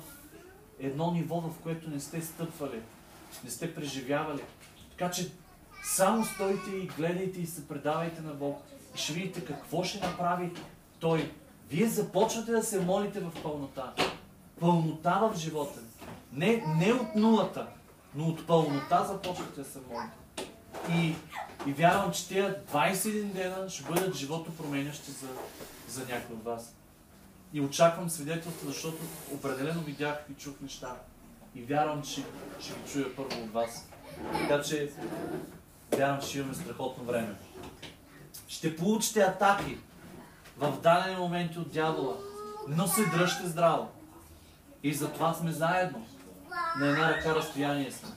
едно 0.80 1.11
ниво, 1.11 1.41
в 1.41 1.59
което 1.63 1.89
не 1.89 1.99
сте 1.99 2.22
стъпвали, 2.22 2.82
не 3.43 3.49
сте 3.49 3.76
преживявали. 3.76 4.41
Така 4.89 5.11
че 5.11 5.32
само 5.84 6.26
стойте 6.26 6.69
и 6.69 6.88
гледайте 6.88 7.41
и 7.41 7.45
се 7.45 7.67
предавайте 7.67 8.22
на 8.22 8.34
Бог. 8.34 8.61
И 8.95 8.97
ще 8.97 9.13
видите 9.13 9.45
какво 9.45 9.84
ще 9.84 10.07
направи 10.07 10.51
Той. 10.99 11.34
Вие 11.69 11.88
започвате 11.88 12.51
да 12.51 12.63
се 12.63 12.82
молите 12.82 13.19
в 13.19 13.32
пълнота. 13.43 13.93
Пълнота 14.62 15.20
в 15.20 15.38
живота. 15.38 15.80
Не, 16.34 16.64
не 16.78 16.93
от 16.93 17.16
нулата, 17.16 17.68
но 18.16 18.28
от 18.28 18.47
пълнота 18.47 19.03
започвате 19.03 19.62
да 19.62 19.66
се 19.66 19.80
молите. 19.89 20.18
И, 20.89 21.16
и 21.70 21.74
вярвам, 21.74 22.12
че 22.12 22.28
тези 22.28 22.53
21 22.74 23.24
дена 23.24 23.70
ще 23.70 23.84
бъдат 23.84 24.16
живото 24.16 24.51
променящи 24.51 25.12
за, 25.12 25.28
за 25.88 26.14
някой 26.14 26.36
от 26.36 26.43
вас. 26.43 26.76
И 27.53 27.62
очаквам 27.62 28.09
свидетелство, 28.09 28.68
защото 28.68 28.97
определено 29.34 29.82
видях 29.82 30.26
и 30.32 30.34
чух 30.34 30.53
неща. 30.62 30.95
И 31.55 31.62
вярвам, 31.62 32.01
че 32.01 32.24
ще 32.59 32.74
ги 32.74 32.91
чуя 32.91 33.16
първо 33.16 33.43
от 33.43 33.53
вас. 33.53 33.89
Така 34.34 34.62
че 34.62 34.91
Вярвам, 35.97 36.22
че 36.22 36.39
имаме 36.39 36.53
страхотно 36.53 37.03
време. 37.03 37.36
Ще 38.47 38.76
получите 38.76 39.22
атаки 39.22 39.78
в 40.57 40.80
дадени 40.84 41.16
моменти 41.16 41.59
от 41.59 41.72
дявола, 41.72 42.16
но 42.68 42.88
се 42.88 43.05
дръжте 43.05 43.47
здраво. 43.47 43.89
И 44.84 44.93
затова 44.93 45.34
сме 45.34 45.51
заедно. 45.51 46.05
На 46.79 46.88
една 46.88 47.09
ръка 47.09 47.36
разстояние 47.36 47.91
сме. 47.91 48.09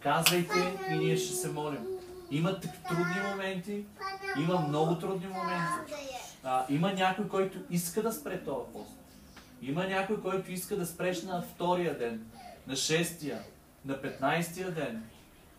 Казвайте 0.00 0.78
и 0.90 0.98
ние 0.98 1.16
ще 1.16 1.34
се 1.34 1.52
молим. 1.52 1.86
Има 2.30 2.60
трудни 2.60 3.20
моменти, 3.30 3.84
има 4.38 4.60
много 4.60 4.98
трудни 4.98 5.26
моменти. 5.26 5.94
А, 6.44 6.64
има 6.68 6.92
някой, 6.92 7.28
който 7.28 7.58
иска 7.70 8.02
да 8.02 8.12
спре 8.12 8.44
този 8.44 8.72
пост. 8.72 8.90
Има 9.62 9.86
някой, 9.86 10.22
който 10.22 10.52
иска 10.52 10.76
да 10.76 10.86
спреш 10.86 11.22
на 11.22 11.42
втория 11.42 11.98
ден, 11.98 12.26
на 12.66 12.76
шестия, 12.76 13.42
на 13.84 14.02
петнайстия 14.02 14.70
ден. 14.70 15.04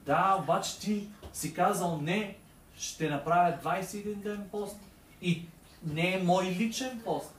Да, 0.05 0.38
обаче 0.43 0.80
ти 0.80 1.07
си 1.34 1.53
казал 1.53 2.01
не, 2.01 2.38
ще 2.77 3.09
направя 3.09 3.57
21 3.63 4.15
ден 4.15 4.47
пост 4.51 4.77
и 5.21 5.45
не 5.84 6.13
е 6.13 6.23
мой 6.23 6.45
личен 6.45 7.01
пост. 7.05 7.36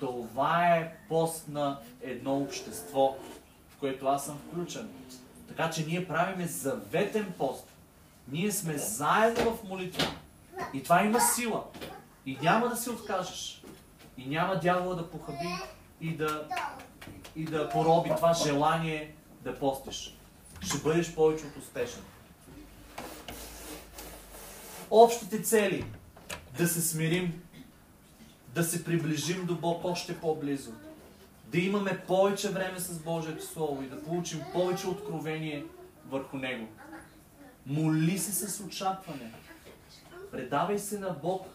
Това 0.00 0.76
е 0.76 0.96
пост 1.08 1.48
на 1.48 1.80
едно 2.02 2.38
общество, 2.38 3.16
в 3.68 3.76
което 3.80 4.06
аз 4.06 4.24
съм 4.24 4.38
включен. 4.38 4.88
Така 5.48 5.70
че 5.70 5.86
ние 5.86 6.08
правиме 6.08 6.46
заветен 6.46 7.34
пост. 7.38 7.68
Ние 8.28 8.52
сме 8.52 8.78
заедно 8.78 9.56
в 9.56 9.64
молитва. 9.64 10.06
И 10.74 10.82
това 10.82 11.04
има 11.04 11.20
сила. 11.20 11.64
И 12.26 12.38
няма 12.42 12.68
да 12.68 12.76
се 12.76 12.90
откажеш. 12.90 13.62
И 14.18 14.26
няма 14.26 14.60
дявола 14.60 14.94
да 14.94 15.10
похаби 15.10 15.48
и 16.00 16.16
да, 16.16 16.48
и 17.36 17.44
да 17.44 17.68
пороби 17.68 18.10
това 18.16 18.34
желание 18.34 19.14
да 19.40 19.58
постиш. 19.58 20.16
Ще 20.60 20.78
бъдеш 20.78 21.14
повече 21.14 21.44
от 21.46 21.56
успешен. 21.56 22.02
Общите 24.90 25.42
цели 25.42 25.84
да 26.58 26.68
се 26.68 26.82
смирим, 26.82 27.42
да 28.54 28.64
се 28.64 28.84
приближим 28.84 29.46
до 29.46 29.54
Бог 29.54 29.84
още 29.84 30.20
по-близо, 30.20 30.72
да 31.44 31.58
имаме 31.58 32.04
повече 32.06 32.50
време 32.50 32.78
с 32.78 32.98
Божието 32.98 33.46
Слово 33.46 33.82
и 33.82 33.88
да 33.88 34.02
получим 34.02 34.40
повече 34.52 34.88
откровение 34.88 35.64
върху 36.08 36.36
Него. 36.36 36.68
Моли 37.66 38.18
се 38.18 38.32
с 38.32 38.64
очакване. 38.64 39.32
Предавай 40.30 40.78
се 40.78 40.98
на 40.98 41.10
Бог 41.10 41.46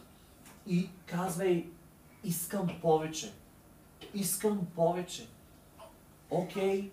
и 0.66 0.88
казвай, 1.06 1.66
искам 2.24 2.68
повече. 2.82 3.32
Искам 4.14 4.66
повече. 4.74 5.28
Окей, 6.30 6.90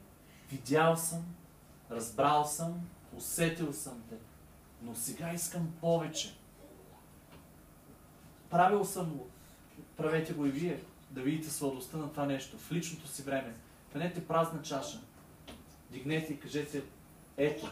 видял 0.51 0.97
съм, 0.97 1.25
разбрал 1.91 2.45
съм, 2.45 2.81
усетил 3.17 3.73
съм 3.73 4.03
те, 4.09 4.15
но 4.81 4.95
сега 4.95 5.33
искам 5.33 5.73
повече. 5.81 6.35
Правил 8.49 8.85
съм 8.85 9.09
го. 9.09 9.29
Правете 10.01 10.33
го 10.33 10.45
и 10.45 10.49
вие, 10.49 10.79
да 11.11 11.21
видите 11.21 11.49
сладостта 11.49 11.97
на 11.97 12.09
това 12.09 12.25
нещо 12.25 12.57
в 12.57 12.71
личното 12.71 13.07
си 13.07 13.21
време. 13.21 13.53
Фанете 13.91 14.27
празна 14.27 14.61
чаша. 14.61 14.99
Дигнете 15.91 16.33
и 16.33 16.39
кажете, 16.39 16.81
ето, 17.37 17.69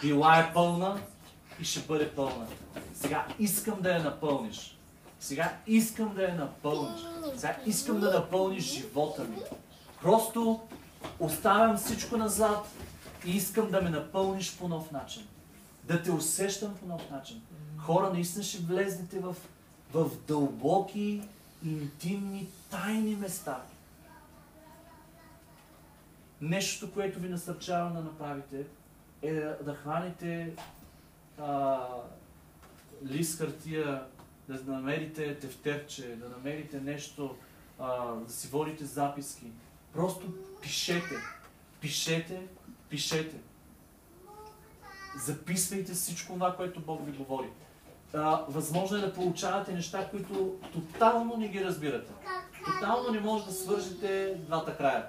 била 0.00 0.38
е 0.38 0.52
пълна 0.54 1.00
и 1.60 1.64
ще 1.64 1.80
бъде 1.80 2.10
пълна. 2.10 2.46
Сега 2.94 3.26
искам 3.38 3.82
да 3.82 3.92
я 3.92 4.02
напълниш. 4.02 4.78
Сега 5.20 5.58
искам 5.66 6.14
да 6.14 6.22
я 6.22 6.34
напълниш. 6.34 7.00
Сега 7.36 7.56
искам 7.66 8.00
да 8.00 8.10
напълниш 8.10 8.64
живота 8.64 9.24
ми. 9.24 9.36
Просто 10.02 10.60
оставям 11.20 11.76
всичко 11.76 12.16
назад 12.16 12.66
и 13.26 13.36
искам 13.36 13.70
да 13.70 13.82
ме 13.82 13.90
напълниш 13.90 14.56
по 14.58 14.68
нов 14.68 14.90
начин. 14.90 15.26
Да 15.84 16.02
те 16.02 16.10
усещам 16.12 16.74
по 16.74 16.86
нов 16.86 17.10
начин. 17.10 17.42
Хора, 17.78 18.10
наистина 18.12 18.44
ще 18.44 18.58
влезнете 18.58 19.20
в, 19.20 19.36
в 19.92 20.10
дълбоки, 20.28 21.22
интимни, 21.64 22.48
тайни 22.70 23.16
места. 23.16 23.62
Нещото, 26.40 26.92
което 26.92 27.18
ви 27.20 27.28
насърчавам 27.28 27.92
да 27.92 28.00
направите, 28.00 28.66
е 29.22 29.32
да 29.40 29.74
хванете 29.74 30.54
а, 31.38 31.78
лист 33.04 33.38
хартия, 33.38 34.06
да 34.48 34.72
намерите 34.72 35.38
тефтерче, 35.38 36.16
да 36.16 36.28
намерите 36.28 36.80
нещо, 36.80 37.36
а, 37.78 38.14
да 38.14 38.32
си 38.32 38.48
водите 38.48 38.84
записки. 38.84 39.46
Просто 39.92 40.34
пишете. 40.62 41.14
Пишете, 41.80 42.46
пишете. 42.88 43.36
Записвайте 45.16 45.92
всичко 45.92 46.32
това, 46.32 46.56
което 46.56 46.80
Бог 46.80 47.06
ви 47.06 47.12
говори. 47.12 47.48
А, 48.14 48.40
възможно 48.48 48.96
е 48.96 49.00
да 49.00 49.12
получавате 49.12 49.72
неща, 49.72 50.08
които 50.10 50.54
тотално 50.72 51.36
не 51.36 51.48
ги 51.48 51.64
разбирате. 51.64 52.12
Тотално 52.64 53.10
не 53.10 53.20
може 53.20 53.44
да 53.44 53.52
свържете 53.52 54.34
двата 54.46 54.76
края. 54.76 55.06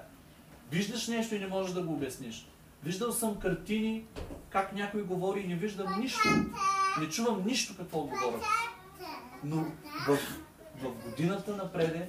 Виждаш 0.70 1.08
нещо 1.08 1.34
и 1.34 1.38
не 1.38 1.46
можеш 1.46 1.72
да 1.72 1.82
го 1.82 1.92
обясниш. 1.92 2.46
Виждал 2.84 3.12
съм 3.12 3.36
картини, 3.36 4.04
как 4.50 4.72
някой 4.72 5.02
говори 5.02 5.40
и 5.40 5.48
не 5.48 5.54
виждам 5.54 6.00
нищо. 6.00 6.28
Не 7.00 7.08
чувам 7.08 7.46
нищо 7.46 7.74
какво 7.76 8.00
говорят. 8.00 8.42
Но 9.44 9.56
в, 10.06 10.18
в 10.82 11.04
годината 11.04 11.56
напреде 11.56 12.08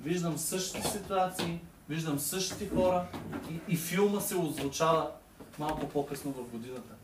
виждам 0.00 0.38
същите 0.38 0.88
ситуации, 0.88 1.60
виждам 1.88 2.18
същите 2.18 2.68
хора 2.68 3.06
и, 3.50 3.72
и 3.72 3.76
филма 3.76 4.20
се 4.20 4.36
озвучава 4.36 5.10
малко 5.58 5.88
по-късно 5.88 6.32
в 6.32 6.42
годината. 6.42 6.94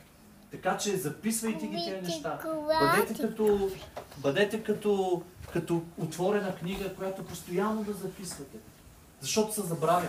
Така 0.50 0.76
че 0.76 0.96
записвайте 0.96 1.66
ги 1.66 1.76
тези 1.76 2.00
неща. 2.00 2.38
Бъдете 2.80 3.22
като, 3.22 3.70
бъдете 4.18 4.62
като, 4.62 5.22
като 5.52 5.82
отворена 5.98 6.54
книга, 6.54 6.94
която 6.94 7.24
постоянно 7.24 7.84
да 7.84 7.92
записвате. 7.92 8.56
Защото 9.20 9.54
се 9.54 9.60
забравя. 9.60 10.08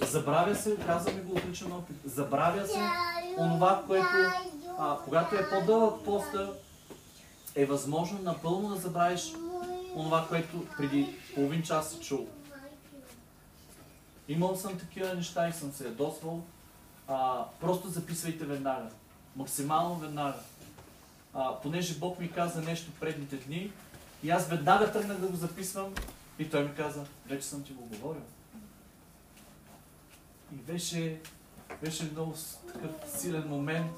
Забравя 0.00 0.54
се, 0.54 0.76
казваме 0.76 1.20
го 1.20 1.32
от 1.32 1.46
личен 1.48 1.72
опит, 1.72 1.96
забравя 2.04 2.66
се 2.66 2.80
онова, 3.38 3.84
което, 3.86 4.06
а, 4.78 4.98
когато 5.04 5.36
е 5.36 5.48
по-дълъг 5.50 6.04
поста, 6.04 6.52
е 7.54 7.66
възможно 7.66 8.18
напълно 8.22 8.68
да 8.68 8.76
забравиш 8.76 9.32
онова, 9.94 10.26
което 10.28 10.66
преди 10.76 11.16
половин 11.34 11.62
час 11.62 11.90
си 11.90 12.00
чул. 12.00 12.26
Имал 14.28 14.56
съм 14.56 14.78
такива 14.78 15.14
неща 15.14 15.48
и 15.48 15.52
съм 15.52 15.72
се 15.72 15.84
ядосвал. 15.84 16.42
А, 17.08 17.44
просто 17.60 17.88
записвайте 17.88 18.44
веднага. 18.44 18.88
Максимално 19.36 19.94
веднага. 19.94 20.38
А, 21.34 21.60
понеже 21.60 21.98
Бог 21.98 22.18
ми 22.18 22.32
каза 22.32 22.62
нещо 22.62 22.90
предните 23.00 23.36
дни 23.36 23.72
и 24.24 24.30
аз 24.30 24.48
веднага 24.48 24.92
тръгнах 24.92 25.18
да 25.18 25.26
го 25.26 25.36
записвам 25.36 25.94
и 26.38 26.50
той 26.50 26.64
ми 26.64 26.74
каза, 26.74 27.04
вече 27.26 27.46
съм 27.46 27.62
ти 27.62 27.72
го 27.72 27.84
говорил. 27.84 28.22
И 30.52 30.54
беше, 30.54 31.20
беше 31.82 32.10
много 32.12 32.34
такъв 32.72 32.90
силен 33.16 33.48
момент 33.48 33.92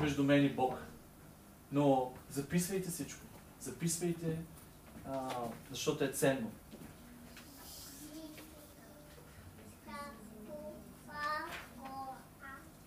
между 0.00 0.24
мен 0.24 0.44
и 0.44 0.48
Бог. 0.48 0.82
Но 1.72 2.12
записвайте 2.30 2.90
всичко. 2.90 3.20
Записвайте, 3.60 4.36
а, 5.08 5.28
защото 5.70 6.04
е 6.04 6.08
ценно. 6.08 6.50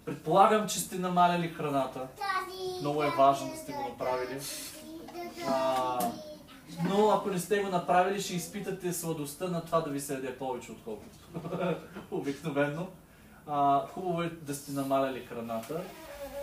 Предполагам, 0.06 0.68
че 0.68 0.80
сте 0.80 1.00
намаляли 1.00 1.48
храната. 1.48 2.08
Много 2.82 3.04
е 3.04 3.12
важно 3.18 3.52
да 3.52 3.58
сте 3.58 3.72
го 3.72 3.82
направили. 3.90 4.40
А, 5.48 6.00
но 6.90 7.10
ако 7.10 7.30
не 7.30 7.40
сте 7.40 7.60
го 7.60 7.70
направили, 7.70 8.22
ще 8.22 8.36
изпитате 8.36 8.94
сладостта 8.94 9.48
на 9.48 9.66
това 9.66 9.82
да 9.82 9.90
ви 9.90 10.00
се 10.00 10.14
яде 10.14 10.38
повече, 10.38 10.72
отколкото 10.72 11.18
обикновено. 12.12 12.88
А, 13.48 13.88
хубаво 13.88 14.22
е 14.22 14.30
да 14.30 14.56
сте 14.56 14.72
намаляли 14.72 15.26
храната, 15.26 15.82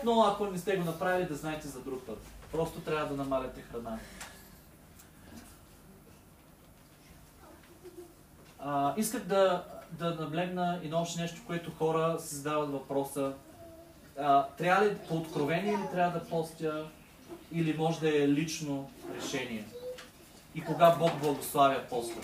но 0.04 0.22
ако 0.22 0.46
не 0.46 0.58
сте 0.58 0.76
го 0.76 0.84
направили, 0.84 1.28
да 1.28 1.34
знаете 1.34 1.68
за 1.68 1.80
друг 1.80 2.06
път. 2.06 2.18
Просто 2.52 2.80
трябва 2.80 3.06
да 3.06 3.22
намаляте 3.22 3.62
храна. 3.62 3.98
А, 8.58 8.94
исках 8.96 9.24
да, 9.24 9.64
да 9.90 10.14
наблегна 10.14 10.80
и 10.82 10.88
на 10.88 11.00
още 11.00 11.20
нещо, 11.20 11.42
което 11.46 11.70
хора 11.70 12.16
си 12.20 12.34
задават 12.34 12.70
въпроса. 12.70 13.32
А, 14.22 14.46
трябва 14.58 14.86
ли 14.86 14.96
по 15.08 15.16
откровение 15.16 15.72
или 15.72 15.90
трябва 15.92 16.18
да 16.18 16.28
постя 16.28 16.88
или 17.52 17.78
може 17.78 18.00
да 18.00 18.22
е 18.24 18.28
лично 18.28 18.90
решение? 19.16 19.64
И 20.54 20.60
кога 20.60 20.96
Бог 20.98 21.20
благославя 21.20 21.86
поста? 21.90 22.20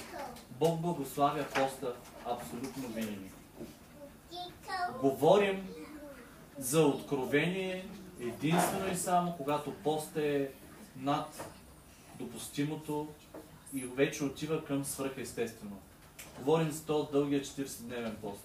Бог 0.50 0.80
благославя 0.80 1.44
поста 1.44 1.92
абсолютно 2.26 2.88
винаги. 2.88 3.30
Говорим 5.00 5.68
за 6.58 6.86
откровение 6.86 7.88
единствено 8.20 8.92
и 8.92 8.96
само, 8.96 9.34
когато 9.36 9.74
пост 9.74 10.16
е 10.16 10.50
над 10.96 11.50
допустимото 12.18 13.08
и 13.74 13.80
вече 13.80 14.24
отива 14.24 14.64
към 14.64 14.84
свръхестествено. 14.84 15.76
Говорим 16.38 16.70
за 16.70 16.84
този 16.84 17.12
дългия 17.12 17.42
40-дневен 17.42 18.14
пост. 18.14 18.44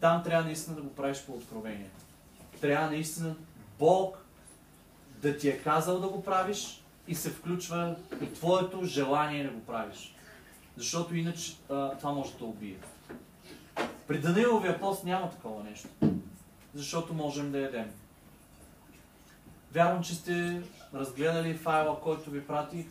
Там 0.00 0.22
трябва 0.22 0.44
наистина 0.44 0.76
да 0.76 0.82
го 0.82 0.94
правиш 0.94 1.22
по 1.26 1.32
откровение. 1.32 1.90
Трябва 2.60 2.90
наистина 2.90 3.34
Бог 3.78 4.18
да 5.22 5.36
ти 5.36 5.48
е 5.48 5.58
казал 5.58 6.00
да 6.00 6.08
го 6.08 6.22
правиш 6.22 6.82
и 7.08 7.14
се 7.14 7.30
включва 7.30 7.96
и 8.22 8.32
твоето 8.32 8.84
желание 8.84 9.44
да 9.44 9.50
го 9.50 9.60
правиш. 9.60 10.14
Защото 10.76 11.16
иначе 11.16 11.56
а, 11.70 11.90
това 11.90 12.12
може 12.12 12.38
да 12.38 12.44
убие. 12.44 12.76
При 14.06 14.18
Даниловия 14.18 14.80
пост 14.80 15.04
няма 15.04 15.30
такова 15.30 15.64
нещо. 15.64 15.88
Защото 16.74 17.14
можем 17.14 17.52
да 17.52 17.58
ядем. 17.58 17.90
Вярвам, 19.72 20.02
че 20.02 20.14
сте 20.14 20.62
разгледали 20.94 21.54
файла, 21.54 22.00
който 22.00 22.30
ви 22.30 22.46
пратих. 22.46 22.86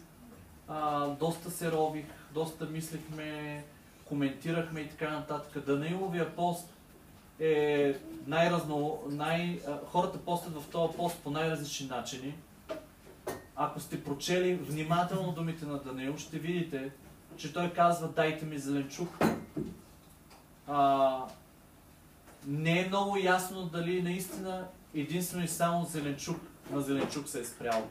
А, 0.67 1.07
доста 1.07 1.51
се 1.51 1.71
рових, 1.71 2.05
доста 2.33 2.65
мислихме, 2.65 3.63
коментирахме 4.05 4.81
и 4.81 4.89
така 4.89 5.09
нататък. 5.09 5.65
Даниловия 5.65 6.35
пост 6.35 6.73
е 7.39 7.95
най-разно... 8.27 8.99
Най... 9.09 9.59
Хората 9.85 10.17
постят 10.17 10.61
в 10.61 10.69
този 10.71 10.97
пост 10.97 11.19
по 11.23 11.31
най-различни 11.31 11.87
начини. 11.87 12.35
Ако 13.55 13.79
сте 13.79 14.03
прочели 14.03 14.55
внимателно 14.55 15.31
думите 15.31 15.65
на 15.65 15.77
Даниил, 15.77 16.17
ще 16.17 16.39
видите, 16.39 16.91
че 17.37 17.53
той 17.53 17.73
казва 17.73 18.07
дайте 18.07 18.45
ми 18.45 18.57
зеленчук. 18.57 19.19
А, 20.67 21.25
не 22.47 22.81
е 22.81 22.87
много 22.87 23.17
ясно 23.17 23.65
дали 23.65 24.01
наистина 24.01 24.67
единствено 24.95 25.43
и 25.43 25.47
само 25.47 25.85
зеленчук 25.85 26.41
на 26.71 26.81
зеленчук 26.81 27.27
се 27.27 27.39
е 27.39 27.45
спрял. 27.45 27.87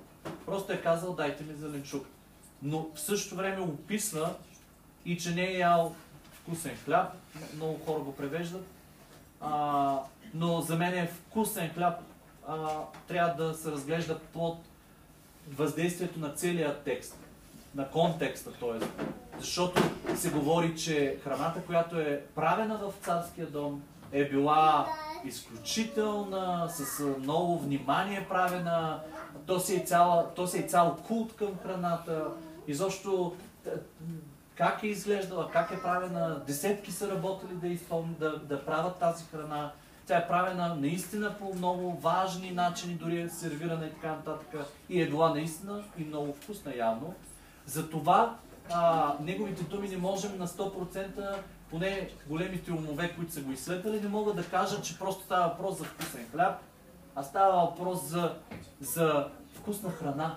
Просто 0.46 0.72
е 0.72 0.82
казал 0.82 1.14
дайте 1.14 1.44
ми 1.44 1.54
зеленчук. 1.54 2.06
Но 2.62 2.90
в 2.94 3.00
същото 3.00 3.36
време 3.36 3.62
описва 3.62 4.34
и 5.04 5.18
че 5.18 5.34
не 5.34 5.44
е 5.44 5.58
ял 5.58 5.94
вкусен 6.32 6.76
хляб, 6.84 7.12
много 7.56 7.78
хора 7.86 8.00
го 8.00 8.16
превеждат. 8.16 8.66
А, 9.40 9.98
но 10.34 10.60
за 10.60 10.76
мен 10.76 10.94
е 10.94 11.06
вкусен 11.06 11.70
хляб. 11.74 12.00
А, 12.48 12.68
трябва 13.08 13.44
да 13.44 13.54
се 13.54 13.70
разглежда 13.70 14.18
под 14.18 14.58
въздействието 15.50 16.20
на 16.20 16.30
целия 16.30 16.78
текст, 16.84 17.18
на 17.74 17.88
контекста, 17.88 18.52
т.е. 18.52 19.04
Защото 19.38 19.82
се 20.16 20.30
говори, 20.30 20.76
че 20.76 21.16
храната, 21.24 21.62
която 21.62 22.00
е 22.00 22.22
правена 22.34 22.78
в 22.78 23.04
царския 23.04 23.46
дом, 23.46 23.82
е 24.12 24.28
била 24.28 24.86
изключителна, 25.24 26.68
с 26.70 27.04
много 27.20 27.58
внимание 27.58 28.26
правена, 28.28 29.00
то 29.46 29.60
си 29.60 29.76
е, 29.76 29.80
цяла, 29.80 30.30
е 30.54 30.62
цял 30.62 30.96
култ 31.06 31.36
към 31.36 31.58
храната, 31.62 32.26
изобщо 32.66 33.36
как 34.58 34.82
е 34.82 34.86
изглеждала, 34.86 35.50
как 35.50 35.70
е 35.70 35.82
правена, 35.82 36.42
десетки 36.46 36.92
са 36.92 37.10
работили 37.10 37.54
да, 37.54 37.68
изпълни, 37.68 38.14
да, 38.20 38.38
да 38.38 38.64
правят 38.64 38.98
тази 38.98 39.24
храна. 39.24 39.72
Тя 40.06 40.16
е 40.16 40.28
правена 40.28 40.74
наистина 40.74 41.34
по 41.38 41.54
много 41.54 41.92
важни 41.92 42.50
начини, 42.50 42.94
дори 42.94 43.20
е 43.20 43.28
сервирана 43.28 43.86
и 43.86 43.90
така 43.90 44.08
нататък. 44.08 44.66
И 44.88 45.02
е 45.02 45.06
била 45.06 45.34
наистина 45.34 45.84
и 45.98 46.04
много 46.04 46.32
вкусна 46.32 46.76
явно. 46.76 47.14
Затова 47.66 48.36
а, 48.72 49.14
неговите 49.20 49.62
думи 49.62 49.88
не 49.88 49.96
можем 49.96 50.38
на 50.38 50.46
100%, 50.46 51.36
поне 51.70 52.10
големите 52.28 52.72
умове, 52.72 53.14
които 53.16 53.32
са 53.32 53.40
го 53.40 53.52
изследвали, 53.52 54.00
не 54.00 54.08
могат 54.08 54.36
да 54.36 54.44
кажат, 54.44 54.84
че 54.84 54.98
просто 54.98 55.24
става 55.24 55.48
въпрос 55.48 55.78
за 55.78 55.84
вкусен 55.84 56.26
хляб, 56.32 56.60
а 57.14 57.22
става 57.22 57.64
въпрос 57.66 58.04
за, 58.04 58.34
за 58.80 59.28
вкусна 59.54 59.90
храна. 59.90 60.36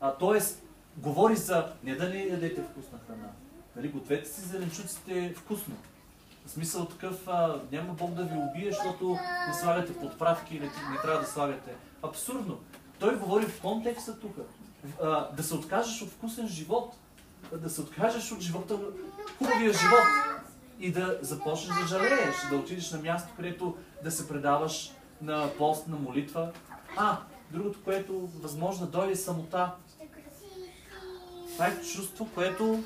А, 0.00 0.14
тоест, 0.14 0.61
говори 0.96 1.36
за 1.36 1.72
не 1.84 1.94
да 1.94 2.08
не 2.08 2.22
ядете 2.22 2.62
вкусна 2.62 2.98
храна. 3.06 3.28
Нали, 3.76 3.88
гответе 3.88 4.28
си 4.28 4.40
зеленчуците 4.40 5.34
вкусно. 5.36 5.74
В 6.46 6.50
смисъл 6.50 6.84
такъв, 6.84 7.28
а, 7.28 7.60
няма 7.72 7.92
Бог 7.92 8.10
да 8.10 8.24
ви 8.24 8.38
убие, 8.38 8.72
защото 8.72 9.18
не 9.48 9.54
слагате 9.54 9.94
подправки 9.94 10.56
или 10.56 10.64
не 10.64 10.98
трябва 11.02 11.20
да 11.20 11.26
слагате. 11.26 11.74
Абсурдно. 12.02 12.58
Той 12.98 13.16
говори 13.16 13.46
в 13.46 13.60
контекста 13.60 14.20
тук. 14.20 14.36
Да 15.36 15.42
се 15.42 15.54
откажеш 15.54 16.02
от 16.02 16.08
вкусен 16.08 16.48
живот. 16.48 16.94
Да 17.52 17.70
се 17.70 17.80
откажеш 17.80 18.32
от 18.32 18.40
живота, 18.40 18.78
хубавия 19.38 19.72
живот. 19.72 20.04
И 20.80 20.92
да 20.92 21.18
започнеш 21.22 21.78
да 21.80 21.86
жалееш, 21.86 22.34
да 22.50 22.56
отидеш 22.56 22.90
на 22.90 22.98
място, 22.98 23.32
където 23.36 23.76
да 24.04 24.10
се 24.10 24.28
предаваш 24.28 24.92
на 25.22 25.50
пост, 25.58 25.88
на 25.88 25.96
молитва. 25.96 26.52
А, 26.96 27.18
другото, 27.50 27.78
което 27.84 28.28
възможно 28.42 28.86
да 28.86 28.92
дойде 28.92 29.16
самота. 29.16 29.74
Това 31.52 31.66
е 31.66 31.82
чувство, 31.82 32.28
което 32.34 32.84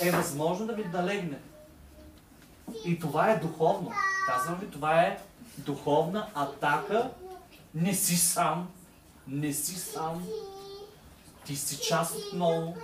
е 0.00 0.10
възможно 0.10 0.66
да 0.66 0.72
ви 0.72 0.84
налегне. 0.84 1.38
И 2.84 2.98
това 2.98 3.30
е 3.30 3.40
духовно. 3.40 3.92
Казвам 4.26 4.58
ви, 4.60 4.70
това 4.70 5.02
е 5.02 5.18
духовна 5.58 6.28
атака. 6.34 7.10
Не 7.74 7.94
си 7.94 8.16
сам. 8.16 8.68
Не 9.28 9.52
си 9.52 9.74
сам. 9.74 10.26
Ти 11.44 11.56
си 11.56 11.78
част 11.78 12.14
от 12.14 12.32
много, 12.32 12.76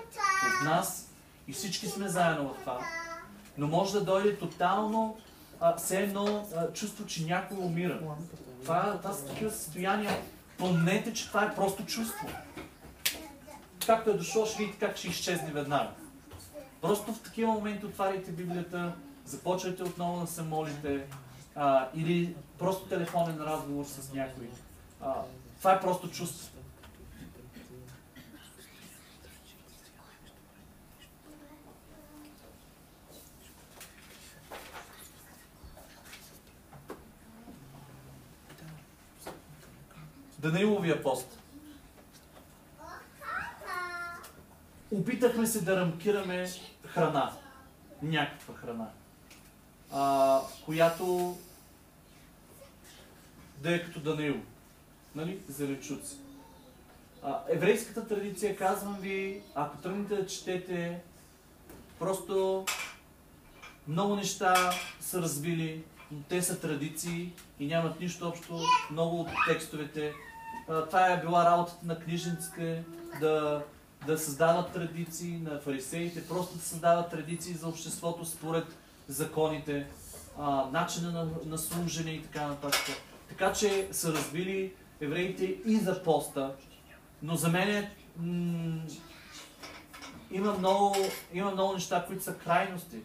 от 0.47 0.65
нас 0.65 1.09
и 1.49 1.53
всички 1.53 1.87
сме 1.87 2.09
заедно 2.09 2.49
в 2.49 2.61
това. 2.61 2.79
Но 3.59 3.67
може 3.67 3.93
да 3.93 4.05
дойде 4.05 4.39
тотално 4.39 5.17
а, 5.61 5.77
все 5.77 6.03
едно 6.03 6.49
а, 6.57 6.73
чувство, 6.73 7.07
че 7.07 7.25
някой 7.25 7.57
умира. 7.57 8.01
Това, 8.63 8.99
това 9.03 9.15
са 9.15 9.27
такива 9.27 9.51
състояния. 9.51 10.23
Помнете, 10.59 11.13
че 11.13 11.29
това 11.29 11.45
е 11.45 11.55
просто 11.55 11.87
чувство. 11.87 12.29
Както 13.87 14.11
е 14.11 14.15
дошло, 14.15 14.47
ще 14.47 14.59
видите 14.59 14.79
как 14.79 14.97
ще 14.97 15.09
изчезне 15.09 15.51
веднага. 15.53 15.91
Просто 16.81 17.13
в 17.13 17.23
такива 17.23 17.53
моменти 17.53 17.87
отваряйте 17.87 18.31
Библията, 18.31 18.93
започвайте 19.25 19.83
отново 19.83 20.21
да 20.21 20.27
се 20.27 20.43
молите 20.43 21.07
а, 21.55 21.89
или 21.95 22.35
просто 22.59 22.87
телефонен 22.87 23.41
разговор 23.41 23.85
с 23.85 24.13
някой. 24.13 24.49
А, 25.01 25.15
това 25.59 25.73
е 25.73 25.81
просто 25.81 26.11
чувство. 26.11 26.51
Данаиловия 40.39 41.03
пост. 41.03 41.44
Опитахме 44.95 45.47
се 45.47 45.61
да 45.61 45.77
рамкираме 45.77 46.49
храна. 46.87 47.33
Някаква 48.03 48.55
храна. 48.55 48.89
А, 49.93 50.41
която 50.65 51.37
да 53.63 53.75
е 53.75 53.85
като 53.85 54.01
Данаил. 54.01 54.37
Нали? 55.15 55.39
Зеленчуци. 55.49 56.17
А, 57.23 57.41
еврейската 57.49 58.09
традиция, 58.09 58.57
казвам 58.57 58.97
ви, 59.01 59.43
ако 59.55 59.77
тръгнете 59.77 60.17
да 60.17 60.27
четете, 60.27 61.01
просто 61.99 62.65
много 63.89 64.17
неща 64.17 64.73
са 65.01 65.23
разбили, 65.23 65.85
но 66.13 66.19
те 66.29 66.43
са 66.43 66.61
традиции 66.61 67.33
и 67.61 67.67
нямат 67.67 68.01
нищо 68.01 68.29
общо. 68.29 68.61
Много 68.91 69.21
от 69.21 69.29
текстовете 69.49 70.13
това 70.67 71.13
е 71.13 71.21
била 71.21 71.45
работата 71.45 71.87
на 71.87 71.99
книжниците, 71.99 72.85
да, 73.21 73.63
да 74.07 74.19
създават 74.19 74.73
традиции 74.73 75.39
на 75.39 75.61
фарисеите, 75.61 76.29
просто 76.29 76.57
да 76.57 76.63
създават 76.63 77.11
традиции 77.11 77.55
за 77.55 77.69
обществото 77.69 78.25
според 78.25 78.65
законите, 79.09 79.87
а, 80.39 80.69
начина 80.73 81.13
на, 81.13 81.27
на 81.47 81.59
служене 81.59 82.11
и 82.11 82.23
така 82.23 82.47
нататък. 82.47 82.97
Така 83.29 83.53
че 83.53 83.89
са 83.93 84.13
разбили 84.13 84.73
евреите 85.01 85.45
и 85.45 85.77
за 85.77 86.03
поста, 86.03 86.55
но 87.23 87.37
за 87.37 87.49
мен 87.49 87.87
има, 90.31 90.55
много, 90.59 90.97
има 91.33 91.51
много 91.51 91.73
неща, 91.73 92.05
които 92.07 92.25
са 92.25 92.35
крайности, 92.35 92.97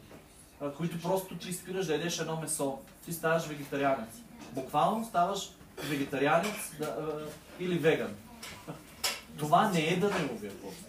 а, 0.62 0.72
които 0.72 1.02
просто 1.02 1.36
ти 1.36 1.54
спираш 1.54 1.86
да 1.86 1.95
едеш 1.95 2.20
едно 2.20 2.41
месо. 2.41 2.80
Ти 3.06 3.14
ставаш 3.14 3.45
вегетарианец. 3.45 4.10
Буквално 4.52 5.06
ставаш 5.06 5.52
вегетарианец 5.89 6.76
да, 6.80 6.86
а, 6.86 7.30
или 7.64 7.78
веган. 7.78 8.16
Това 9.40 9.70
не 9.70 9.88
е 9.88 10.00
да 10.00 10.10
не 10.10 10.22
ловя 10.22 10.50
пост. 10.50 10.86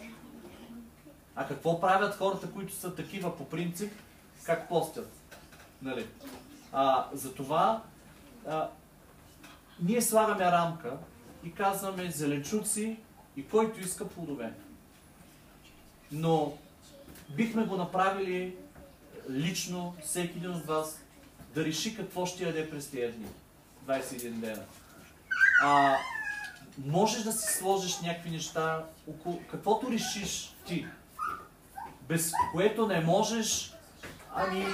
А 1.37 1.47
какво 1.47 1.81
правят 1.81 2.15
хората, 2.15 2.51
които 2.51 2.75
са 2.75 2.95
такива 2.95 3.37
по 3.37 3.49
принцип, 3.49 3.93
как 4.45 4.69
постят? 4.69 5.13
Нали? 5.83 6.07
А, 6.73 7.07
затова 7.13 7.83
а, 8.49 8.69
ние 9.83 10.03
слагаме 10.03 10.45
рамка 10.45 10.97
и 11.45 11.53
казваме 11.55 12.11
зеленчуци 12.11 12.97
и 13.37 13.49
който 13.49 13.81
иска 13.81 14.09
плодове. 14.09 14.53
Но 16.13 16.53
бихме 17.29 17.65
го 17.65 17.77
направили 17.77 18.57
лично, 19.31 19.95
всеки 20.05 20.39
един 20.39 20.51
от 20.51 20.67
вас, 20.67 21.01
да 21.55 21.65
реши 21.65 21.97
какво 21.97 22.27
ще 22.27 22.45
яде 22.45 22.71
през 22.71 22.91
тези 22.91 23.13
дни. 23.13 23.27
21 23.87 24.31
дена. 24.31 24.63
А, 25.63 25.97
можеш 26.85 27.23
да 27.23 27.33
си 27.33 27.59
сложиш 27.59 28.01
някакви 28.01 28.31
неща, 28.31 28.85
около, 29.09 29.41
каквото 29.51 29.91
решиш 29.91 30.55
ти, 30.67 30.87
без 32.09 32.33
което 32.53 32.87
не 32.87 33.01
можеш, 33.01 33.75
ами 34.35 34.67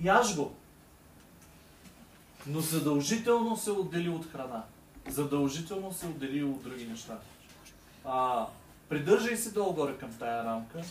яж 0.00 0.36
го. 0.36 0.54
Но 2.46 2.60
задължително 2.60 3.56
се 3.56 3.70
отдели 3.70 4.08
от 4.08 4.32
храна. 4.32 4.64
Задължително 5.08 5.92
се 5.92 6.06
отдели 6.06 6.44
от 6.44 6.62
други 6.62 6.86
неща. 6.86 7.18
А, 8.04 8.46
придържай 8.88 9.36
се 9.36 9.50
долу-горе 9.50 9.98
към 9.98 10.12
тая 10.18 10.44
рамка 10.44 10.82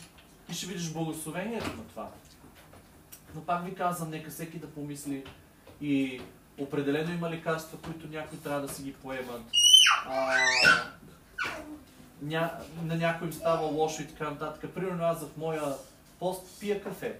и 0.49 0.53
ще 0.53 0.65
видиш 0.65 0.91
благословението 0.91 1.67
на 1.77 1.83
това. 1.83 2.09
Но 3.35 3.41
пак 3.41 3.65
ви 3.65 3.75
казвам, 3.75 4.09
нека 4.09 4.31
всеки 4.31 4.59
да 4.59 4.71
помисли 4.71 5.23
и 5.81 6.21
определено 6.57 7.13
има 7.13 7.29
лекарства, 7.29 7.77
които 7.77 8.07
някои 8.07 8.39
трябва 8.39 8.61
да 8.61 8.69
си 8.69 8.83
ги 8.83 8.93
поемат. 8.93 9.41
А, 10.05 10.37
ня, 12.21 12.59
на 12.83 12.95
някой 12.95 13.27
им 13.27 13.33
става 13.33 13.67
лошо 13.67 14.01
и 14.01 14.07
така 14.07 14.29
нататък. 14.29 14.71
Примерно 14.75 15.03
аз 15.03 15.23
в 15.23 15.37
моя 15.37 15.63
пост 16.19 16.59
пия 16.59 16.83
кафе. 16.83 17.17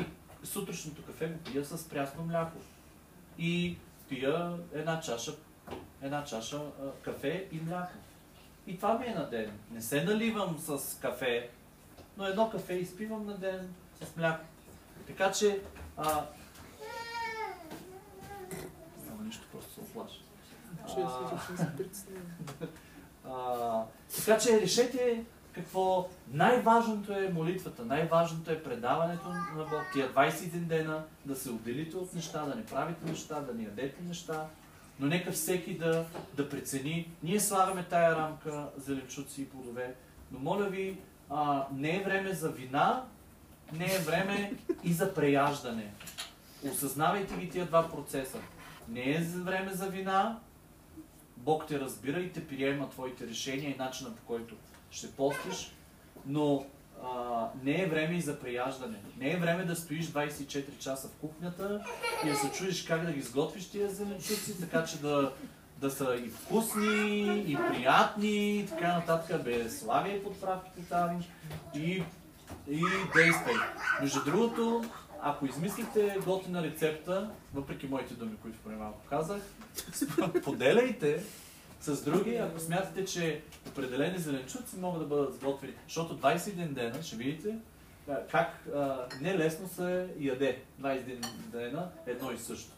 сутрешното 0.46 1.02
кафе 1.02 1.28
го 1.28 1.38
пия 1.38 1.64
с 1.64 1.88
прясно 1.88 2.24
мляко. 2.24 2.58
И 3.38 3.76
пия 4.08 4.52
една 4.72 5.00
чаша, 5.00 5.32
една 6.02 6.24
чаша 6.24 6.56
а, 6.56 6.90
кафе 7.02 7.48
и 7.52 7.60
мляко. 7.60 7.92
И 8.66 8.76
това 8.76 8.98
ми 8.98 9.06
е 9.06 9.14
на 9.14 9.30
ден. 9.30 9.58
Не 9.70 9.82
се 9.82 10.04
наливам 10.04 10.58
с 10.58 10.98
кафе, 11.00 11.50
но 12.16 12.26
едно 12.26 12.50
кафе 12.50 12.74
изпивам 12.74 13.26
на 13.26 13.36
ден 13.36 13.74
с 14.02 14.16
мляко. 14.16 14.44
Така 15.06 15.32
че 15.32 15.60
а, 15.96 16.24
нещо, 19.28 19.46
просто 19.52 19.74
се 19.74 19.80
оплаша. 19.80 20.20
А, 23.30 23.82
така 24.16 24.38
че 24.38 24.60
решете 24.60 25.24
какво 25.52 26.08
най-важното 26.32 27.12
е 27.12 27.30
молитвата, 27.34 27.84
най-важното 27.84 28.50
е 28.50 28.62
предаването 28.62 29.28
на 29.28 29.64
Бог. 29.64 29.82
Тия 29.92 30.14
21 30.14 30.50
дена 30.50 31.02
да 31.24 31.36
се 31.36 31.50
отделите 31.50 31.96
от 31.96 32.14
неща, 32.14 32.44
да 32.44 32.54
не 32.54 32.64
правите 32.64 33.10
неща, 33.10 33.40
да 33.40 33.54
не 33.54 33.62
ядете 33.62 34.02
неща, 34.02 34.46
но 35.00 35.06
нека 35.06 35.32
всеки 35.32 35.78
да, 35.78 36.04
да 36.36 36.48
прецени. 36.48 37.10
Ние 37.22 37.40
слагаме 37.40 37.84
тая 37.90 38.16
рамка 38.16 38.68
зеленчуци 38.76 39.42
и 39.42 39.48
плодове, 39.48 39.94
но 40.32 40.38
моля 40.38 40.64
ви, 40.64 40.98
а, 41.30 41.66
не 41.72 41.96
е 41.96 42.02
време 42.04 42.32
за 42.32 42.48
вина, 42.48 43.04
не 43.72 43.94
е 43.94 43.98
време 43.98 44.52
и 44.84 44.92
за 44.92 45.14
преяждане. 45.14 45.92
Осъзнавайте 46.72 47.36
ги 47.36 47.50
тия 47.50 47.66
два 47.66 47.88
процеса. 47.88 48.38
Не 48.88 49.00
е 49.00 49.20
време 49.20 49.72
за 49.72 49.86
вина, 49.86 50.38
Бог 51.48 51.66
те 51.66 51.80
разбира 51.80 52.20
и 52.20 52.32
те 52.32 52.46
приема 52.46 52.90
твоите 52.90 53.26
решения 53.26 53.70
и 53.70 53.78
начина 53.78 54.14
по 54.16 54.22
който 54.22 54.54
ще 54.90 55.12
постиш, 55.12 55.72
но 56.26 56.66
а, 57.02 57.46
не 57.62 57.82
е 57.82 57.86
време 57.86 58.16
и 58.16 58.20
за 58.20 58.40
прияждане. 58.40 58.98
Не 59.18 59.30
е 59.30 59.36
време 59.36 59.64
да 59.64 59.76
стоиш 59.76 60.06
24 60.06 60.78
часа 60.78 61.08
в 61.08 61.20
кухнята 61.20 61.84
и 62.24 62.28
да 62.28 62.36
се 62.36 62.52
чудиш 62.52 62.84
как 62.84 63.06
да 63.06 63.12
ги 63.12 63.20
сготвиш 63.22 63.70
тия 63.70 63.90
зеленчуци, 63.90 64.60
така 64.60 64.84
че 64.84 64.98
да, 64.98 65.32
да 65.78 65.90
са 65.90 66.16
и 66.26 66.28
вкусни, 66.28 67.44
и 67.46 67.56
приятни, 67.70 68.58
и 68.58 68.66
така 68.66 68.92
нататък. 68.92 69.44
Бе, 69.44 69.70
слагай 69.70 70.22
подправките 70.22 70.88
там 70.88 71.24
и, 71.74 72.02
и 72.68 72.82
действай. 73.14 73.54
Между 74.00 74.24
другото, 74.24 74.84
ако 75.22 75.46
измислите 75.46 76.18
готина 76.24 76.62
рецепта, 76.62 77.30
въпреки 77.54 77.86
моите 77.86 78.14
думи, 78.14 78.36
които 78.42 78.58
преди 78.64 78.76
малко 78.76 79.00
казах, 79.08 79.42
поделяйте 80.44 81.22
с 81.80 82.04
други, 82.04 82.36
ако 82.36 82.60
смятате, 82.60 83.04
че 83.04 83.42
определени 83.68 84.18
зеленчуци 84.18 84.76
могат 84.78 85.00
да 85.00 85.06
бъдат 85.06 85.34
сготвени. 85.34 85.74
Защото 85.86 86.18
21 86.18 86.68
дена, 86.68 87.02
ще 87.02 87.16
видите, 87.16 87.58
как 88.30 88.66
а, 88.74 89.06
нелесно 89.20 89.68
се 89.68 90.08
яде 90.18 90.62
21 90.80 91.26
дена 91.46 91.88
едно 92.06 92.32
и 92.32 92.38
също. 92.38 92.72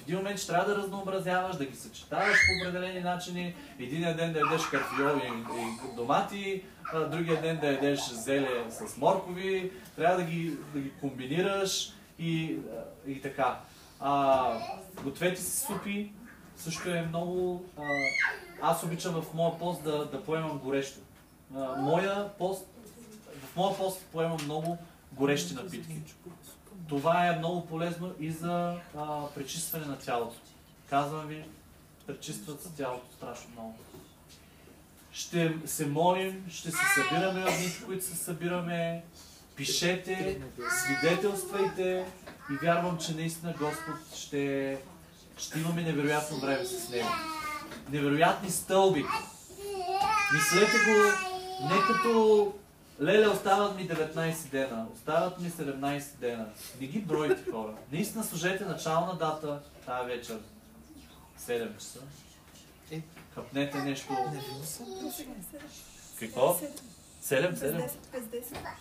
В 0.00 0.02
един 0.02 0.16
момент 0.16 0.38
ще 0.38 0.46
трябва 0.46 0.74
да 0.74 0.82
разнообразяваш, 0.82 1.56
да 1.56 1.64
ги 1.64 1.76
съчетаваш 1.76 2.38
по 2.46 2.68
определени 2.68 3.00
начини. 3.00 3.54
Единия 3.78 4.16
ден 4.16 4.32
да 4.32 4.38
ядеш 4.38 4.66
карфиоли 4.66 5.22
и 5.26 5.96
домати, 5.96 6.62
а, 6.92 7.00
другия 7.00 7.42
ден 7.42 7.58
да 7.60 7.66
ядеш 7.66 8.00
зеле 8.10 8.64
с 8.70 8.96
моркови. 8.96 9.72
Трябва 9.96 10.16
да 10.16 10.22
ги, 10.22 10.56
да 10.74 10.80
ги 10.80 10.90
комбинираш 10.90 11.92
и, 12.18 12.56
и 13.06 13.22
така. 13.22 13.60
А, 14.00 14.52
гответе 15.04 15.40
си 15.40 15.66
супи, 15.66 16.12
също 16.56 16.90
е 16.90 17.02
много... 17.02 17.64
А, 17.76 17.82
аз 18.62 18.82
обичам 18.82 19.22
в 19.22 19.34
моя 19.34 19.58
пост 19.58 19.82
да, 19.84 20.04
да 20.04 20.24
поемам 20.24 20.58
горещо. 20.58 21.00
А, 21.56 21.76
моя 21.76 22.28
пост, 22.38 22.66
в 23.44 23.56
моя 23.56 23.76
пост 23.76 24.06
поемам 24.12 24.38
много 24.44 24.78
горещи 25.12 25.54
напитки. 25.54 26.02
Това 26.88 27.26
е 27.26 27.38
много 27.38 27.66
полезно 27.66 28.14
и 28.20 28.30
за 28.30 28.76
а, 28.98 29.26
пречистване 29.34 29.86
на 29.86 29.98
тялото. 29.98 30.36
Казвам 30.90 31.26
ви, 31.26 31.44
пречистват 32.06 32.62
се 32.62 32.68
тялото 32.76 33.06
страшно 33.16 33.50
много. 33.52 33.78
Ще 35.12 35.54
се 35.66 35.86
молим, 35.86 36.46
ще 36.50 36.70
се 36.70 36.84
събираме 36.94 37.44
от 37.44 37.56
дните, 37.58 37.84
които 37.86 38.04
се 38.04 38.16
събираме. 38.16 39.04
Пишете, 39.56 40.40
свидетелствайте 40.70 42.06
и 42.50 42.54
вярвам, 42.66 42.98
че 42.98 43.14
наистина 43.14 43.54
Господ 43.58 44.16
ще 44.16 44.78
ще 45.40 45.58
имаме 45.58 45.82
невероятно 45.82 46.36
време 46.36 46.64
с 46.64 46.88
него. 46.88 47.08
Невероятни 47.90 48.50
стълби. 48.50 49.04
Мислете 50.32 50.72
го 50.72 50.94
не 51.68 51.80
като 51.86 52.52
Леле, 53.02 53.28
остават 53.28 53.76
ми 53.76 53.88
19 53.88 54.50
дена, 54.50 54.86
остават 54.94 55.40
ми 55.40 55.50
17 55.50 56.16
дена. 56.16 56.46
Не 56.80 56.86
ги 56.86 56.98
бройте 56.98 57.50
хора. 57.50 57.74
Наистина 57.92 58.24
служете 58.24 58.64
начална 58.64 59.16
дата 59.16 59.60
тази 59.86 60.06
вечер. 60.06 60.38
7 61.40 61.78
часа. 61.78 61.98
Е. 62.90 63.00
Хъпнете 63.34 63.78
нещо. 63.78 64.16
Какво? 66.20 66.60
7, 67.24 67.54
7. 67.54 67.90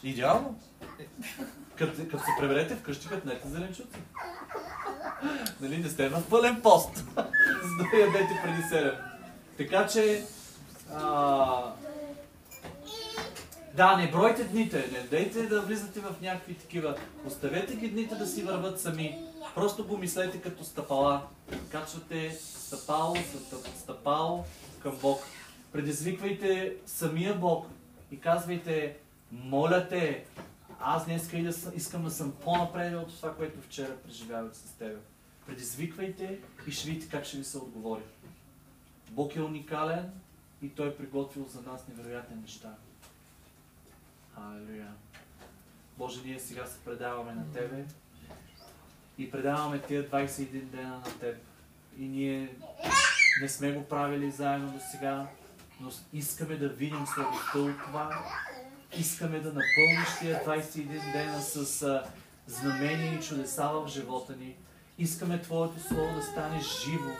Идеално. 0.03 0.59
Като, 1.75 2.01
като 2.11 2.23
се 2.23 2.31
преберете 2.39 2.75
вкъщи, 2.75 3.07
хъпнете 3.07 3.47
зеленчуци. 3.47 3.99
нали, 5.61 5.77
не 5.77 5.89
сте 5.89 6.09
в 6.09 6.23
пълен 6.29 6.61
пост, 6.61 6.95
за 7.63 7.85
да 7.91 7.97
ядете 7.97 8.39
преди 8.43 8.61
7. 8.61 8.97
Така 9.57 9.87
че, 9.87 10.25
а... 10.93 11.73
да, 13.75 13.97
не 13.97 14.11
бройте 14.11 14.43
дните, 14.43 14.89
не 14.91 15.07
дайте 15.07 15.47
да 15.47 15.61
влизате 15.61 15.99
в 15.99 16.15
някакви 16.21 16.53
такива. 16.53 16.95
Оставете 17.25 17.75
ги 17.75 17.89
дните 17.89 18.15
да 18.15 18.27
си 18.27 18.43
върват 18.43 18.79
сами. 18.79 19.17
Просто 19.55 19.87
го 19.87 19.97
мислете 19.97 20.41
като 20.41 20.63
стъпала. 20.63 21.21
Качвате 21.71 22.31
стъпало, 22.31 23.15
стъпало 23.77 24.43
към 24.79 24.97
Бог. 25.01 25.19
Предизвиквайте 25.71 26.75
самия 26.85 27.35
Бог 27.35 27.65
и 28.11 28.19
казвайте, 28.19 28.97
моля 29.31 29.87
те, 29.89 30.25
аз 30.79 31.05
днес 31.05 31.33
искам 31.75 32.03
да 32.03 32.11
съм 32.11 32.33
по-напред 32.43 32.93
от 32.95 33.15
това, 33.15 33.35
което 33.35 33.61
вчера 33.61 33.95
преживявах 33.95 34.55
с 34.55 34.71
теб. 34.71 34.97
Предизвиквайте 35.47 36.39
и 36.67 36.71
ще 36.71 36.87
видите 36.87 37.09
как 37.09 37.25
ще 37.25 37.37
ви 37.37 37.43
се 37.43 37.57
отговори. 37.57 38.01
Бог 39.09 39.35
е 39.35 39.41
уникален 39.41 40.11
и 40.61 40.69
Той 40.69 40.87
е 40.87 40.95
приготвил 40.95 41.45
за 41.45 41.61
нас 41.61 41.87
невероятни 41.87 42.41
неща. 42.41 42.69
Алелуя. 44.41 44.87
Боже, 45.97 46.21
ние 46.25 46.39
сега 46.39 46.65
се 46.65 46.79
предаваме 46.85 47.31
на 47.33 47.51
Тебе 47.53 47.85
и 49.17 49.31
предаваме 49.31 49.81
тия 49.81 50.09
21 50.09 50.61
дена 50.61 50.89
на 50.89 51.19
Теб. 51.19 51.37
И 51.97 52.07
ние 52.07 52.55
не 53.41 53.49
сме 53.49 53.71
го 53.71 53.83
правили 53.83 54.31
заедно 54.31 54.71
до 54.71 54.79
сега, 54.91 55.27
но 55.79 55.91
искаме 56.13 56.55
да 56.55 56.69
видим 56.69 57.05
слабостта 57.07 57.59
от 57.59 57.85
това. 57.85 58.25
Искаме 58.97 59.39
да 59.39 59.47
напълниш 59.47 60.19
тия 60.19 60.45
21 60.45 61.11
дена 61.11 61.41
с 61.41 62.01
знамения 62.47 63.13
и 63.13 63.21
чудеса 63.21 63.69
в 63.69 63.87
живота 63.87 64.35
ни. 64.35 64.55
Искаме 64.97 65.41
Твоето 65.41 65.79
Слово 65.79 66.15
да 66.15 66.21
стане 66.21 66.59
живо. 66.59 67.11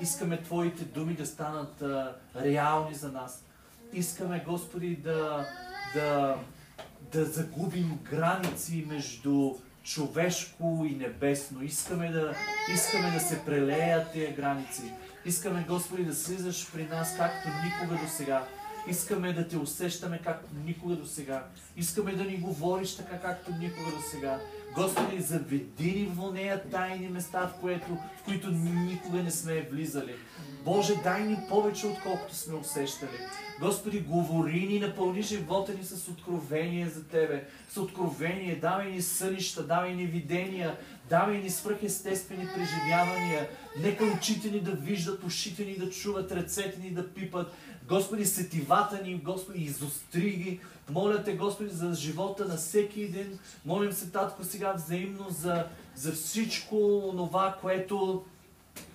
Искаме 0.00 0.42
Твоите 0.42 0.84
думи 0.84 1.14
да 1.14 1.26
станат 1.26 1.82
а, 1.82 2.16
реални 2.36 2.94
за 2.94 3.12
нас. 3.12 3.44
Искаме, 3.92 4.44
Господи, 4.46 4.96
да, 4.96 5.46
да, 5.94 6.36
да 7.12 7.24
загубим 7.24 7.98
граници 8.10 8.84
между 8.88 9.54
човешко 9.82 10.86
и 10.90 10.94
небесно. 10.94 11.62
Искаме 11.62 12.10
да, 12.10 12.34
искаме 12.74 13.10
да 13.10 13.20
се 13.20 13.44
прелеят 13.44 14.12
тези 14.12 14.32
граници. 14.32 14.82
Искаме, 15.24 15.64
Господи, 15.68 16.04
да 16.04 16.14
слизаш 16.14 16.72
при 16.72 16.84
нас 16.84 17.16
както 17.16 17.48
никога 17.64 18.04
до 18.04 18.08
сега. 18.08 18.46
Искаме 18.88 19.32
да 19.32 19.48
те 19.48 19.56
усещаме 19.56 20.20
както 20.24 20.54
никога 20.64 20.96
до 20.96 21.06
сега. 21.06 21.46
Искаме 21.76 22.12
да 22.12 22.24
ни 22.24 22.36
говориш 22.36 22.96
така 22.96 23.18
както 23.18 23.50
никога 23.50 23.90
до 23.90 24.02
сега. 24.10 24.40
Господи, 24.74 25.22
заведи 25.22 25.92
ни 25.92 26.12
в 26.14 26.32
нея 26.32 26.62
тайни 26.70 27.08
места, 27.08 27.52
в, 27.56 27.60
което, 27.60 27.86
в 28.16 28.24
които 28.24 28.50
никога 28.50 29.22
не 29.22 29.30
сме 29.30 29.68
влизали. 29.70 30.14
Боже, 30.64 30.94
дай 31.02 31.22
ни 31.22 31.36
повече, 31.48 31.86
отколкото 31.86 32.34
сме 32.34 32.54
усещали. 32.54 33.18
Господи, 33.60 34.00
говори 34.00 34.66
ни, 34.66 34.78
напълни 34.78 35.22
живота 35.22 35.74
ни 35.74 35.84
с 35.84 36.08
откровение 36.08 36.88
за 36.88 37.04
Тебе. 37.04 37.44
С 37.68 37.76
откровение, 37.76 38.56
давай 38.56 38.90
ни 38.90 39.02
сънища, 39.02 39.66
давай 39.66 39.94
ни 39.94 40.06
видения, 40.06 40.76
давай 41.08 41.38
ни 41.38 41.50
свръхестествени 41.50 42.48
преживявания. 42.54 43.48
Нека 43.82 44.04
очите 44.04 44.50
ни 44.50 44.60
да 44.60 44.70
виждат, 44.70 45.24
ушите 45.24 45.64
ни 45.64 45.76
да 45.76 45.90
чуват, 45.90 46.32
ръцете 46.32 46.80
ни 46.80 46.90
да 46.90 47.14
пипат. 47.14 47.52
Господи, 47.92 48.26
сетивата 48.26 49.02
ни, 49.02 49.14
Господи, 49.14 49.64
изостри 49.64 50.30
ги, 50.30 50.60
моля 50.90 51.24
те, 51.24 51.36
Господи, 51.36 51.70
за 51.70 51.94
живота 51.94 52.44
на 52.44 52.56
всеки 52.56 53.02
един. 53.02 53.38
Молим 53.64 53.92
се, 53.92 54.10
Татко, 54.10 54.44
сега 54.44 54.72
взаимно 54.72 55.26
за, 55.30 55.66
за 55.94 56.12
всичко 56.12 56.76
това, 57.16 57.56
което 57.60 58.24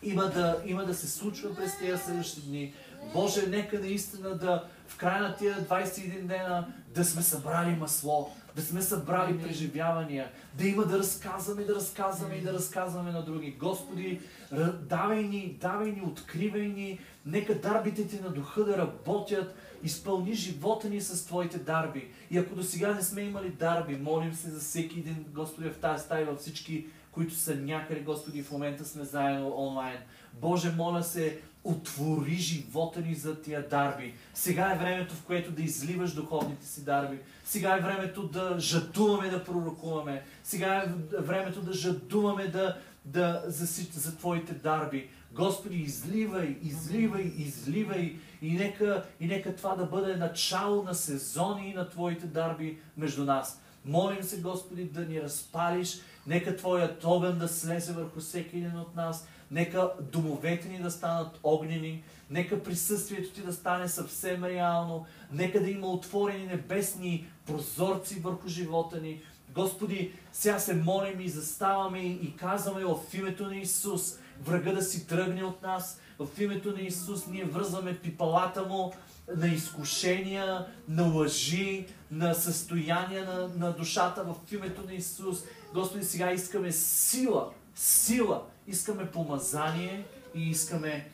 има 0.04 0.24
да, 0.24 0.62
има 0.66 0.86
да 0.86 0.94
се 0.94 1.08
случва 1.08 1.56
през 1.56 1.78
тези 1.78 2.04
следващи 2.04 2.42
дни. 2.42 2.74
Боже, 3.14 3.48
нека 3.48 3.80
наистина 3.80 4.38
да 4.38 4.64
в 4.88 4.98
края 4.98 5.22
на 5.22 5.36
тия 5.36 5.68
21 5.68 6.22
дена 6.22 6.68
да 6.96 7.06
сме 7.06 7.22
събрали 7.22 7.76
масло, 7.76 8.30
да 8.56 8.62
сме 8.62 8.82
събрали 8.82 9.40
преживявания, 9.40 10.30
да 10.54 10.68
има 10.68 10.86
да 10.86 11.00
разказваме, 11.00 11.64
да 11.64 11.76
разказваме 11.76 12.36
и 12.36 12.42
да 12.42 12.54
разказваме 12.54 13.12
на 13.12 13.26
други. 13.26 13.56
Господи, 13.60 14.22
давай 14.82 15.24
ни, 15.24 15.58
давай 15.62 15.92
ни, 15.92 16.02
откривай 16.06 16.68
ни, 16.68 17.00
нека 17.28 17.56
дарбите 17.56 18.08
ти 18.08 18.20
на 18.20 18.30
духа 18.30 18.64
да 18.64 18.78
работят, 18.78 19.56
изпълни 19.84 20.34
живота 20.34 20.90
ни 20.90 21.02
с 21.02 21.26
Твоите 21.26 21.58
дарби. 21.58 22.08
И 22.32 22.38
ако 22.38 22.56
до 22.56 22.64
сега 22.64 22.94
не 22.94 23.02
сме 23.02 23.22
имали 23.22 23.50
дарби, 23.50 23.98
молим 23.98 24.34
се 24.34 24.50
за 24.50 24.60
всеки 24.60 25.00
един, 25.00 25.26
Господи, 25.34 25.70
в 25.70 25.78
тази 25.78 26.04
стая, 26.04 26.26
във 26.26 26.40
всички 26.40 26.86
които 27.18 27.36
са 27.36 27.56
някъде, 27.56 28.02
Господи, 28.02 28.44
в 28.44 28.52
момента 28.52 28.86
сме 28.86 29.04
заедно 29.04 29.54
онлайн. 29.58 29.98
Боже, 30.34 30.72
моля 30.72 31.04
се, 31.04 31.40
отвори 31.64 32.36
живота 32.36 33.02
ни 33.02 33.16
за 33.16 33.42
тия 33.42 33.68
дарби. 33.68 34.14
Сега 34.34 34.72
е 34.72 34.78
времето, 34.78 35.16
в 35.16 35.24
което 35.24 35.52
да 35.52 35.62
изливаш 35.62 36.14
духовните 36.14 36.66
си 36.66 36.84
дарби. 36.84 37.20
Сега 37.46 37.78
е 37.78 37.82
времето 37.82 38.28
да 38.28 38.56
жадуваме 38.60 39.30
да 39.30 39.44
пророкуваме. 39.44 40.24
Сега 40.44 40.76
е 40.76 41.18
времето 41.22 41.62
да 41.62 41.74
жадуваме 41.74 42.48
да, 42.48 42.78
да 43.08 43.44
за, 43.46 43.66
за 43.94 44.18
Твоите 44.18 44.54
дарби. 44.54 45.10
Господи, 45.32 45.78
изливай, 45.78 46.58
изливай, 46.64 47.34
изливай 47.38 48.16
и 48.42 48.52
нека, 48.52 49.06
и 49.20 49.28
нека 49.28 49.56
това 49.56 49.76
да 49.76 49.86
бъде 49.86 50.16
начало 50.16 50.84
на 50.84 50.96
сезони 50.96 51.74
на 51.74 51.90
Твоите 51.90 52.28
дарби 52.28 52.80
между 52.98 53.26
нас. 53.26 53.62
Молим 53.86 54.24
се, 54.24 54.42
Господи, 54.42 54.84
да 54.84 55.06
ни 55.06 55.22
разпалиш. 55.22 56.00
Нека 56.28 56.56
Твоят 56.56 57.06
огън 57.06 57.40
да 57.40 57.48
слезе 57.48 57.94
върху 57.94 58.20
всеки 58.20 58.58
един 58.58 58.80
от 58.80 58.96
нас. 58.96 59.28
Нека 59.52 59.92
домовете 60.12 60.70
ни 60.70 60.80
да 60.80 60.92
станат 60.92 61.40
огнени. 61.44 62.04
Нека 62.30 62.64
присъствието 62.64 63.34
Ти 63.34 63.42
да 63.42 63.54
стане 63.54 63.88
съвсем 63.88 64.44
реално. 64.44 65.06
Нека 65.32 65.60
да 65.60 65.70
има 65.70 65.88
отворени 65.88 66.46
небесни 66.46 67.28
прозорци 67.46 68.20
върху 68.20 68.48
живота 68.48 69.02
ни. 69.02 69.22
Господи, 69.58 70.12
сега 70.32 70.60
се 70.60 70.74
молим 70.74 71.22
и 71.22 71.30
заставаме 71.30 72.00
и 72.00 72.36
казваме 72.36 72.86
в 72.86 72.98
името 73.14 73.48
на 73.48 73.56
Исус, 73.56 74.20
врага 74.46 74.74
да 74.74 74.82
си 74.82 75.08
тръгне 75.08 75.44
от 75.44 75.62
нас. 75.62 76.00
В 76.20 76.42
името 76.42 76.72
на 76.72 76.82
Исус 76.82 77.28
ние 77.28 77.46
връзваме 77.46 77.98
пипалата 77.98 78.66
му 78.66 78.94
на 79.36 79.48
изкушения, 79.48 80.68
на 80.90 81.04
лъжи, 81.04 81.86
на 82.12 82.34
състояния 82.34 83.26
на, 83.26 83.48
на 83.48 83.74
душата 83.74 84.24
в 84.24 84.54
името 84.54 84.82
на 84.86 84.94
Исус. 84.94 85.44
Господи, 85.74 86.06
сега 86.06 86.32
искаме 86.32 86.72
сила, 86.72 87.52
сила, 87.76 88.44
искаме 88.68 89.12
помазание 89.12 90.06
и 90.36 90.50
искаме 90.50 91.12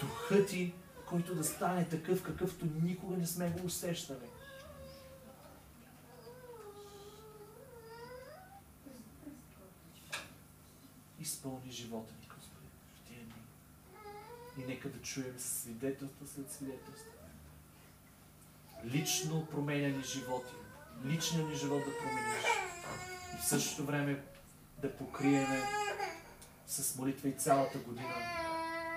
духа 0.00 0.46
Ти, 0.46 0.72
който 1.06 1.34
да 1.34 1.44
стане 1.44 1.84
такъв, 1.84 2.22
какъвто 2.22 2.66
никога 2.82 3.16
не 3.16 3.26
сме 3.26 3.50
го 3.50 3.66
усещали. 3.66 4.27
Изпълни 11.20 11.72
живота 11.72 12.14
ни, 12.20 12.28
Господи, 12.34 12.66
в 12.94 13.08
тия 13.08 13.24
дни. 13.24 13.42
И 14.58 14.66
нека 14.66 14.88
да 14.88 15.02
чуем 15.02 15.34
свидетелства 15.38 16.26
след 16.26 16.52
свидетелства. 16.52 17.12
Лично 18.84 19.46
променяни 19.46 20.04
животи. 20.04 20.52
Личния 21.06 21.46
ни 21.46 21.54
живот 21.54 21.82
да 21.84 21.98
промениш. 21.98 22.44
И 23.34 23.40
в 23.40 23.44
същото 23.44 23.86
време 23.86 24.24
да 24.78 24.96
покриеме 24.96 25.62
с 26.66 26.96
молитва 26.96 27.28
и 27.28 27.32
цялата 27.32 27.78
година. 27.78 28.14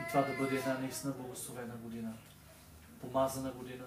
И 0.01 0.07
това 0.07 0.21
да 0.21 0.37
бъде 0.37 0.55
една 0.57 0.73
наистина 0.73 1.13
благословена 1.13 1.75
година. 1.75 2.13
Помазана 3.01 3.51
година. 3.51 3.85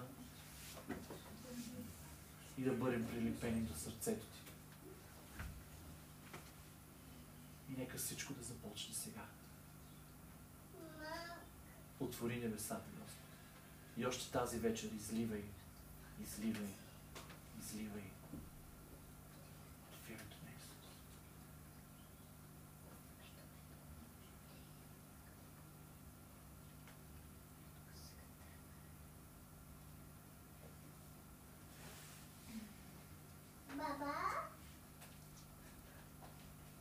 И 2.57 2.61
да 2.61 2.71
бъдем 2.71 3.07
прилепени 3.07 3.61
до 3.61 3.79
сърцето 3.79 4.25
ти. 4.25 4.41
И 7.69 7.77
нека 7.77 7.97
всичко 7.97 8.33
да 8.33 8.43
започне 8.43 8.93
сега. 8.95 9.25
Отвори 11.99 12.39
небесата, 12.39 12.89
Господи. 13.01 13.25
И 13.97 14.05
още 14.05 14.31
тази 14.31 14.59
вечер 14.59 14.89
изливай, 14.91 15.43
изливай, 16.23 16.69
изливай 17.59 18.14